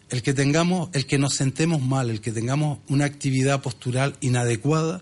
El 0.10 0.24
que 0.24 0.34
tengamos, 0.34 0.90
el 0.94 1.06
que 1.06 1.18
nos 1.18 1.34
sentemos 1.34 1.82
mal, 1.82 2.10
el 2.10 2.22
que 2.22 2.32
tengamos 2.32 2.80
una 2.88 3.04
actividad 3.04 3.62
postural 3.62 4.16
inadecuada, 4.22 5.02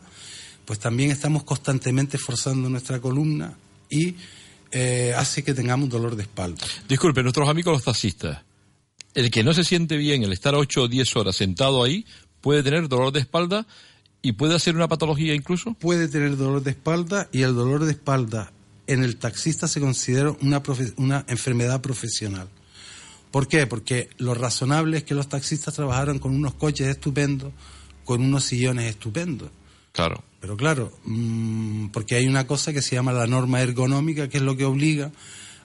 pues 0.65 0.79
también 0.79 1.11
estamos 1.11 1.43
constantemente 1.43 2.17
forzando 2.17 2.67
nuestra 2.67 2.99
columna 2.99 3.55
y 3.91 4.15
eh, 4.71 5.13
hace 5.15 5.43
que 5.43 5.53
tengamos 5.53 5.88
dolor 5.88 6.15
de 6.15 6.23
espalda. 6.23 6.65
Disculpe, 6.89 7.21
nuestros 7.21 7.47
amigos 7.47 7.73
los 7.73 7.84
taxistas. 7.84 8.41
El 9.13 9.29
que 9.29 9.43
no 9.43 9.53
se 9.53 9.63
siente 9.63 9.97
bien, 9.97 10.23
el 10.23 10.34
estar 10.34 10.55
8 10.55 10.82
o 10.82 10.88
10 10.88 11.15
horas 11.15 11.36
sentado 11.36 11.84
ahí, 11.84 12.07
puede 12.41 12.63
tener 12.63 12.88
dolor 12.88 13.13
de 13.13 13.19
espalda 13.19 13.67
y 14.23 14.32
puede 14.32 14.55
hacer 14.55 14.75
una 14.75 14.88
patología 14.88 15.36
incluso. 15.36 15.75
Puede 15.75 16.07
tener 16.07 16.38
dolor 16.38 16.63
de 16.63 16.71
espalda 16.71 17.29
y 17.32 17.43
el 17.43 17.53
dolor 17.53 17.86
de 17.86 17.91
espalda 17.91 18.51
en 18.94 19.04
el 19.04 19.18
taxista 19.18 19.68
se 19.68 19.80
considera 19.80 20.36
una, 20.42 20.62
una 20.98 21.26
enfermedad 21.28 21.82
profesional. 21.82 22.50
¿Por 23.32 23.48
qué? 23.48 23.66
Porque 23.66 24.10
lo 24.18 24.34
razonable 24.34 24.98
es 24.98 25.04
que 25.04 25.16
los 25.16 25.30
taxistas 25.30 25.74
trabajaran 25.74 26.20
con 26.20 26.36
unos 26.36 26.54
coches 26.56 26.88
estupendos, 26.88 27.54
con 28.04 28.22
unos 28.22 28.44
sillones 28.44 28.89
estupendos. 28.89 29.50
Claro. 29.94 30.24
Pero 30.42 30.58
claro, 30.58 30.92
mm, 31.06 31.88
porque 31.88 32.16
hay 32.16 32.28
una 32.28 32.48
cosa 32.48 32.74
que 32.74 32.82
se 32.82 32.96
llama 32.96 33.14
la 33.14 33.28
norma 33.28 33.62
ergonómica, 33.62 34.28
que 34.28 34.38
es 34.38 34.44
lo 34.44 34.58
que 34.58 34.66
obliga 34.66 35.12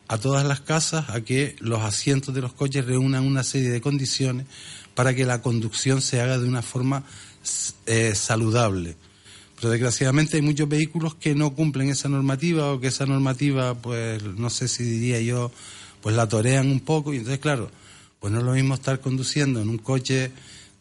a 0.09 0.19
todas 0.19 0.47
las 0.47 0.61
casas 0.61 1.11
a 1.11 1.23
que 1.23 1.57
los 1.59 1.83
asientos 1.83 2.35
de 2.35 2.41
los 2.41 2.53
coches 2.53 2.85
reúnan 2.85 3.25
una 3.25 3.43
serie 3.43 3.71
de 3.71 3.81
condiciones 3.81 4.47
para 4.95 5.15
que 5.15 5.25
la 5.25 5.43
conducción 5.43 6.01
se 6.01 6.21
haga 6.21 6.39
de 6.39 6.47
una 6.47 6.63
forma 6.63 7.05
eh, 7.87 8.15
saludable. 8.15 8.97
Pero 9.57 9.71
desgraciadamente 9.71 10.37
hay 10.37 10.43
muchos 10.43 10.69
vehículos 10.69 11.15
que 11.15 11.35
no 11.35 11.55
cumplen 11.55 11.89
esa 11.89 12.09
normativa 12.09 12.73
o 12.73 12.81
que 12.81 12.89
esa 12.89 13.07
normativa, 13.07 13.75
pues 13.75 14.23
no 14.23 14.51
sé 14.51 14.69
si 14.69 14.85
diría 14.85 15.21
yo, 15.21 15.51
pues 16.03 16.15
la 16.15 16.29
torean 16.29 16.71
un 16.71 16.81
poco 16.81 17.13
y 17.15 17.19
entonces 17.19 17.41
claro, 17.41 17.71
pues 18.21 18.33
no 18.33 18.41
es 18.41 18.45
lo 18.45 18.53
mismo 18.53 18.75
estar 18.75 19.01
conduciendo 19.01 19.61
en 19.61 19.69
un 19.69 19.79
coche 19.79 20.31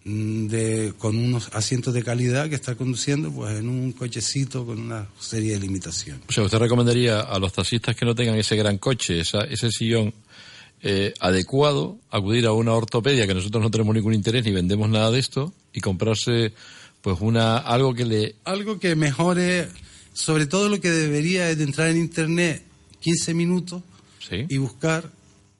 mm, 0.03 0.47
de, 0.47 0.93
con 0.97 1.15
unos 1.15 1.49
asientos 1.53 1.93
de 1.93 2.03
calidad 2.03 2.49
que 2.49 2.55
estar 2.55 2.75
conduciendo 2.75 3.31
pues 3.31 3.57
en 3.57 3.69
un 3.69 3.93
cochecito 3.93 4.65
con 4.65 4.79
una 4.79 5.07
serie 5.19 5.53
de 5.53 5.59
limitaciones. 5.61 6.23
O 6.27 6.31
sea, 6.33 6.43
usted 6.43 6.57
recomendaría 6.57 7.21
a 7.21 7.39
los 7.39 7.53
taxistas 7.53 7.95
que 7.95 8.05
no 8.05 8.13
tengan 8.13 8.35
ese 8.35 8.57
gran 8.57 8.77
coche, 8.77 9.21
ese 9.21 9.71
sillón 9.71 10.13
eh, 10.87 11.13
adecuado, 11.19 11.97
acudir 12.11 12.45
a 12.45 12.51
una 12.51 12.73
ortopedia, 12.73 13.25
que 13.25 13.33
nosotros 13.33 13.63
no 13.63 13.71
tenemos 13.71 13.95
ningún 13.95 14.13
interés 14.13 14.45
ni 14.45 14.51
vendemos 14.51 14.87
nada 14.87 15.09
de 15.09 15.19
esto, 15.19 15.51
y 15.73 15.81
comprarse 15.81 16.53
pues 17.05 17.17
una 17.21 17.57
algo 17.59 17.93
que 17.93 18.03
le... 18.03 18.35
Algo 18.45 18.79
que 18.79 18.95
mejore, 18.95 19.69
sobre 20.11 20.47
todo 20.47 20.69
lo 20.69 20.81
que 20.81 20.89
debería 20.89 21.51
es 21.51 21.57
de 21.59 21.63
entrar 21.65 21.89
en 21.89 21.97
internet 21.97 22.63
15 22.99 23.35
minutos 23.35 23.83
Sí. 24.27 24.37
y 24.49 24.57
buscar, 24.57 25.11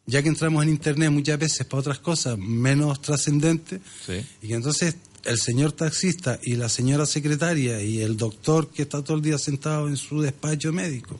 ya 0.07 0.23
que 0.23 0.29
entramos 0.29 0.63
en 0.63 0.69
internet 0.69 1.11
muchas 1.11 1.37
veces 1.37 1.67
para 1.67 1.81
otras 1.81 1.99
cosas 1.99 2.35
menos 2.39 2.99
trascendentes, 2.99 3.79
Sí. 4.07 4.25
y 4.41 4.47
que 4.47 4.53
entonces 4.55 4.95
el 5.23 5.37
señor 5.37 5.71
taxista 5.73 6.39
y 6.41 6.55
la 6.55 6.67
señora 6.67 7.05
secretaria 7.05 7.79
y 7.79 8.01
el 8.01 8.17
doctor 8.17 8.71
que 8.71 8.81
está 8.81 9.03
todo 9.03 9.17
el 9.17 9.21
día 9.21 9.37
sentado 9.37 9.87
en 9.87 9.97
su 9.97 10.21
despacho 10.21 10.73
médico 10.73 11.19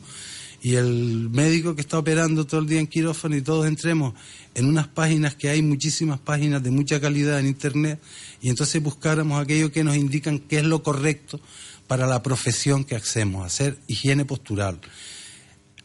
y 0.65 0.77
el 0.77 1.29
médico 1.29 1.75
que 1.75 1.81
está 1.81 1.99
operando 1.99 2.47
todo 2.47 2.59
el 2.61 2.65
día 2.65 2.79
en 2.79 2.87
quirófano 2.87 3.35
y 3.35 3.43
todos 3.43 3.67
entremos 3.67 4.15
en 4.55 4.65
unas 4.65 4.87
páginas 4.87 5.35
que 5.35 5.47
hay 5.47 5.61
muchísimas 5.61 6.19
páginas 6.19 6.63
de 6.63 6.71
mucha 6.71 6.99
calidad 6.99 7.39
en 7.39 7.45
internet 7.45 8.01
y 8.41 8.49
entonces 8.49 8.81
buscáramos 8.81 9.39
aquello 9.39 9.71
que 9.71 9.83
nos 9.83 9.95
indican 9.95 10.39
qué 10.39 10.57
es 10.57 10.63
lo 10.63 10.81
correcto 10.81 11.39
para 11.85 12.07
la 12.07 12.23
profesión 12.23 12.83
que 12.83 12.95
hacemos, 12.95 13.45
hacer 13.45 13.77
higiene 13.85 14.25
postural. 14.25 14.81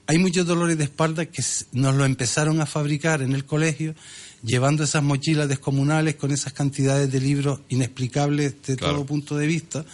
Hay 0.07 0.17
muchos 0.17 0.47
dolores 0.47 0.79
de 0.79 0.85
espalda 0.85 1.27
que 1.27 1.45
nos 1.73 1.95
lo 1.95 2.07
empezaron 2.07 2.63
a 2.63 2.65
fabricar 2.65 3.21
en 3.21 3.35
el 3.35 3.45
colegio, 3.45 3.95
llevando 4.43 4.83
esas 4.85 5.03
mochilas 5.03 5.47
descomunales 5.51 6.15
con 6.15 6.31
esas 6.31 6.55
cantidades 6.55 7.13
de 7.13 7.21
libros 7.21 7.61
inexplicables 7.69 8.55
de 8.67 8.77
Claro. 8.77 8.95
todo 8.95 9.05
punto 9.05 9.37
de 9.37 9.47
vista, 9.47 9.85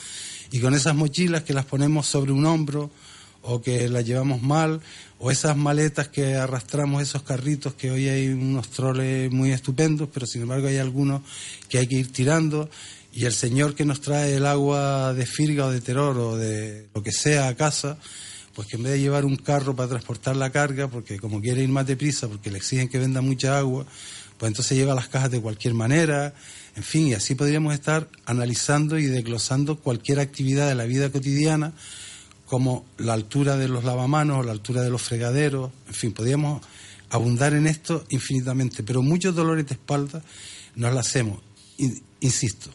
y 0.52 0.60
con 0.60 0.74
esas 0.74 0.94
mochilas 0.94 1.42
que 1.42 1.54
las 1.54 1.64
ponemos 1.64 2.06
sobre 2.06 2.30
un 2.30 2.46
hombro 2.46 2.92
o 3.46 3.62
que 3.62 3.88
las 3.88 4.04
llevamos 4.04 4.42
mal, 4.42 4.80
o 5.18 5.30
esas 5.30 5.56
maletas 5.56 6.08
que 6.08 6.34
arrastramos, 6.34 7.02
esos 7.02 7.22
carritos 7.22 7.74
que 7.74 7.90
hoy 7.90 8.08
hay 8.08 8.28
unos 8.28 8.68
troles 8.68 9.30
muy 9.32 9.52
estupendos, 9.52 10.08
pero 10.12 10.26
sin 10.26 10.42
embargo 10.42 10.68
hay 10.68 10.78
algunos 10.78 11.22
que 11.68 11.78
hay 11.78 11.86
que 11.86 11.96
ir 11.96 12.12
tirando, 12.12 12.68
y 13.12 13.24
el 13.24 13.32
señor 13.32 13.74
que 13.74 13.86
nos 13.86 14.02
trae 14.02 14.36
el 14.36 14.44
agua 14.44 15.14
de 15.14 15.24
Firga 15.24 15.66
o 15.66 15.70
de 15.70 15.80
Teror 15.80 16.18
o 16.18 16.36
de 16.36 16.88
lo 16.94 17.02
que 17.02 17.12
sea 17.12 17.48
a 17.48 17.54
casa, 17.54 17.96
pues 18.54 18.68
que 18.68 18.76
en 18.76 18.82
vez 18.82 18.92
de 18.92 19.00
llevar 19.00 19.24
un 19.24 19.36
carro 19.36 19.74
para 19.74 19.88
transportar 19.88 20.36
la 20.36 20.50
carga, 20.50 20.88
porque 20.88 21.18
como 21.18 21.40
quiere 21.40 21.62
ir 21.62 21.68
más 21.68 21.86
deprisa, 21.86 22.28
porque 22.28 22.50
le 22.50 22.58
exigen 22.58 22.88
que 22.88 22.98
venda 22.98 23.22
mucha 23.22 23.56
agua, 23.58 23.86
pues 24.38 24.48
entonces 24.48 24.76
lleva 24.76 24.94
las 24.94 25.08
cajas 25.08 25.30
de 25.30 25.40
cualquier 25.40 25.72
manera, 25.72 26.34
en 26.74 26.82
fin, 26.82 27.08
y 27.08 27.14
así 27.14 27.34
podríamos 27.34 27.72
estar 27.72 28.08
analizando 28.26 28.98
y 28.98 29.06
desglosando 29.06 29.78
cualquier 29.78 30.20
actividad 30.20 30.68
de 30.68 30.74
la 30.74 30.84
vida 30.84 31.10
cotidiana, 31.10 31.72
como 32.46 32.84
la 32.98 33.12
altura 33.12 33.56
de 33.56 33.68
los 33.68 33.84
lavamanos 33.84 34.38
o 34.38 34.42
la 34.42 34.52
altura 34.52 34.82
de 34.82 34.90
los 34.90 35.02
fregaderos, 35.02 35.70
en 35.88 35.94
fin, 35.94 36.12
podríamos 36.12 36.62
abundar 37.10 37.54
en 37.54 37.66
esto 37.66 38.04
infinitamente, 38.10 38.82
pero 38.82 39.02
muchos 39.02 39.34
dolores 39.34 39.66
de 39.66 39.74
espalda 39.74 40.22
nos 40.76 40.92
lo 40.92 40.98
hacemos, 41.00 41.40
in- 41.78 42.02
insisto, 42.20 42.70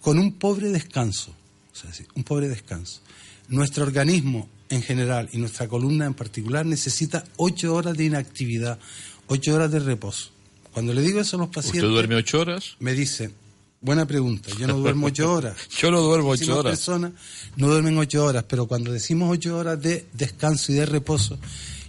con 0.00 0.18
un 0.18 0.32
pobre 0.34 0.70
descanso, 0.70 1.32
o 1.72 1.76
sea, 1.76 1.90
un 2.14 2.24
pobre 2.24 2.48
descanso. 2.48 3.00
Nuestro 3.48 3.84
organismo 3.84 4.48
en 4.68 4.82
general 4.82 5.28
y 5.32 5.38
nuestra 5.38 5.68
columna 5.68 6.06
en 6.06 6.14
particular 6.14 6.66
necesita 6.66 7.24
ocho 7.36 7.74
horas 7.74 7.96
de 7.96 8.04
inactividad, 8.04 8.78
ocho 9.28 9.54
horas 9.54 9.70
de 9.70 9.78
reposo. 9.80 10.30
Cuando 10.72 10.92
le 10.92 11.02
digo 11.02 11.20
eso 11.20 11.36
a 11.36 11.40
los 11.40 11.48
pacientes, 11.48 11.82
¿Usted 11.82 11.92
duerme 11.92 12.16
ocho 12.16 12.40
horas? 12.40 12.76
me 12.80 12.92
dicen, 12.94 13.32
buena 13.86 14.04
pregunta, 14.04 14.50
yo 14.58 14.66
no 14.66 14.78
duermo 14.78 15.06
ocho 15.06 15.32
horas. 15.32 15.56
Yo 15.78 15.92
no 15.92 16.00
duermo 16.00 16.30
ocho 16.30 16.40
Muchísimas 16.40 16.58
horas. 16.58 16.78
personas 16.78 17.12
no 17.54 17.68
duermen 17.68 17.96
ocho 17.96 18.24
horas, 18.24 18.44
pero 18.48 18.66
cuando 18.66 18.90
decimos 18.90 19.30
ocho 19.30 19.56
horas 19.56 19.80
de 19.80 20.06
descanso 20.12 20.72
y 20.72 20.74
de 20.74 20.86
reposo, 20.86 21.38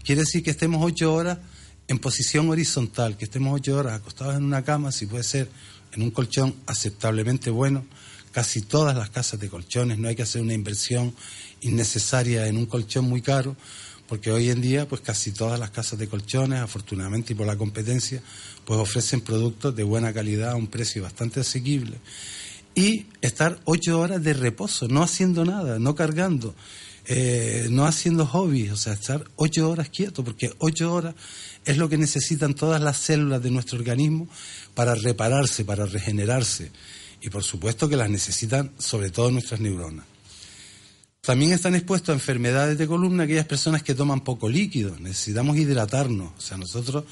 quiere 0.04 0.22
decir 0.22 0.44
que 0.44 0.52
estemos 0.52 0.80
ocho 0.86 1.12
horas 1.14 1.40
en 1.88 1.98
posición 1.98 2.50
horizontal, 2.50 3.18
que 3.18 3.26
estemos 3.26 3.54
ocho 3.56 3.76
horas 3.78 3.94
acostados 3.94 4.36
en 4.36 4.44
una 4.44 4.64
cama, 4.64 4.92
si 4.92 5.08
puede 5.08 5.24
ser 5.24 5.50
en 5.92 6.04
un 6.04 6.12
colchón 6.12 6.54
aceptablemente 6.68 7.50
bueno. 7.50 7.84
Casi 8.32 8.62
todas 8.62 8.96
las 8.96 9.10
casas 9.10 9.40
de 9.40 9.50
colchones, 9.50 9.98
no 9.98 10.08
hay 10.08 10.16
que 10.16 10.22
hacer 10.22 10.44
una 10.44 10.54
inversión 10.54 11.16
innecesaria 11.62 12.46
en 12.46 12.58
un 12.58 12.68
colchón 12.68 13.06
muy 13.06 13.24
caro, 13.24 13.56
porque 14.08 14.32
hoy 14.32 14.50
en 14.50 14.62
día, 14.62 14.88
pues 14.88 15.02
casi 15.02 15.32
todas 15.32 15.60
las 15.60 15.72
casas 15.72 16.00
de 16.00 16.08
colchones, 16.08 16.60
afortunadamente 16.60 17.34
y 17.34 17.36
por 17.36 17.48
la 17.48 17.58
competencia, 17.58 18.22
pues 18.66 18.80
ofrecen 18.80 19.22
productos 19.22 19.76
de 19.76 19.84
buena 19.84 20.14
calidad 20.14 20.52
a 20.52 20.56
un 20.56 20.68
precio 20.68 21.04
bastante 21.04 21.42
asequible 21.42 21.98
y 22.78 23.08
estar 23.22 23.60
ocho 23.66 24.00
horas 24.00 24.24
de 24.24 24.34
reposo, 24.34 24.88
no 24.88 25.02
haciendo 25.02 25.44
nada, 25.44 25.80
no 25.80 25.96
cargando, 25.96 26.54
eh, 27.08 27.70
no 27.72 27.88
haciendo 27.88 28.28
hobbies, 28.28 28.72
o 28.72 28.78
sea, 28.78 28.94
estar 28.94 29.24
ocho 29.36 29.68
horas 29.68 29.90
quieto, 29.90 30.24
porque 30.24 30.54
ocho 30.60 30.94
horas 30.94 31.16
es 31.66 31.78
lo 31.78 31.90
que 31.90 31.98
necesitan 31.98 32.54
todas 32.54 32.80
las 32.80 32.98
células 32.98 33.42
de 33.42 33.50
nuestro 33.50 33.80
organismo 33.80 34.30
para 34.76 34.94
repararse, 34.94 35.66
para 35.66 35.88
regenerarse, 35.88 36.70
y 37.20 37.32
por 37.32 37.44
supuesto 37.44 37.90
que 37.90 37.96
las 37.96 38.12
necesitan 38.12 38.72
sobre 38.78 39.10
todo 39.10 39.32
nuestras 39.32 39.60
neuronas. 39.60 40.06
También 41.28 41.52
están 41.52 41.76
expuestos 41.76 42.08
a 42.08 42.14
enfermedades 42.14 42.78
de 42.78 42.88
columna 42.88 43.26
aquellas 43.26 43.46
personas 43.46 43.84
que 43.84 43.94
toman 43.94 44.22
poco 44.22 44.48
líquido. 44.48 44.96
Necesitamos 44.98 45.58
hidratarnos. 45.58 46.32
O 46.38 46.40
sea, 46.40 46.56
nosotros 46.56 47.04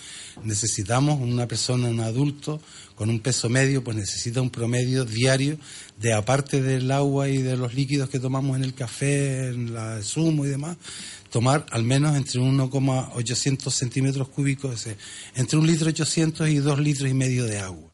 necesitamos 0.42 1.20
una 1.20 1.50
persona, 1.50 1.90
un 1.90 2.00
adulto 2.00 2.62
con 2.96 3.10
un 3.10 3.20
peso 3.20 3.50
medio, 3.50 3.84
pues 3.84 3.98
necesita 3.98 4.42
un 4.42 4.50
promedio 4.50 5.04
diario 5.04 5.60
de, 6.00 6.14
aparte 6.14 6.62
del 6.62 6.90
agua 6.92 7.28
y 7.28 7.42
de 7.42 7.58
los 7.58 7.74
líquidos 7.74 8.08
que 8.08 8.22
tomamos 8.22 8.56
en 8.56 8.64
el 8.64 8.74
café, 8.74 9.50
en 9.50 9.74
la 9.74 10.02
zumo 10.02 10.46
y 10.46 10.48
demás, 10.48 10.78
tomar 11.30 11.66
al 11.72 11.84
menos 11.84 12.16
entre 12.16 12.40
1,800 12.40 13.76
centímetros 13.76 14.30
cúbicos, 14.30 14.88
entre 15.36 15.60
un 15.60 15.68
litro 15.68 15.90
800 15.90 16.48
y 16.48 16.60
dos 16.60 16.80
litros 16.80 17.10
y 17.10 17.14
medio 17.14 17.44
de 17.44 17.60
agua. 17.60 17.92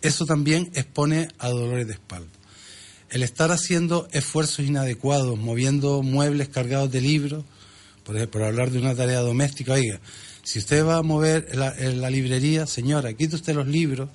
Eso 0.00 0.24
también 0.24 0.70
expone 0.72 1.28
a 1.38 1.50
dolores 1.50 1.86
de 1.86 1.92
espalda 1.92 2.41
el 3.12 3.22
estar 3.22 3.52
haciendo 3.52 4.08
esfuerzos 4.10 4.66
inadecuados, 4.66 5.38
moviendo 5.38 6.02
muebles 6.02 6.48
cargados 6.48 6.90
de 6.90 7.00
libros, 7.00 7.44
por 8.04 8.28
por 8.28 8.42
hablar 8.42 8.70
de 8.70 8.78
una 8.78 8.94
tarea 8.94 9.20
doméstica, 9.20 9.74
oiga, 9.74 10.00
si 10.42 10.58
usted 10.58 10.84
va 10.84 10.96
a 10.96 11.02
mover 11.02 11.54
la, 11.54 11.74
la 11.74 12.10
librería, 12.10 12.66
señora, 12.66 13.12
quite 13.12 13.36
usted 13.36 13.54
los 13.54 13.68
libros, 13.68 14.08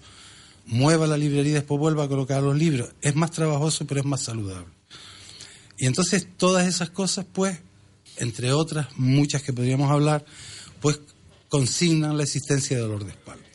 mueva 0.66 1.08
la 1.08 1.18
librería 1.18 1.52
y 1.52 1.56
después 1.56 1.80
vuelva 1.80 2.04
a 2.04 2.08
colocar 2.08 2.44
los 2.44 2.58
libros. 2.58 2.90
Es 3.02 3.16
más 3.16 3.32
trabajoso, 3.32 3.86
pero 3.86 4.02
es 4.02 4.06
más 4.06 4.24
saludable. 4.24 4.68
Y 5.78 5.86
entonces 5.86 6.28
todas 6.36 6.68
esas 6.68 6.90
cosas, 6.90 7.26
pues, 7.32 7.60
entre 8.18 8.52
otras 8.52 8.88
muchas 8.98 9.44
que 9.44 9.54
podríamos 9.54 9.92
hablar, 9.92 10.26
pues 10.82 11.00
consignan 11.50 12.18
la 12.18 12.24
existencia 12.24 12.76
de 12.76 12.84
dolor 12.84 13.06
de 13.06 13.12
espalda. 13.12 13.46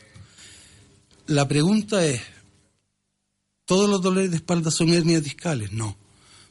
La 1.27 1.47
pregunta 1.47 2.03
es, 2.05 2.21
¿Todos 3.73 3.89
los 3.89 4.03
dolores 4.03 4.29
de 4.29 4.37
espalda 4.37 4.69
son 4.69 4.89
hernias 4.89 5.23
discales? 5.23 5.71
No. 5.71 5.97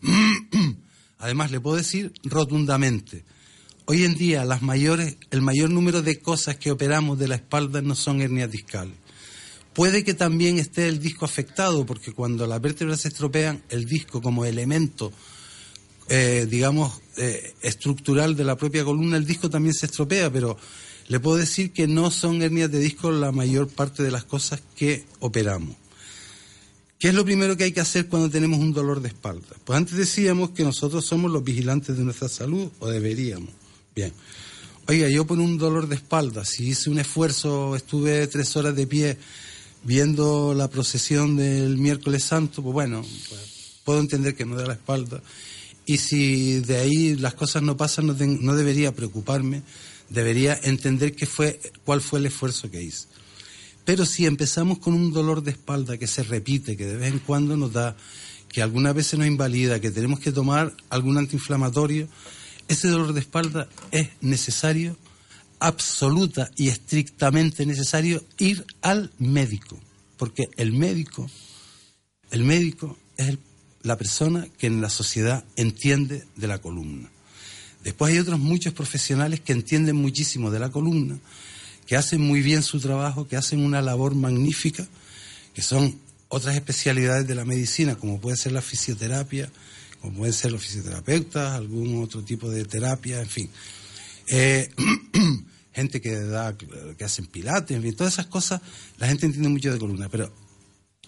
Además, 1.21 1.53
le 1.53 1.61
puedo 1.61 1.77
decir 1.77 2.13
rotundamente, 2.25 3.23
hoy 3.85 4.03
en 4.03 4.17
día 4.17 4.45
las 4.45 4.61
mayores, 4.61 5.19
el 5.31 5.41
mayor 5.41 5.71
número 5.71 6.03
de 6.03 6.19
cosas 6.19 6.57
que 6.57 6.73
operamos 6.73 7.21
de 7.21 7.29
la 7.29 7.37
espalda 7.37 7.81
no 7.81 7.95
son 7.95 8.21
hernias 8.23 8.51
discales. 8.51 8.97
Puede 9.73 10.03
que 10.03 10.15
también 10.15 10.59
esté 10.59 10.89
el 10.89 10.99
disco 10.99 11.25
afectado, 11.25 11.87
porque 11.87 12.13
cuando 12.13 12.45
las 12.49 12.61
vértebras 12.61 13.03
se 13.03 13.09
estropean, 13.11 13.63
el 13.69 13.85
disco 13.85 14.21
como 14.21 14.45
elemento, 14.45 15.13
eh, 16.09 16.49
digamos, 16.51 17.03
eh, 17.19 17.55
estructural 17.63 18.35
de 18.35 18.43
la 18.43 18.57
propia 18.57 18.83
columna, 18.83 19.17
el 19.17 19.27
disco 19.27 19.49
también 19.49 19.75
se 19.75 19.87
estropea, 19.87 20.29
pero 20.33 20.57
le 21.07 21.21
puedo 21.21 21.37
decir 21.37 21.73
que 21.73 21.87
no 21.87 22.11
son 22.11 22.43
hernias 22.43 22.73
de 22.73 22.81
disco 22.81 23.13
la 23.13 23.31
mayor 23.31 23.69
parte 23.69 24.03
de 24.03 24.11
las 24.11 24.25
cosas 24.25 24.61
que 24.75 25.05
operamos. 25.21 25.82
¿Qué 27.03 27.09
es 27.09 27.15
lo 27.15 27.25
primero 27.25 27.57
que 27.57 27.65
hay 27.65 27.73
que 27.73 27.81
hacer 27.81 28.07
cuando 28.07 28.31
tenemos 28.31 28.61
un 28.61 28.73
dolor 28.73 29.03
de 29.03 29.09
espalda? 29.09 29.57
Pues 29.65 29.77
antes 29.77 29.97
decíamos 29.97 30.51
que 30.51 30.63
nosotros 30.63 31.05
somos 31.05 31.33
los 31.33 31.43
vigilantes 31.43 31.97
de 31.97 32.05
nuestra 32.05 32.29
salud, 32.29 32.71
o 32.79 32.89
deberíamos. 32.89 33.51
Bien. 33.93 34.13
Oiga, 34.87 35.09
yo 35.09 35.27
por 35.27 35.41
un 35.41 35.59
dolor 35.59 35.89
de 35.89 35.97
espalda, 35.97 36.45
si 36.45 36.69
hice 36.69 36.91
un 36.91 37.01
esfuerzo, 37.01 37.75
estuve 37.75 38.25
tres 38.29 38.55
horas 38.55 38.77
de 38.77 38.87
pie 38.87 39.19
viendo 39.83 40.55
la 40.55 40.71
procesión 40.71 41.37
del 41.37 41.77
miércoles 41.77 42.23
santo, 42.23 42.63
pues 42.63 42.73
bueno, 42.73 43.05
pues 43.29 43.81
puedo 43.83 43.99
entender 43.99 44.37
que 44.37 44.45
no 44.45 44.55
da 44.55 44.69
la 44.69 44.75
espalda. 44.75 45.21
Y 45.85 45.99
si 45.99 46.61
de 46.61 46.77
ahí 46.77 47.17
las 47.17 47.35
cosas 47.35 47.65
no 47.65 47.77
pasan, 47.77 48.07
no, 48.07 48.15
no 48.15 48.55
debería 48.55 48.95
preocuparme, 48.95 49.65
debería 50.09 50.57
entender 50.63 51.17
qué 51.17 51.27
fue, 51.27 51.59
cuál 51.85 52.01
fue 52.01 52.21
el 52.21 52.27
esfuerzo 52.27 52.71
que 52.71 52.81
hice. 52.81 53.09
Pero 53.85 54.07
si 54.07 54.27
empezamos 54.27 54.79
con 54.79 54.95
un 54.95 55.13
dolor 55.13 55.43
de 55.43 55.51
espalda 55.53 55.99
que 55.99 56.07
se 56.07 56.23
repite, 56.23 56.77
que 56.77 56.87
de 56.87 56.97
vez 56.97 57.13
en 57.13 57.19
cuando 57.19 57.57
nos 57.57 57.73
da, 57.73 57.97
que 58.49 58.63
algunas 58.63 58.95
veces 58.95 59.19
nos 59.19 59.27
invalida, 59.27 59.81
que 59.81 59.91
tenemos 59.91 60.21
que 60.21 60.31
tomar 60.31 60.73
algún 60.89 61.19
antiinflamatorio, 61.19 62.09
ese 62.69 62.89
dolor 62.89 63.13
de 63.13 63.21
espalda 63.21 63.69
es 63.91 64.09
necesario, 64.21 64.97
absoluta 65.59 66.51
y 66.57 66.69
estrictamente 66.69 67.67
necesario, 67.67 68.23
ir 68.39 68.65
al 68.83 69.11
médico. 69.19 69.79
Porque 70.17 70.45
el 70.57 70.73
médico, 70.73 71.29
el 72.31 72.45
médico 72.45 72.97
es 73.17 73.37
la 73.83 73.97
persona 73.97 74.47
que 74.59 74.69
en 74.69 74.81
la 74.81 74.91
sociedad 74.91 75.45
entiende 75.57 76.25
de 76.37 76.47
la 76.47 76.61
columna. 76.61 77.11
Después 77.83 78.13
hay 78.13 78.21
otros 78.21 78.39
muchos 78.39 78.73
profesionales 78.73 79.41
que 79.41 79.53
entienden 79.53 79.97
muchísimo 79.97 80.53
de 80.53 80.61
la 80.61 80.71
columna, 80.71 81.19
que 81.93 81.99
hacen 81.99 82.23
muy 82.23 82.41
bien 82.41 82.63
su 82.63 82.81
trabajo, 82.81 83.29
que 83.29 83.37
hacen 83.37 83.63
una 83.63 83.83
labor 83.83 84.15
magnífica, 84.15 84.89
que 85.53 85.61
son 85.61 85.95
otras 86.29 86.55
especialidades 86.55 87.27
de 87.29 87.35
la 87.35 87.45
medicina, 87.45 87.97
como 87.97 88.19
puede 88.19 88.39
ser 88.39 88.53
la 88.53 88.63
fisioterapia, 88.63 89.53
como 90.01 90.17
pueden 90.17 90.33
ser 90.33 90.53
los 90.53 90.63
fisioterapeutas, 90.63 91.53
algún 91.53 92.03
otro 92.03 92.23
tipo 92.23 92.49
de 92.49 92.65
terapia, 92.65 93.21
en 93.21 93.29
fin. 93.29 93.51
Eh, 94.27 94.71
gente 95.75 96.01
que 96.01 96.19
da, 96.19 96.57
que 96.57 97.05
hacen 97.05 97.27
pilates, 97.27 97.77
en 97.77 97.83
fin, 97.83 97.95
todas 97.95 98.15
esas 98.15 98.25
cosas, 98.25 98.63
la 98.97 99.09
gente 99.09 99.27
entiende 99.27 99.51
mucho 99.51 99.71
de 99.71 99.79
columna, 99.79 100.09
pero 100.09 100.33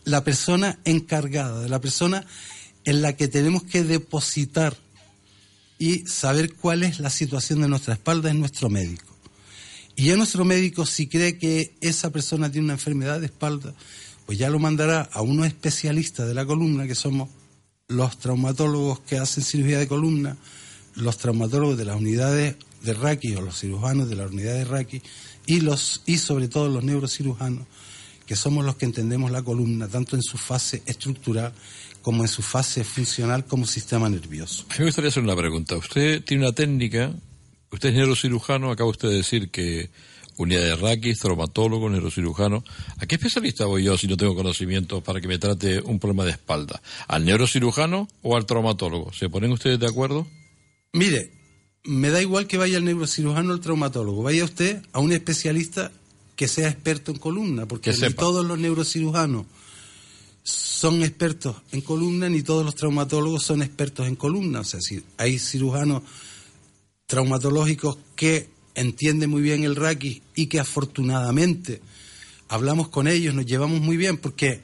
la 0.05 0.23
persona 0.23 0.81
encargada, 0.85 1.63
de 1.63 1.71
la 1.71 1.81
persona 1.81 2.27
en 2.85 3.01
la 3.01 3.15
que 3.15 3.29
tenemos 3.29 3.63
que 3.63 3.85
depositar 3.85 4.77
y 5.79 6.01
saber 6.01 6.53
cuál 6.53 6.83
es 6.83 7.01
la 7.01 7.09
situación 7.09 7.63
de 7.63 7.69
nuestra 7.69 7.95
espalda 7.95 8.29
es 8.29 8.37
nuestro 8.37 8.69
médico. 8.69 9.14
Y 9.97 10.07
ya 10.07 10.17
nuestro 10.17 10.45
médico, 10.45 10.87
si 10.87 11.07
cree 11.07 11.39
que 11.39 11.75
esa 11.81 12.11
persona 12.11 12.51
tiene 12.51 12.67
una 12.67 12.75
enfermedad 12.75 13.21
de 13.21 13.27
espalda, 13.27 13.75
pues 14.27 14.39
ya 14.39 14.51
lo 14.51 14.59
mandará 14.59 15.09
a 15.13 15.23
unos 15.23 15.47
especialistas 15.47 16.27
de 16.27 16.35
la 16.35 16.45
columna, 16.47 16.87
que 16.87 16.95
somos 16.95 17.29
los 17.89 18.19
traumatólogos 18.19 19.01
que 19.01 19.19
hacen 19.19 19.45
cirugía 19.45 19.79
de 19.79 19.87
columna, 19.87 20.37
los 20.95 21.19
traumatólogos 21.19 21.77
de 21.77 21.85
las 21.85 21.97
unidades 21.97 22.57
de 22.83 22.95
Raki 22.95 23.35
o 23.35 23.43
los 23.43 23.61
cirujanos 23.61 24.09
de 24.09 24.17
la 24.17 24.27
unidad 24.27 24.55
de 24.55 24.65
Raki 24.65 25.03
y, 25.47 25.61
los, 25.61 26.03
y 26.07 26.19
sobre 26.19 26.49
todo 26.49 26.69
los 26.69 26.85
neurocirujanos, 26.85 27.67
que 28.27 28.37
somos 28.37 28.65
los 28.65 28.77
que 28.77 28.87
entendemos 28.87 29.31
la 29.31 29.43
columna 29.43 29.89
tanto 29.89 30.17
en 30.17 30.23
su 30.23 30.39
fase 30.39 30.83
estructural 30.87 31.53
como 32.03 32.23
en 32.23 32.29
su 32.29 32.43
fase 32.43 32.85
funcional 32.85 33.45
como 33.45 33.67
sistema 33.67 34.09
nervioso. 34.09 34.67
me 34.79 34.87
gustaría 34.87 35.09
hacer 35.09 35.23
una 35.23 35.37
pregunta. 35.37 35.77
Usted 35.77 36.23
tiene 36.25 36.45
una 36.45 36.55
técnica 36.55 37.15
Usted 37.75 37.89
es 37.89 37.97
neurocirujano, 37.97 38.71
acaba 38.71 38.89
usted 38.89 39.09
de 39.09 39.17
decir 39.17 39.51
que 39.51 39.91
unidad 40.37 40.61
de 40.61 40.77
raquis, 40.77 41.19
traumatólogo, 41.19 41.91
neurocirujano. 41.91 42.63
¿A 42.99 43.07
qué 43.07 43.17
especialista 43.17 43.67
voy 43.67 43.83
yo 43.83 43.99
si 43.99 44.07
no 44.07 44.17
tengo 44.17 44.37
conocimiento 44.37 45.01
para 45.01 45.21
que 45.21 45.27
me 45.27 45.39
trate 45.39 45.81
un 45.81 45.99
problema 45.99 46.25
de 46.25 46.31
espalda? 46.31 46.81
¿Al 47.09 47.25
neurocirujano 47.25 48.09
o 48.23 48.37
al 48.37 48.47
traumatólogo? 48.47 49.13
¿Se 49.13 49.29
ponen 49.29 49.51
ustedes 49.51 49.81
de 49.81 49.89
acuerdo? 49.89 50.25
Mire, 50.93 51.33
me 51.83 52.11
da 52.11 52.23
igual 52.23 52.47
que 52.47 52.59
vaya 52.59 52.77
al 52.77 52.85
neurocirujano 52.85 53.51
o 53.51 53.55
al 53.55 53.61
traumatólogo. 53.61 54.23
Vaya 54.23 54.45
usted 54.45 54.81
a 54.93 55.01
un 55.01 55.11
especialista 55.11 55.91
que 56.37 56.47
sea 56.47 56.69
experto 56.69 57.11
en 57.11 57.19
columna, 57.19 57.67
porque 57.67 57.93
ni 57.93 58.11
todos 58.11 58.47
los 58.47 58.57
neurocirujanos 58.57 59.47
son 60.45 61.03
expertos 61.03 61.57
en 61.73 61.81
columna, 61.81 62.29
ni 62.29 62.45
todos 62.45 62.65
los 62.65 62.77
traumatólogos 62.77 63.43
son 63.43 63.63
expertos 63.63 64.07
en 64.07 64.15
columna. 64.15 64.61
O 64.61 64.65
sea, 64.65 64.81
si 64.81 65.03
hay 65.17 65.41
cirujanos 65.41 66.05
traumatológicos 67.07 67.99
que 68.17 68.49
entienden 68.75 69.31
muy 69.31 69.43
bien 69.43 69.65
el 69.65 69.77
raki 69.77 70.23
y 70.35 70.47
que 70.47 70.61
afortunadamente 70.61 71.81
hablamos 72.49 72.89
con 72.89 73.09
ellos, 73.09 73.35
nos 73.35 73.47
llevamos 73.47 73.81
muy 73.81 73.97
bien, 73.97 74.17
porque 74.17 74.63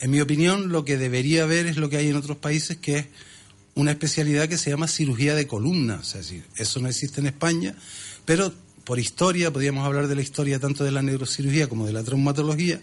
en 0.00 0.10
mi 0.10 0.20
opinión 0.20 0.68
lo 0.68 0.84
que 0.84 0.96
debería 0.96 1.44
haber 1.44 1.66
es 1.66 1.76
lo 1.76 1.88
que 1.88 1.96
hay 1.96 2.08
en 2.08 2.16
otros 2.16 2.36
países, 2.36 2.76
que 2.76 2.98
es 2.98 3.06
una 3.74 3.92
especialidad 3.92 4.48
que 4.48 4.58
se 4.58 4.70
llama 4.70 4.88
cirugía 4.88 5.34
de 5.34 5.46
columna. 5.46 5.98
O 6.00 6.04
sea, 6.04 6.20
eso 6.56 6.80
no 6.80 6.88
existe 6.88 7.20
en 7.20 7.26
España, 7.26 7.74
pero 8.24 8.52
por 8.84 8.98
historia, 8.98 9.52
podríamos 9.52 9.84
hablar 9.84 10.06
de 10.06 10.14
la 10.14 10.22
historia 10.22 10.60
tanto 10.60 10.84
de 10.84 10.92
la 10.92 11.02
neurocirugía 11.02 11.68
como 11.68 11.86
de 11.86 11.92
la 11.92 12.04
traumatología, 12.04 12.80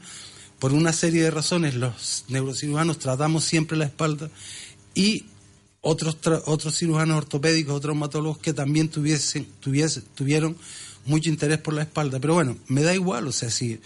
por 0.60 0.74
una 0.74 0.94
serie 0.94 1.24
de 1.24 1.32
razones 1.32 1.76
los 1.76 2.26
neurocirujanos 2.30 3.00
tratamos 3.00 3.44
siempre 3.44 3.78
la 3.78 3.86
espalda 3.86 4.30
y 4.96 5.26
otros, 5.84 6.18
otros 6.46 6.78
cirujanos 6.78 7.18
ortopédicos, 7.18 7.76
otros 7.76 7.92
traumatólogos 7.92 8.38
que 8.40 8.54
también 8.54 8.90
tuviesen, 8.90 9.46
tuvieron 9.60 10.58
mucho 11.06 11.30
interés 11.30 11.60
por 11.60 11.74
la 11.74 11.84
espalda. 11.84 12.20
Pero 12.20 12.34
bueno, 12.34 12.58
me 12.68 12.82
da 12.82 12.96
igual, 12.96 13.28
o 13.28 13.32
sea, 13.34 13.52
si 13.52 13.80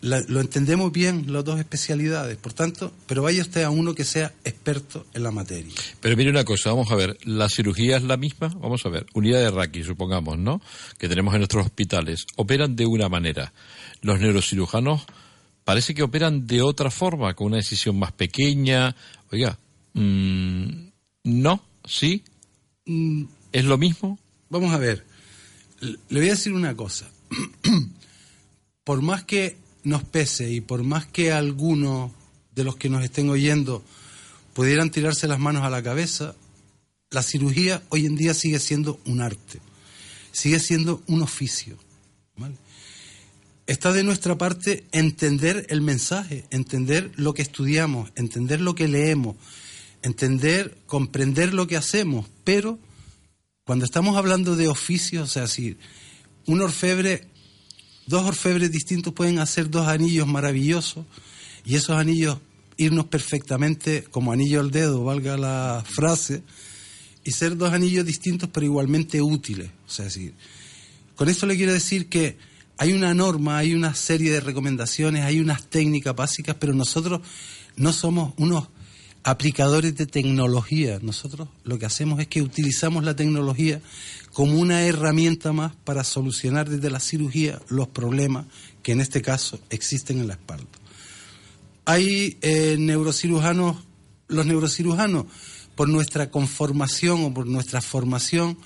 lo 0.00 0.40
entendemos 0.40 0.90
bien 0.90 1.32
las 1.32 1.44
dos 1.44 1.58
especialidades, 1.58 2.36
por 2.36 2.52
tanto, 2.52 2.92
pero 3.06 3.22
vaya 3.22 3.42
usted 3.42 3.62
a 3.62 3.70
uno 3.70 3.94
que 3.94 4.04
sea 4.04 4.32
experto 4.44 5.04
en 5.14 5.24
la 5.24 5.32
materia. 5.32 5.72
Pero 6.00 6.16
mire 6.16 6.30
una 6.30 6.44
cosa, 6.44 6.70
vamos 6.70 6.90
a 6.92 6.96
ver, 6.96 7.18
¿la 7.24 7.48
cirugía 7.48 7.96
es 7.96 8.04
la 8.04 8.16
misma? 8.16 8.48
Vamos 8.60 8.86
a 8.86 8.88
ver, 8.88 9.06
unidad 9.12 9.40
de 9.40 9.50
Raki, 9.50 9.82
supongamos, 9.82 10.38
¿no? 10.38 10.60
Que 10.98 11.08
tenemos 11.08 11.34
en 11.34 11.40
nuestros 11.40 11.66
hospitales, 11.66 12.24
operan 12.36 12.76
de 12.76 12.86
una 12.86 13.08
manera. 13.08 13.52
Los 14.00 14.20
neurocirujanos 14.20 15.02
parece 15.64 15.92
que 15.92 16.04
operan 16.04 16.46
de 16.46 16.62
otra 16.62 16.90
forma, 16.90 17.34
con 17.34 17.48
una 17.48 17.56
decisión 17.56 17.98
más 17.98 18.12
pequeña. 18.12 18.94
Oiga, 19.30 19.58
mmm, 19.94 20.91
no, 21.24 21.62
sí. 21.84 22.24
Mm, 22.86 23.24
¿Es 23.52 23.64
lo 23.64 23.78
mismo? 23.78 24.18
Vamos 24.48 24.72
a 24.72 24.78
ver. 24.78 25.06
Le 25.80 26.20
voy 26.20 26.28
a 26.28 26.32
decir 26.32 26.52
una 26.52 26.76
cosa. 26.76 27.10
por 28.84 29.02
más 29.02 29.24
que 29.24 29.56
nos 29.84 30.04
pese 30.04 30.50
y 30.50 30.60
por 30.60 30.82
más 30.82 31.06
que 31.06 31.32
algunos 31.32 32.12
de 32.54 32.64
los 32.64 32.76
que 32.76 32.88
nos 32.88 33.02
estén 33.04 33.30
oyendo 33.30 33.82
pudieran 34.54 34.90
tirarse 34.90 35.26
las 35.26 35.38
manos 35.38 35.62
a 35.64 35.70
la 35.70 35.82
cabeza, 35.82 36.34
la 37.10 37.22
cirugía 37.22 37.82
hoy 37.88 38.06
en 38.06 38.16
día 38.16 38.34
sigue 38.34 38.58
siendo 38.58 39.00
un 39.06 39.20
arte, 39.20 39.60
sigue 40.32 40.58
siendo 40.58 41.02
un 41.06 41.22
oficio. 41.22 41.78
¿vale? 42.36 42.56
Está 43.66 43.92
de 43.92 44.04
nuestra 44.04 44.36
parte 44.36 44.84
entender 44.92 45.66
el 45.70 45.80
mensaje, 45.80 46.44
entender 46.50 47.12
lo 47.16 47.34
que 47.34 47.42
estudiamos, 47.42 48.10
entender 48.16 48.60
lo 48.60 48.74
que 48.74 48.88
leemos, 48.88 49.36
entender, 50.02 50.76
comprender 50.86 51.54
lo 51.54 51.66
que 51.66 51.76
hacemos, 51.76 52.26
pero 52.44 52.78
cuando 53.64 53.84
estamos 53.84 54.16
hablando 54.16 54.56
de 54.56 54.68
oficios, 54.68 55.22
o 55.22 55.32
sea, 55.32 55.46
si 55.46 55.76
un 56.46 56.60
orfebre, 56.60 57.28
dos 58.06 58.24
orfebres 58.24 58.72
distintos 58.72 59.12
pueden 59.14 59.38
hacer 59.38 59.70
dos 59.70 59.86
anillos 59.86 60.26
maravillosos 60.26 61.06
y 61.64 61.76
esos 61.76 61.96
anillos 61.96 62.38
irnos 62.76 63.06
perfectamente 63.06 64.04
como 64.10 64.32
anillo 64.32 64.60
al 64.60 64.70
dedo, 64.70 65.04
valga 65.04 65.36
la 65.36 65.84
frase, 65.86 66.42
y 67.24 67.32
ser 67.32 67.56
dos 67.56 67.72
anillos 67.72 68.04
distintos 68.04 68.48
pero 68.52 68.66
igualmente 68.66 69.22
útiles. 69.22 69.70
O 69.86 69.90
sea, 69.90 70.10
si, 70.10 70.32
con 71.14 71.28
esto 71.28 71.46
le 71.46 71.56
quiero 71.56 71.72
decir 71.72 72.08
que 72.08 72.36
hay 72.78 72.92
una 72.92 73.14
norma, 73.14 73.58
hay 73.58 73.74
una 73.74 73.94
serie 73.94 74.32
de 74.32 74.40
recomendaciones, 74.40 75.24
hay 75.24 75.38
unas 75.38 75.66
técnicas 75.66 76.16
básicas, 76.16 76.56
pero 76.58 76.74
nosotros 76.74 77.20
no 77.76 77.92
somos 77.92 78.34
unos 78.38 78.68
aplicadores 79.24 79.96
de 79.96 80.06
tecnología. 80.06 80.98
Nosotros 81.02 81.48
lo 81.64 81.78
que 81.78 81.86
hacemos 81.86 82.20
es 82.20 82.28
que 82.28 82.42
utilizamos 82.42 83.04
la 83.04 83.16
tecnología 83.16 83.80
como 84.32 84.58
una 84.58 84.82
herramienta 84.82 85.52
más 85.52 85.74
para 85.84 86.04
solucionar 86.04 86.68
desde 86.68 86.90
la 86.90 87.00
cirugía 87.00 87.60
los 87.68 87.88
problemas 87.88 88.46
que 88.82 88.92
en 88.92 89.00
este 89.00 89.22
caso 89.22 89.58
existen 89.70 90.20
en 90.20 90.28
la 90.28 90.34
espalda. 90.34 90.66
Hay 91.84 92.38
eh, 92.42 92.76
neurocirujanos, 92.78 93.76
los 94.28 94.46
neurocirujanos, 94.46 95.26
por 95.74 95.88
nuestra 95.88 96.30
conformación 96.30 97.24
o 97.24 97.34
por 97.34 97.46
nuestra 97.46 97.80
formación 97.80 98.58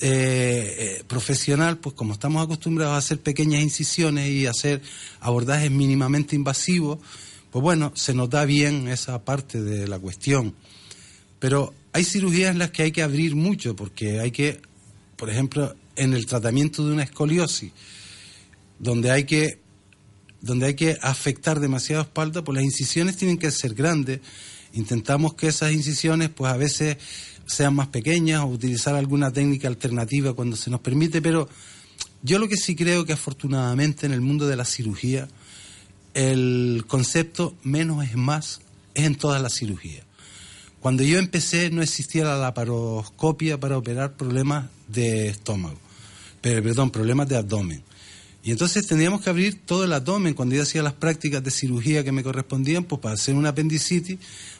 eh, 0.00 0.98
eh, 1.00 1.04
profesional, 1.06 1.78
pues 1.78 1.94
como 1.94 2.12
estamos 2.12 2.44
acostumbrados 2.44 2.94
a 2.94 2.98
hacer 2.98 3.20
pequeñas 3.20 3.62
incisiones 3.62 4.28
y 4.28 4.46
hacer 4.46 4.80
abordajes 5.20 5.70
mínimamente 5.70 6.36
invasivos, 6.36 6.98
pues 7.50 7.62
bueno, 7.62 7.92
se 7.94 8.14
nos 8.14 8.28
da 8.30 8.44
bien 8.44 8.88
esa 8.88 9.24
parte 9.24 9.62
de 9.62 9.88
la 9.88 9.98
cuestión. 9.98 10.54
Pero 11.38 11.74
hay 11.92 12.04
cirugías 12.04 12.52
en 12.52 12.58
las 12.58 12.70
que 12.70 12.82
hay 12.82 12.92
que 12.92 13.02
abrir 13.02 13.34
mucho, 13.34 13.74
porque 13.76 14.20
hay 14.20 14.30
que, 14.30 14.60
por 15.16 15.30
ejemplo, 15.30 15.74
en 15.96 16.14
el 16.14 16.26
tratamiento 16.26 16.86
de 16.86 16.92
una 16.92 17.02
escoliosis, 17.02 17.72
donde 18.78 19.10
hay 19.10 19.24
que, 19.24 19.60
donde 20.40 20.66
hay 20.66 20.74
que 20.74 20.98
afectar 21.00 21.60
demasiado 21.60 22.02
espalda, 22.02 22.44
pues 22.44 22.56
las 22.56 22.64
incisiones 22.64 23.16
tienen 23.16 23.38
que 23.38 23.50
ser 23.50 23.74
grandes. 23.74 24.20
Intentamos 24.72 25.34
que 25.34 25.48
esas 25.48 25.72
incisiones, 25.72 26.28
pues 26.28 26.52
a 26.52 26.56
veces 26.56 26.98
sean 27.46 27.74
más 27.74 27.88
pequeñas 27.88 28.42
o 28.42 28.46
utilizar 28.46 28.94
alguna 28.94 29.32
técnica 29.32 29.68
alternativa 29.68 30.34
cuando 30.34 30.54
se 30.54 30.70
nos 30.70 30.80
permite, 30.80 31.22
pero 31.22 31.48
yo 32.22 32.38
lo 32.38 32.48
que 32.48 32.56
sí 32.56 32.76
creo 32.76 33.04
que 33.04 33.12
afortunadamente 33.12 34.06
en 34.06 34.12
el 34.12 34.20
mundo 34.20 34.46
de 34.46 34.56
la 34.56 34.64
cirugía, 34.64 35.28
el 36.14 36.84
concepto 36.86 37.54
menos 37.62 38.04
es 38.04 38.16
más 38.16 38.60
es 38.94 39.04
en 39.04 39.14
todas 39.14 39.40
las 39.40 39.54
cirugías. 39.54 40.04
Cuando 40.80 41.02
yo 41.02 41.18
empecé 41.18 41.70
no 41.70 41.82
existía 41.82 42.24
la 42.24 42.36
laparoscopia 42.36 43.58
para 43.58 43.78
operar 43.78 44.16
problemas 44.16 44.70
de 44.86 45.28
estómago, 45.28 45.78
perdón, 46.40 46.90
problemas 46.90 47.28
de 47.28 47.36
abdomen. 47.36 47.82
Y 48.42 48.52
entonces 48.52 48.86
tendríamos 48.86 49.20
que 49.20 49.30
abrir 49.30 49.60
todo 49.66 49.84
el 49.84 49.92
abdomen. 49.92 50.34
Cuando 50.34 50.54
yo 50.54 50.62
hacía 50.62 50.82
las 50.82 50.94
prácticas 50.94 51.42
de 51.42 51.50
cirugía 51.50 52.04
que 52.04 52.12
me 52.12 52.22
correspondían, 52.22 52.84
pues 52.84 53.00
para 53.00 53.14
hacer 53.14 53.34
una 53.34 53.50
apendicitis, 53.50 54.18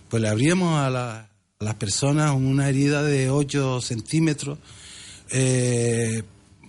pues 0.09 0.22
le 0.22 0.28
abríamos 0.28 0.78
a 0.78 1.28
las 1.61 1.74
personas 1.76 2.32
una 2.32 2.68
herida 2.68 3.03
de 3.03 3.30
8 3.30 3.80
centímetros. 3.80 4.59
Eh, 5.30 6.22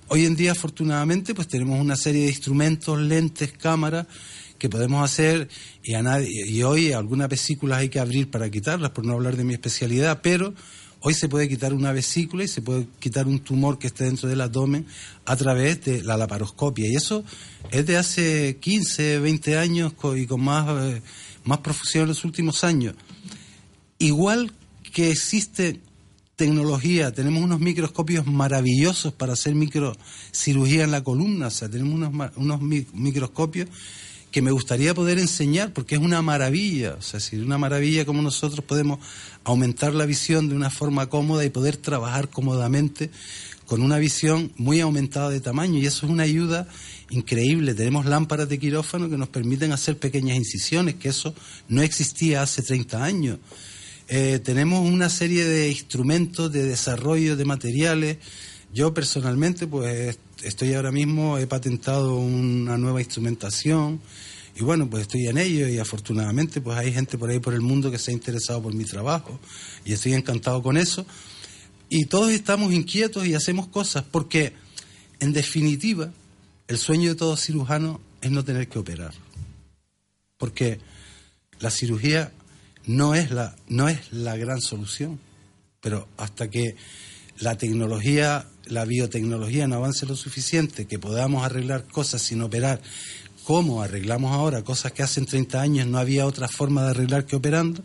hoy 0.07 0.25
en 0.25 0.35
día, 0.35 0.51
afortunadamente, 0.51 1.33
pues 1.33 1.47
tenemos 1.47 1.81
una 1.81 1.97
serie 1.97 2.23
de 2.23 2.29
instrumentos, 2.29 2.99
lentes, 2.99 3.51
cámaras 3.51 4.05
que 4.59 4.69
podemos 4.69 5.03
hacer 5.03 5.49
y, 5.83 5.95
a 5.95 6.03
nadie, 6.03 6.45
y 6.47 6.61
hoy 6.61 6.91
algunas 6.91 7.29
vesículas 7.29 7.79
hay 7.79 7.89
que 7.89 7.99
abrir 7.99 8.29
para 8.29 8.49
quitarlas, 8.51 8.91
por 8.91 9.05
no 9.05 9.13
hablar 9.13 9.35
de 9.37 9.43
mi 9.43 9.53
especialidad, 9.53 10.19
pero 10.21 10.53
hoy 11.01 11.13
se 11.13 11.29
puede 11.29 11.47
quitar 11.49 11.73
una 11.73 11.91
vesícula 11.93 12.43
y 12.43 12.47
se 12.47 12.61
puede 12.61 12.85
quitar 12.99 13.25
un 13.25 13.39
tumor 13.39 13.79
que 13.79 13.87
esté 13.87 14.03
dentro 14.03 14.27
del 14.29 14.41
abdomen 14.41 14.85
a 15.25 15.35
través 15.37 15.83
de 15.85 16.03
la 16.03 16.17
laparoscopia. 16.17 16.87
Y 16.87 16.95
eso 16.95 17.23
es 17.71 17.85
de 17.85 17.95
hace 17.97 18.57
15, 18.59 19.19
20 19.19 19.57
años 19.57 19.93
y 20.15 20.25
con 20.27 20.41
más, 20.41 20.67
eh, 20.93 21.01
más 21.45 21.59
profusión 21.59 22.03
en 22.03 22.09
los 22.09 22.25
últimos 22.25 22.63
años. 22.65 22.95
Igual 23.97 24.51
que 24.93 25.11
existe 25.11 25.79
tecnología, 26.35 27.11
tenemos 27.11 27.43
unos 27.43 27.59
microscopios 27.59 28.25
maravillosos 28.25 29.13
para 29.13 29.33
hacer 29.33 29.55
microcirugía 29.55 30.83
en 30.85 30.91
la 30.91 31.03
columna, 31.03 31.47
o 31.47 31.51
sea, 31.51 31.67
tenemos 31.69 31.95
unos, 31.95 32.31
unos 32.37 32.61
mi- 32.61 32.85
microscopios 32.93 33.67
que 34.31 34.41
me 34.41 34.51
gustaría 34.51 34.93
poder 34.93 35.17
enseñar 35.17 35.73
porque 35.73 35.95
es 35.95 36.01
una 36.01 36.21
maravilla, 36.21 36.95
o 36.99 37.01
sea, 37.01 37.17
es 37.17 37.33
una 37.33 37.57
maravilla 37.57 38.05
como 38.05 38.21
nosotros 38.21 38.63
podemos 38.63 38.99
aumentar 39.43 39.93
la 39.93 40.05
visión 40.05 40.49
de 40.49 40.55
una 40.55 40.69
forma 40.69 41.07
cómoda 41.07 41.43
y 41.45 41.49
poder 41.49 41.77
trabajar 41.77 42.29
cómodamente 42.29 43.09
con 43.65 43.81
una 43.81 43.97
visión 43.99 44.51
muy 44.57 44.79
aumentada 44.79 45.29
de 45.29 45.41
tamaño 45.41 45.79
y 45.79 45.85
eso 45.85 46.05
es 46.05 46.11
una 46.11 46.23
ayuda 46.23 46.67
increíble. 47.11 47.73
Tenemos 47.73 48.05
lámparas 48.05 48.49
de 48.49 48.59
quirófano 48.59 49.09
que 49.09 49.17
nos 49.17 49.29
permiten 49.29 49.71
hacer 49.71 49.97
pequeñas 49.97 50.37
incisiones, 50.37 50.95
que 50.95 51.09
eso 51.09 51.33
no 51.67 51.81
existía 51.81 52.41
hace 52.41 52.61
30 52.61 53.03
años. 53.03 53.39
Eh, 54.07 54.39
tenemos 54.43 54.87
una 54.87 55.07
serie 55.07 55.45
de 55.45 55.69
instrumentos 55.69 56.51
de 56.51 56.63
desarrollo 56.63 57.35
de 57.37 57.45
materiales. 57.45 58.17
Yo 58.73 58.91
personalmente, 58.91 59.67
pues 59.67 60.17
estoy 60.43 60.73
ahora 60.73 60.91
mismo, 60.91 61.37
he 61.37 61.47
patentado 61.47 62.17
una 62.17 62.77
nueva 62.77 63.01
instrumentación 63.01 64.01
y 64.55 64.63
bueno, 64.63 64.89
pues 64.89 65.03
estoy 65.03 65.27
en 65.27 65.37
ello 65.37 65.67
y 65.67 65.79
afortunadamente 65.79 66.61
pues 66.61 66.77
hay 66.77 66.91
gente 66.91 67.17
por 67.17 67.29
ahí 67.29 67.39
por 67.39 67.53
el 67.53 67.61
mundo 67.61 67.91
que 67.91 67.97
se 67.97 68.11
ha 68.11 68.13
interesado 68.13 68.61
por 68.61 68.73
mi 68.73 68.83
trabajo 68.83 69.39
y 69.85 69.93
estoy 69.93 70.13
encantado 70.13 70.61
con 70.61 70.77
eso. 70.77 71.05
Y 71.89 72.05
todos 72.05 72.31
estamos 72.31 72.71
inquietos 72.73 73.25
y 73.25 73.33
hacemos 73.33 73.67
cosas 73.67 74.03
porque, 74.03 74.53
en 75.19 75.33
definitiva, 75.33 76.11
el 76.67 76.77
sueño 76.77 77.09
de 77.09 77.15
todo 77.15 77.35
cirujano 77.35 77.99
es 78.21 78.29
no 78.31 78.43
tener 78.43 78.67
que 78.67 78.79
operar. 78.79 79.13
Porque 80.37 80.79
la 81.59 81.71
cirugía 81.71 82.31
no 82.85 83.15
es 83.15 83.31
la, 83.31 83.55
no 83.67 83.89
es 83.89 84.11
la 84.11 84.37
gran 84.37 84.61
solución, 84.61 85.19
pero 85.81 86.07
hasta 86.17 86.49
que 86.49 86.75
la 87.39 87.57
tecnología, 87.57 88.45
la 88.69 88.85
biotecnología 88.85 89.67
no 89.67 89.75
avance 89.75 90.05
lo 90.05 90.15
suficiente, 90.15 90.85
que 90.85 90.99
podamos 90.99 91.43
arreglar 91.43 91.85
cosas 91.85 92.21
sin 92.21 92.41
operar, 92.41 92.81
como 93.43 93.81
arreglamos 93.81 94.31
ahora 94.31 94.63
cosas 94.63 94.91
que 94.91 95.03
hace 95.03 95.21
30 95.21 95.59
años 95.59 95.87
no 95.87 95.97
había 95.97 96.25
otra 96.25 96.47
forma 96.47 96.83
de 96.83 96.91
arreglar 96.91 97.25
que 97.25 97.35
operando, 97.35 97.83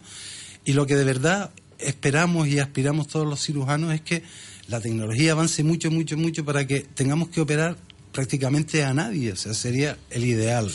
y 0.64 0.74
lo 0.74 0.86
que 0.86 0.96
de 0.96 1.04
verdad 1.04 1.50
esperamos 1.78 2.48
y 2.48 2.58
aspiramos 2.58 3.08
todos 3.08 3.26
los 3.26 3.40
cirujanos 3.44 3.92
es 3.92 4.00
que 4.00 4.22
la 4.68 4.80
tecnología 4.80 5.32
avance 5.32 5.62
mucho, 5.62 5.90
mucho, 5.90 6.16
mucho 6.16 6.44
para 6.44 6.66
que 6.66 6.80
tengamos 6.80 7.28
que 7.28 7.40
operar 7.40 7.76
prácticamente 8.14 8.84
a 8.84 8.94
nadie, 8.94 9.32
o 9.32 9.36
sea, 9.36 9.52
sería 9.52 9.98
el 10.08 10.24
ideal. 10.24 10.70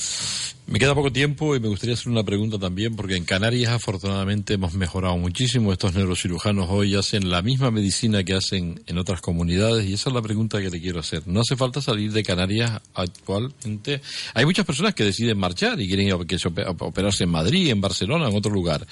Me 0.67 0.77
queda 0.77 0.93
poco 0.93 1.11
tiempo 1.11 1.55
y 1.55 1.59
me 1.61 1.69
gustaría 1.69 1.95
hacer 1.95 2.11
una 2.11 2.23
pregunta 2.23 2.59
también, 2.59 2.95
porque 2.95 3.15
en 3.15 3.23
Canarias 3.23 3.71
afortunadamente 3.71 4.55
hemos 4.55 4.73
mejorado 4.73 5.17
muchísimo. 5.17 5.71
Estos 5.71 5.95
neurocirujanos 5.95 6.67
hoy 6.69 6.95
hacen 6.95 7.31
la 7.31 7.41
misma 7.41 7.71
medicina 7.71 8.23
que 8.23 8.33
hacen 8.33 8.83
en 8.85 8.97
otras 8.97 9.21
comunidades 9.21 9.87
y 9.87 9.93
esa 9.93 10.09
es 10.09 10.13
la 10.13 10.21
pregunta 10.21 10.61
que 10.61 10.69
le 10.69 10.81
quiero 10.81 10.99
hacer. 10.99 11.23
No 11.27 11.39
hace 11.39 11.55
falta 11.55 11.81
salir 11.81 12.11
de 12.11 12.23
Canarias 12.23 12.81
actualmente. 12.93 14.01
Hay 14.33 14.45
muchas 14.45 14.65
personas 14.65 14.93
que 14.93 15.05
deciden 15.05 15.39
marchar 15.39 15.79
y 15.79 15.87
quieren 15.87 16.11
operarse 16.11 17.23
en 17.23 17.31
Madrid, 17.31 17.69
en 17.69 17.79
Barcelona, 17.79 18.27
en 18.27 18.35
otro 18.35 18.51
lugar. 18.51 18.85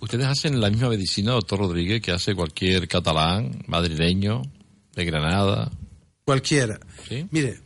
Ustedes 0.00 0.26
hacen 0.26 0.58
la 0.60 0.70
misma 0.70 0.88
medicina, 0.88 1.32
doctor 1.32 1.60
Rodríguez, 1.60 2.00
que 2.00 2.12
hace 2.12 2.34
cualquier 2.34 2.88
catalán, 2.88 3.62
madrileño, 3.66 4.42
de 4.96 5.04
Granada. 5.04 5.70
Cualquiera. 6.24 6.80
¿Sí? 7.08 7.26
Mire, 7.30 7.63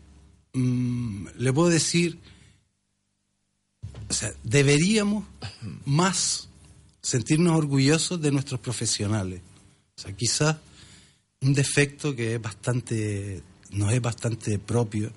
mm, 0.53 1.27
le 1.37 1.53
puedo 1.53 1.69
decir, 1.69 2.19
o 4.09 4.13
sea, 4.13 4.33
deberíamos 4.43 5.25
más 5.85 6.49
sentirnos 7.03 7.57
orgullosos 7.57 8.21
de 8.21 8.31
nuestros 8.31 8.61
profesionales. 8.61 9.41
O 9.97 10.01
sea, 10.01 10.13
quizás 10.15 10.57
un 11.41 11.55
defecto 11.55 12.15
que 12.15 12.35
es 12.35 12.43
bastante, 12.43 13.43
nos 13.71 13.93
es 13.93 14.01
bastante 14.01 14.59
propio 14.59 15.13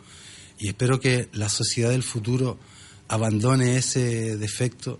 y 0.59 0.67
espero 0.67 0.99
que 0.99 1.29
la 1.33 1.49
sociedad 1.49 1.89
del 1.89 2.03
futuro 2.03 2.59
abandone 3.07 3.77
ese 3.77 4.37
defecto 4.37 4.99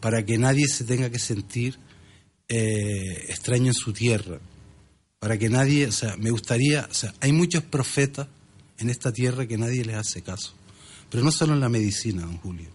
para 0.00 0.24
que 0.24 0.38
nadie 0.38 0.66
se 0.68 0.84
tenga 0.84 1.10
que 1.10 1.18
sentir 1.18 1.78
eh, 2.48 3.26
extraño 3.28 3.68
en 3.68 3.74
su 3.74 3.92
tierra 3.92 4.40
para 5.20 5.36
que 5.36 5.50
nadie, 5.50 5.86
o 5.86 5.92
sea, 5.92 6.16
me 6.16 6.30
gustaría, 6.30 6.88
o 6.90 6.94
sea, 6.94 7.14
hay 7.20 7.32
muchos 7.32 7.62
profetas 7.62 8.26
en 8.80 8.90
esta 8.90 9.12
tierra 9.12 9.46
que 9.46 9.56
nadie 9.58 9.84
les 9.84 9.96
hace 9.96 10.22
caso, 10.22 10.54
pero 11.10 11.22
no 11.22 11.30
solo 11.30 11.54
en 11.54 11.60
la 11.60 11.68
medicina, 11.68 12.22
don 12.22 12.38
Julio, 12.38 12.68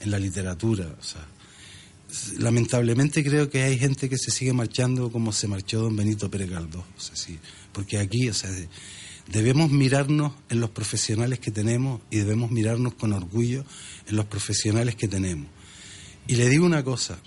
en 0.00 0.10
la 0.10 0.18
literatura, 0.18 0.96
lamentablemente 2.38 3.22
creo 3.24 3.50
que 3.50 3.62
hay 3.62 3.78
gente 3.78 4.08
que 4.08 4.16
se 4.18 4.30
sigue 4.30 4.52
marchando 4.52 5.10
como 5.10 5.32
se 5.32 5.46
marchó 5.48 5.82
don 5.82 5.96
Benito 5.96 6.30
Pérez. 6.30 6.50
O 6.52 7.00
sea, 7.00 7.16
sí, 7.16 7.38
porque 7.72 7.98
aquí, 7.98 8.28
o 8.28 8.34
sea, 8.34 8.50
de- 8.50 8.68
debemos 9.30 9.70
mirarnos 9.70 10.32
en 10.48 10.60
los 10.60 10.70
profesionales 10.70 11.38
que 11.38 11.50
tenemos 11.50 12.00
y 12.10 12.16
debemos 12.18 12.50
mirarnos 12.50 12.94
con 12.94 13.12
orgullo 13.12 13.64
en 14.06 14.16
los 14.16 14.24
profesionales 14.26 14.94
que 14.96 15.08
tenemos. 15.08 15.48
Y 16.26 16.36
le 16.36 16.48
digo 16.48 16.64
una 16.64 16.82
cosa, 16.82 17.18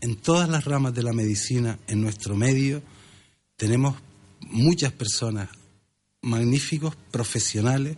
en 0.00 0.16
todas 0.16 0.48
las 0.48 0.64
ramas 0.64 0.94
de 0.94 1.02
la 1.02 1.12
medicina, 1.12 1.78
en 1.88 2.00
nuestro 2.00 2.36
medio, 2.36 2.82
tenemos 3.56 3.96
muchas 4.42 4.92
personas 4.92 5.48
magníficos, 6.22 6.96
profesionales, 7.10 7.96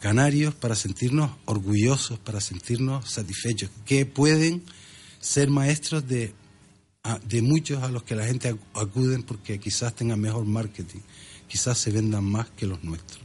canarios, 0.00 0.54
para 0.54 0.74
sentirnos 0.74 1.30
orgullosos, 1.44 2.18
para 2.18 2.40
sentirnos 2.40 3.10
satisfechos, 3.10 3.70
que 3.84 4.06
pueden 4.06 4.62
ser 5.20 5.48
maestros 5.50 6.08
de, 6.08 6.32
de 7.28 7.42
muchos 7.42 7.82
a 7.82 7.88
los 7.88 8.02
que 8.02 8.16
la 8.16 8.26
gente 8.26 8.52
ac- 8.52 8.58
acuden 8.74 9.22
porque 9.22 9.60
quizás 9.60 9.94
tengan 9.94 10.20
mejor 10.20 10.44
marketing, 10.44 11.00
quizás 11.46 11.78
se 11.78 11.90
vendan 11.90 12.24
más 12.24 12.48
que 12.50 12.66
los 12.66 12.82
nuestros. 12.82 13.22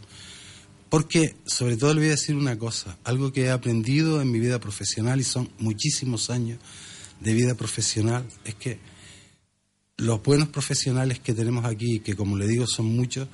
Porque, 0.89 1.35
sobre 1.45 1.75
todo, 1.75 1.93
le 1.93 2.01
voy 2.01 2.07
a 2.09 2.11
decir 2.11 2.35
una 2.35 2.57
cosa, 2.57 2.97
algo 3.03 3.33
que 3.33 3.45
he 3.45 3.49
aprendido 3.49 4.21
en 4.21 4.31
mi 4.31 4.39
vida 4.39 4.59
profesional 4.59 5.19
y 5.19 5.23
son 5.23 5.49
muchísimos 5.59 6.29
años 6.29 6.59
de 7.19 7.33
vida 7.33 7.55
profesional, 7.55 8.23
es 8.45 8.55
que 8.55 8.79
los 9.97 10.21
buenos 10.21 10.49
profesionales 10.49 11.19
que 11.19 11.33
tenemos 11.33 11.65
aquí, 11.65 11.99
que 11.99 12.15
como 12.15 12.37
le 12.37 12.47
digo 12.47 12.67
son 12.67 12.85
muchos, 12.85 13.27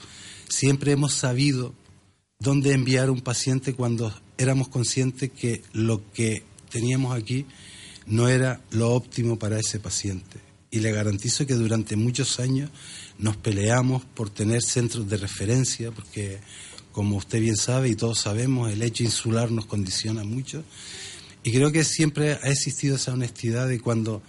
siempre 0.53 0.91
hemos 0.91 1.13
sabido 1.13 1.73
dónde 2.39 2.73
enviar 2.73 3.09
un 3.09 3.21
paciente 3.21 3.73
cuando 3.73 4.13
éramos 4.37 4.67
conscientes 4.69 5.31
que 5.31 5.63
lo 5.73 6.11
que 6.13 6.43
teníamos 6.69 7.15
aquí 7.15 7.45
no 8.05 8.27
era 8.27 8.61
lo 8.71 8.91
óptimo 8.91 9.39
para 9.39 9.59
ese 9.59 9.79
paciente. 9.79 10.39
Y 10.69 10.79
le 10.79 10.91
garantizo 10.91 11.45
que 11.45 11.55
durante 11.55 11.95
muchos 11.95 12.39
años 12.39 12.69
nos 13.17 13.37
peleamos 13.37 14.03
por 14.05 14.29
tener 14.29 14.61
centros 14.61 15.09
de 15.09 15.17
referencia, 15.17 15.91
porque 15.91 16.39
como 16.91 17.17
usted 17.17 17.39
bien 17.39 17.57
sabe 17.57 17.89
y 17.89 17.95
todos 17.95 18.19
sabemos, 18.19 18.71
el 18.71 18.81
hecho 18.81 19.03
insular 19.03 19.51
nos 19.51 19.65
condiciona 19.65 20.23
mucho. 20.23 20.63
Y 21.43 21.51
creo 21.51 21.71
que 21.71 21.83
siempre 21.83 22.33
ha 22.33 22.49
existido 22.49 22.95
esa 22.95 23.13
honestidad 23.13 23.67
de 23.67 23.79
cuando 23.79 24.21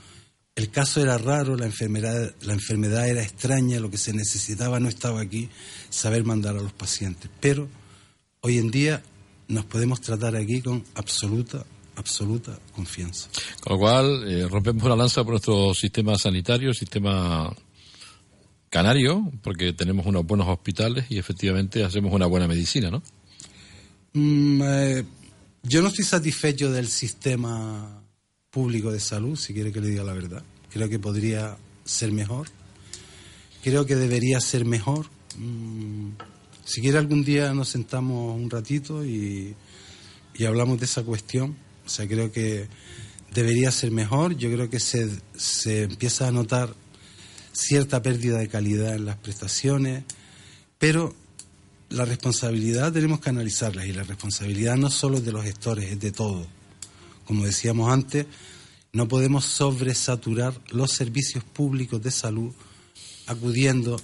el 0.57 0.71
caso 0.71 1.03
era 1.03 1.19
raro, 1.19 1.57
la 1.57 1.67
enfermedad, 1.67 2.33
la 2.43 2.53
enfermedad 2.53 3.09
era 3.09 3.23
extraña, 3.23 3.81
lo 3.81 3.91
que 3.91 3.99
se 3.99 4.13
necesitaba 4.13 4.79
no 4.79 4.89
estaba 4.89 5.21
aquí, 5.21 5.49
saber 5.91 6.25
mandar 6.25 6.57
a 6.57 6.61
los 6.61 6.73
pacientes. 6.73 7.29
Pero 7.41 7.69
hoy 8.41 8.59
en 8.59 8.71
día 8.71 9.03
nos 9.49 9.65
podemos 9.65 10.01
tratar 10.01 10.37
aquí 10.37 10.61
con 10.61 10.85
absoluta, 10.95 11.65
absoluta 11.97 12.57
confianza. 12.73 13.29
Con 13.61 13.73
lo 13.73 13.79
cual, 13.81 14.31
eh, 14.31 14.47
rompemos 14.49 14.85
una 14.85 14.97
lanza 14.97 15.25
por 15.25 15.33
nuestro 15.33 15.75
sistema 15.75 16.17
sanitario, 16.17 16.73
sistema 16.73 17.53
canario, 18.71 19.33
porque 19.43 19.73
tenemos 19.73 20.07
unos 20.07 20.25
buenos 20.25 20.47
hospitales 20.49 21.07
y 21.09 21.19
efectivamente 21.19 21.83
hacemos 21.83 22.13
una 22.13 22.27
buena 22.27 22.47
medicina, 22.47 22.91
¿no? 22.91 23.03
Mm, 24.13 24.63
eh, 24.63 25.05
yo 25.65 25.83
no 25.83 25.89
estoy 25.89 26.05
satisfecho 26.05 26.71
del 26.71 26.89
sistema 26.89 28.04
público 28.55 28.93
de 28.93 29.01
salud, 29.01 29.37
si 29.37 29.53
quiere 29.53 29.73
que 29.73 29.81
le 29.81 29.89
diga 29.89 30.05
la 30.05 30.13
verdad. 30.13 30.45
Creo 30.73 30.89
que 30.89 31.01
podría 31.01 31.57
ser 31.85 32.13
mejor. 32.13 32.47
Creo 33.65 33.85
que 33.85 33.97
debería 33.97 34.41
ser 34.41 34.65
mejor. 34.65 35.07
Mm, 35.37 36.11
si 36.65 36.81
quiere 36.81 36.99
algún 36.99 37.25
día 37.25 37.53
nos 37.53 37.69
sentamos 37.69 38.41
un 38.41 38.49
ratito 38.49 39.05
y, 39.05 39.57
y 40.35 40.45
hablamos 40.45 40.79
de 40.79 40.87
esa 40.87 41.03
cuestión. 41.03 41.57
O 41.85 41.89
sea, 41.89 42.07
creo 42.07 42.31
que 42.31 42.69
debería 43.35 43.73
ser 43.73 43.91
mejor. 43.91 44.37
Yo 44.37 44.49
creo 44.53 44.71
que 44.71 44.79
se, 44.79 45.11
se 45.37 45.83
empieza 45.83 46.29
a 46.29 46.31
notar 46.31 46.73
cierta 47.53 48.03
pérdida 48.03 48.39
de 48.39 48.49
calidad 48.49 48.95
en 48.95 49.05
las 49.05 49.17
prestaciones, 49.17 50.05
pero 50.79 51.13
la 51.91 52.05
responsabilidad 52.05 52.93
tenemos 52.93 53.19
que 53.19 53.31
analizarla 53.31 53.85
y 53.85 53.93
la 53.93 54.05
responsabilidad 54.05 54.77
no 54.77 54.91
solo 54.91 55.19
es 55.19 55.25
de 55.25 55.33
los 55.33 55.43
gestores, 55.43 55.91
es 55.91 56.01
de 56.01 56.13
todo. 56.13 56.47
Como 57.27 57.45
decíamos 57.45 57.93
antes, 57.93 58.27
no 58.93 59.09
podemos 59.09 59.45
sobresaturar 59.45 60.55
los 60.71 60.93
servicios 60.93 61.43
públicos 61.43 62.03
de 62.03 62.11
salud 62.11 62.53
acudiendo 63.27 64.01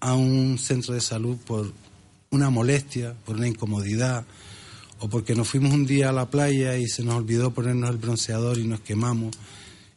a 0.00 0.14
un 0.14 0.58
centro 0.58 0.94
de 0.94 1.00
salud 1.00 1.36
por 1.46 1.72
una 2.30 2.48
molestia, 2.48 3.14
por 3.24 3.36
una 3.36 3.48
incomodidad, 3.48 4.24
o 5.00 5.08
porque 5.08 5.34
nos 5.34 5.48
fuimos 5.48 5.72
un 5.72 5.86
día 5.86 6.10
a 6.10 6.12
la 6.12 6.30
playa 6.30 6.76
y 6.76 6.86
se 6.86 7.02
nos 7.02 7.16
olvidó 7.16 7.52
ponernos 7.52 7.90
el 7.90 7.96
bronceador 7.96 8.58
y 8.58 8.66
nos 8.66 8.80
quemamos, 8.80 9.36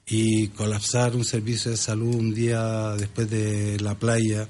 y 0.05 0.47
colapsar 0.49 1.15
un 1.15 1.23
servicio 1.23 1.71
de 1.71 1.77
salud 1.77 2.15
un 2.15 2.33
día 2.33 2.95
después 2.97 3.29
de 3.29 3.79
la 3.79 3.97
playa, 3.97 4.49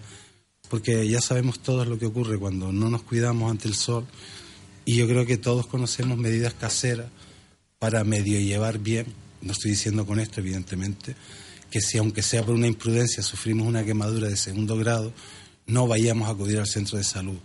porque 0.70 1.08
ya 1.08 1.22
sabemos 1.22 1.60
todos 1.60 1.88
lo 1.88 2.00
que 2.00 2.08
ocurre 2.08 2.40
cuando 2.40 2.72
no 2.72 2.90
nos 2.90 3.04
cuidamos 3.04 3.52
ante 3.52 3.68
el 3.68 3.76
sol, 3.76 4.06
y 4.86 4.96
yo 4.96 5.08
creo 5.08 5.26
que 5.26 5.38
todos 5.38 5.68
conocemos 5.68 6.18
medidas 6.18 6.54
caseras 6.54 7.08
para 7.84 8.06
medio 8.06 8.40
llevar 8.40 8.80
bien, 8.80 9.06
no 9.42 9.52
estoy 9.52 9.72
diciendo 9.72 10.06
con 10.06 10.18
esto 10.18 10.40
evidentemente, 10.40 11.18
que 11.70 11.82
si 11.82 11.98
aunque 11.98 12.22
sea 12.22 12.42
por 12.42 12.56
una 12.56 12.68
imprudencia 12.68 13.22
sufrimos 13.22 13.68
una 13.68 13.84
quemadura 13.84 14.30
de 14.30 14.38
segundo 14.38 14.78
grado, 14.78 15.12
no 15.68 15.86
vayamos 15.86 16.30
a 16.30 16.32
acudir 16.32 16.60
al 16.60 16.66
centro 16.66 16.98
de 16.98 17.04
salud. 17.04 17.36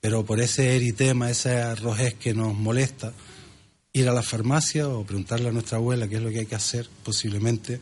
Pero 0.00 0.24
por 0.24 0.40
ese 0.40 0.74
eritema, 0.74 1.30
esa 1.30 1.76
rojez 1.76 2.14
que 2.14 2.34
nos 2.34 2.56
molesta, 2.56 3.12
ir 3.92 4.08
a 4.08 4.12
la 4.12 4.24
farmacia 4.24 4.88
o 4.88 5.06
preguntarle 5.06 5.50
a 5.50 5.52
nuestra 5.52 5.78
abuela 5.78 6.08
qué 6.08 6.16
es 6.16 6.22
lo 6.22 6.30
que 6.30 6.40
hay 6.40 6.46
que 6.46 6.56
hacer, 6.56 6.88
posiblemente 7.04 7.78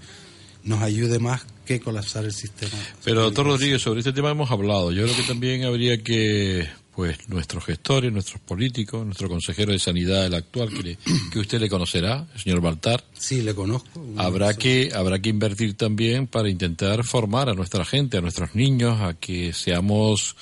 nos 0.64 0.82
ayude 0.82 1.18
más 1.18 1.46
que 1.64 1.80
colapsar 1.80 2.26
el 2.26 2.34
sistema. 2.34 2.76
Pero, 3.04 3.22
doctor 3.22 3.46
Rodríguez, 3.46 3.80
sobre 3.80 4.00
este 4.00 4.12
tema 4.12 4.32
hemos 4.32 4.50
hablado. 4.50 4.92
Yo 4.92 5.04
creo 5.04 5.16
que 5.16 5.22
también 5.22 5.64
habría 5.64 6.02
que, 6.02 6.68
pues, 6.94 7.28
nuestros 7.28 7.64
gestores, 7.64 8.12
nuestros 8.12 8.40
políticos, 8.40 9.04
nuestro 9.06 9.28
consejero 9.28 9.72
de 9.72 9.78
Sanidad, 9.78 10.26
el 10.26 10.34
actual, 10.34 10.68
que, 10.70 10.82
le- 10.82 10.98
que 11.32 11.38
usted 11.38 11.60
le 11.60 11.68
conocerá, 11.68 12.26
el 12.34 12.40
señor 12.40 12.60
Baltar, 12.60 13.04
Sí, 13.16 13.40
le 13.42 13.54
conozco. 13.54 14.04
habrá 14.18 14.48
persona- 14.48 14.62
que, 14.62 14.90
habrá 14.94 15.18
que 15.20 15.28
invertir 15.30 15.74
también 15.74 16.26
para 16.26 16.48
intentar 16.50 17.04
formar 17.04 17.48
a 17.48 17.54
nuestra 17.54 17.84
gente, 17.84 18.18
a 18.18 18.20
nuestros 18.20 18.54
niños, 18.54 19.00
a 19.00 19.14
que 19.14 19.52
seamos, 19.52 20.36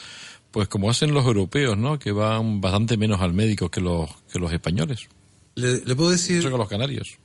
pues, 0.51 0.66
como 0.68 0.90
hacen 0.90 1.12
los 1.12 1.24
europeos, 1.26 1.76
¿no? 1.78 1.99
Que 1.99 2.11
van 2.12 2.61
bastante 2.61 2.96
menos 2.96 3.20
al 3.20 3.34
médico 3.34 3.68
que 3.70 3.80
los, 3.80 4.09
que 4.32 4.38
los 4.38 4.53
españoles, 4.53 5.07
Le, 5.55 5.84
le 5.84 5.94
puedo 5.96 6.11
decir, 6.11 6.38
eso 6.38 6.51
que 6.51 6.57
los 6.59 6.68
canarios. 6.68 7.18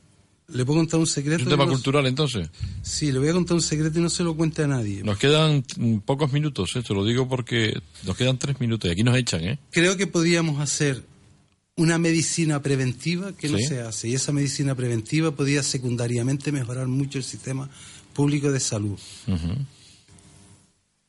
Le 0.53 0.65
puedo 0.65 0.79
contar 0.79 0.99
un 0.99 1.07
secreto. 1.07 1.43
Un 1.43 1.49
tema 1.49 1.65
no- 1.65 1.71
cultural, 1.71 2.05
entonces. 2.05 2.49
Sí, 2.81 3.11
le 3.11 3.19
voy 3.19 3.29
a 3.29 3.33
contar 3.33 3.55
un 3.55 3.61
secreto 3.61 3.99
y 3.99 4.01
no 4.01 4.09
se 4.09 4.23
lo 4.23 4.35
cuente 4.35 4.63
a 4.63 4.67
nadie. 4.67 5.03
Nos 5.03 5.17
quedan 5.17 5.63
mm, 5.77 5.97
pocos 5.99 6.31
minutos, 6.31 6.75
esto 6.75 6.93
lo 6.93 7.03
digo 7.05 7.27
porque 7.27 7.79
nos 8.05 8.15
quedan 8.15 8.37
tres 8.37 8.59
minutos 8.59 8.89
y 8.89 8.93
aquí 8.93 9.03
nos 9.03 9.17
echan, 9.17 9.43
¿eh? 9.43 9.59
Creo 9.71 9.97
que 9.97 10.07
podíamos 10.07 10.59
hacer 10.59 11.03
una 11.75 11.97
medicina 11.97 12.61
preventiva 12.61 13.33
que 13.33 13.49
no 13.49 13.57
se 13.57 13.81
hace 13.81 14.09
y 14.09 14.13
esa 14.13 14.31
medicina 14.31 14.75
preventiva 14.75 15.31
podía 15.31 15.63
secundariamente 15.63 16.51
mejorar 16.51 16.87
mucho 16.87 17.17
el 17.17 17.23
sistema 17.23 17.67
público 18.13 18.51
de 18.51 18.59
salud. 18.59 18.99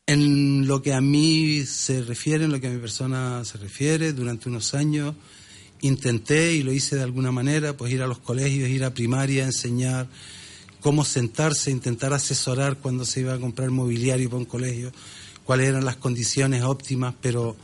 En 0.06 0.66
lo 0.66 0.82
que 0.82 0.92
a 0.92 1.00
mí 1.00 1.64
se 1.64 2.02
refiere, 2.02 2.44
en 2.44 2.52
lo 2.52 2.60
que 2.60 2.68
a 2.68 2.70
mi 2.70 2.78
persona 2.78 3.44
se 3.44 3.58
refiere, 3.58 4.12
durante 4.12 4.48
unos 4.48 4.74
años 4.74 5.14
intenté 5.86 6.54
y 6.54 6.62
lo 6.62 6.72
hice 6.72 6.96
de 6.96 7.02
alguna 7.02 7.30
manera, 7.30 7.76
pues 7.76 7.92
ir 7.92 8.02
a 8.02 8.06
los 8.06 8.18
colegios, 8.18 8.68
ir 8.70 8.84
a 8.84 8.94
primaria, 8.94 9.44
enseñar 9.44 10.08
cómo 10.80 11.04
sentarse, 11.04 11.70
intentar 11.70 12.12
asesorar 12.12 12.78
cuando 12.78 13.04
se 13.04 13.20
iba 13.20 13.34
a 13.34 13.38
comprar 13.38 13.70
mobiliario 13.70 14.28
para 14.28 14.38
un 14.38 14.44
colegio, 14.44 14.92
cuáles 15.44 15.68
eran 15.68 15.84
las 15.84 15.96
condiciones 15.96 16.62
óptimas, 16.62 17.14
pero 17.20 17.56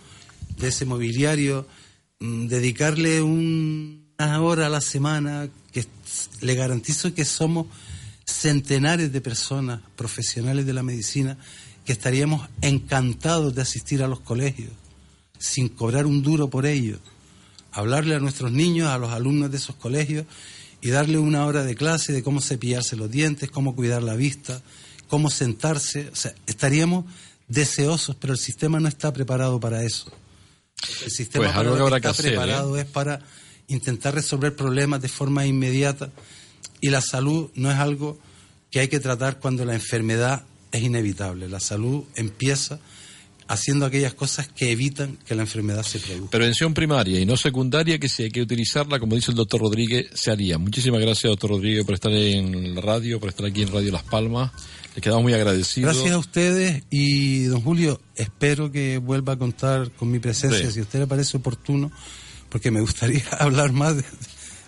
de 0.58 0.68
ese 0.68 0.84
mobiliario, 0.84 1.66
mm, 2.20 2.46
dedicarle 2.46 3.22
un- 3.22 4.06
una 4.18 4.40
hora 4.42 4.66
a 4.66 4.70
la 4.70 4.80
semana, 4.82 5.48
que 5.72 5.86
le 6.42 6.54
garantizo 6.54 7.14
que 7.14 7.24
somos 7.24 7.66
centenares 8.26 9.12
de 9.12 9.20
personas 9.20 9.80
profesionales 9.96 10.66
de 10.66 10.72
la 10.74 10.82
medicina 10.82 11.38
que 11.84 11.92
estaríamos 11.92 12.48
encantados 12.60 13.54
de 13.54 13.62
asistir 13.62 14.02
a 14.02 14.08
los 14.08 14.20
colegios 14.20 14.70
sin 15.38 15.68
cobrar 15.70 16.04
un 16.06 16.22
duro 16.22 16.50
por 16.50 16.66
ello. 16.66 16.98
Hablarle 17.72 18.14
a 18.14 18.18
nuestros 18.18 18.52
niños, 18.52 18.88
a 18.88 18.98
los 18.98 19.10
alumnos 19.10 19.50
de 19.50 19.56
esos 19.56 19.76
colegios 19.76 20.26
y 20.80 20.90
darle 20.90 21.18
una 21.18 21.44
hora 21.46 21.62
de 21.64 21.74
clase 21.74 22.12
de 22.12 22.22
cómo 22.22 22.40
cepillarse 22.40 22.96
los 22.96 23.10
dientes, 23.10 23.50
cómo 23.50 23.74
cuidar 23.76 24.02
la 24.02 24.14
vista, 24.14 24.62
cómo 25.08 25.30
sentarse. 25.30 26.08
O 26.12 26.16
sea, 26.16 26.34
estaríamos 26.46 27.04
deseosos, 27.48 28.16
pero 28.16 28.32
el 28.32 28.38
sistema 28.38 28.80
no 28.80 28.88
está 28.88 29.12
preparado 29.12 29.60
para 29.60 29.84
eso. 29.84 30.10
El 31.04 31.10
sistema 31.10 31.44
Pues 31.44 31.56
para 31.56 31.60
algo 31.60 31.72
lo 31.72 31.76
que 31.76 31.82
habrá 31.82 31.96
está 31.96 32.08
que 32.08 32.12
hacer, 32.12 32.26
¿eh? 32.26 32.28
preparado 32.30 32.76
es 32.78 32.86
para 32.86 33.20
intentar 33.68 34.14
resolver 34.14 34.56
problemas 34.56 35.02
de 35.02 35.08
forma 35.08 35.46
inmediata 35.46 36.10
y 36.80 36.90
la 36.90 37.00
salud 37.00 37.50
no 37.54 37.70
es 37.70 37.78
algo 37.78 38.18
que 38.70 38.80
hay 38.80 38.88
que 38.88 39.00
tratar 39.00 39.38
cuando 39.38 39.64
la 39.64 39.74
enfermedad 39.74 40.44
es 40.72 40.82
inevitable. 40.82 41.48
La 41.48 41.60
salud 41.60 42.04
empieza 42.14 42.78
haciendo 43.50 43.84
aquellas 43.84 44.14
cosas 44.14 44.46
que 44.48 44.70
evitan 44.70 45.18
que 45.26 45.34
la 45.34 45.42
enfermedad 45.42 45.82
se 45.82 45.98
produzca. 45.98 46.30
Prevención 46.30 46.72
primaria 46.72 47.18
y 47.18 47.26
no 47.26 47.36
secundaria, 47.36 47.98
que 47.98 48.08
si 48.08 48.22
hay 48.22 48.30
que 48.30 48.40
utilizarla, 48.40 49.00
como 49.00 49.16
dice 49.16 49.32
el 49.32 49.36
doctor 49.36 49.60
Rodríguez, 49.60 50.06
se 50.14 50.30
haría. 50.30 50.56
Muchísimas 50.56 51.00
gracias, 51.00 51.30
doctor 51.30 51.50
Rodríguez, 51.50 51.84
por 51.84 51.94
estar 51.94 52.12
en 52.12 52.76
la 52.76 52.80
radio, 52.80 53.18
por 53.18 53.28
estar 53.28 53.44
aquí 53.44 53.62
en 53.62 53.72
Radio 53.72 53.90
Las 53.90 54.04
Palmas. 54.04 54.52
Le 54.94 55.00
quedamos 55.02 55.24
muy 55.24 55.34
agradecidos. 55.34 55.92
Gracias 55.94 56.14
a 56.14 56.18
ustedes 56.18 56.84
y 56.90 57.42
don 57.44 57.60
Julio, 57.62 58.00
espero 58.14 58.70
que 58.70 58.98
vuelva 58.98 59.32
a 59.32 59.36
contar 59.36 59.90
con 59.92 60.10
mi 60.12 60.20
presencia, 60.20 60.66
Sí. 60.66 60.72
si 60.74 60.78
a 60.78 60.82
usted 60.82 61.00
le 61.00 61.06
parece 61.08 61.36
oportuno, 61.36 61.90
porque 62.50 62.70
me 62.70 62.80
gustaría 62.80 63.22
hablar 63.40 63.72
más 63.72 63.96
de, 63.96 64.04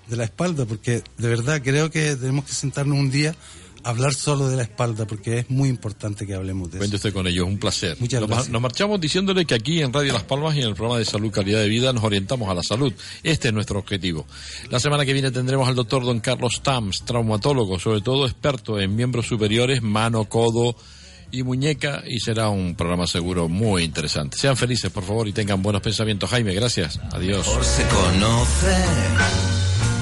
de 0.09 0.17
la 0.17 0.25
espalda, 0.25 0.65
porque 0.67 1.03
de 1.19 1.29
verdad 1.29 1.63
creo 1.63 1.89
que 1.91 2.17
tenemos 2.17 2.45
que 2.47 2.53
sentarnos 2.53 2.99
un 2.99 3.11
día 3.13 3.37
hablar 3.85 4.15
solo 4.15 4.49
de 4.49 4.57
la 4.57 4.63
espalda, 4.63 5.07
porque 5.07 5.39
es 5.41 5.51
muy 5.51 5.69
importante 5.69 6.27
que 6.27 6.35
hablemos 6.35 6.71
de 6.71 6.79
Cuente 6.79 6.97
eso. 6.97 7.09
usted 7.09 7.13
con 7.19 7.27
ellos, 7.27 7.47
un 7.47 7.59
placer. 7.59 7.97
Muchas 8.01 8.21
nos, 8.21 8.31
gracias. 8.31 8.51
nos 8.51 8.63
marchamos 8.63 9.01
diciéndole 9.01 9.45
que 9.45 9.55
aquí 9.55 9.81
en 9.81 9.93
Radio 9.93 10.13
Las 10.13 10.25
Palmas 10.25 10.57
y 10.57 10.61
en 10.61 10.69
el 10.69 10.75
programa 10.75 10.99
de 10.99 11.05
Salud 11.05 11.31
Calidad 11.31 11.61
de 11.61 11.69
Vida 11.69 11.93
nos 11.93 12.05
orientamos 12.05 12.49
a 12.49 12.55
la 12.55 12.63
salud. 12.63 12.93
Este 13.23 13.49
es 13.49 13.55
nuestro 13.55 13.79
objetivo. 13.79 14.27
La 14.71 14.81
semana 14.81 15.05
que 15.05 15.13
viene 15.13 15.31
tendremos 15.31 15.69
al 15.69 15.75
doctor 15.75 16.05
don 16.05 16.21
Carlos 16.21 16.63
Tams, 16.63 17.05
traumatólogo, 17.05 17.79
sobre 17.79 18.01
todo 18.01 18.27
experto 18.27 18.81
en 18.81 18.95
miembros 18.95 19.27
superiores, 19.27 19.83
mano, 19.83 20.25
codo 20.27 20.77
y 21.31 21.43
muñeca, 21.43 22.03
y 22.07 22.21
será 22.21 22.51
un 22.51 22.75
programa 22.75 23.07
seguro 23.07 23.49
muy 23.49 23.85
interesante. 23.85 24.37
Sean 24.37 24.57
felices, 24.57 24.91
por 24.91 25.03
favor, 25.03 25.27
y 25.27 25.33
tengan 25.33 25.63
buenos 25.63 25.81
pensamientos. 25.81 26.29
Jaime, 26.29 26.53
gracias. 26.53 27.01
Adiós. 27.11 27.47
Por 27.49 27.65
se 27.65 27.85
conoce 27.89 28.77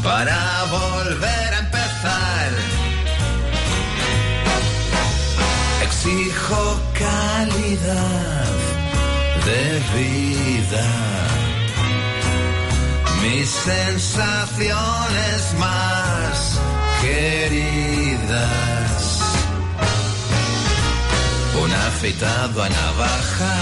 para 0.03 0.65
volver 0.65 1.55
a 1.55 1.60
Exijo 6.03 6.81
calidad 6.95 8.47
de 9.45 9.83
vida. 9.99 10.87
Mis 13.21 13.51
sensaciones 13.51 15.55
más 15.59 16.59
queridas. 17.03 18.49
Un 21.63 21.71
afeitado 21.71 22.63
a 22.63 22.69
navaja, 22.71 23.57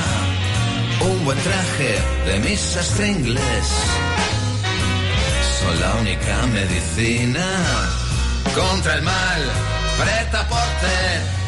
un 1.00 1.24
buen 1.24 1.38
traje 1.38 2.00
de 2.24 2.38
mi 2.38 2.56
sastre 2.56 3.08
inglés. 3.08 3.66
Son 5.60 5.80
la 5.80 5.92
única 5.94 6.46
medicina 6.54 7.48
contra 8.54 8.94
el 8.94 9.02
mal. 9.02 9.42
Preta 9.98 10.46
porte. 10.46 11.47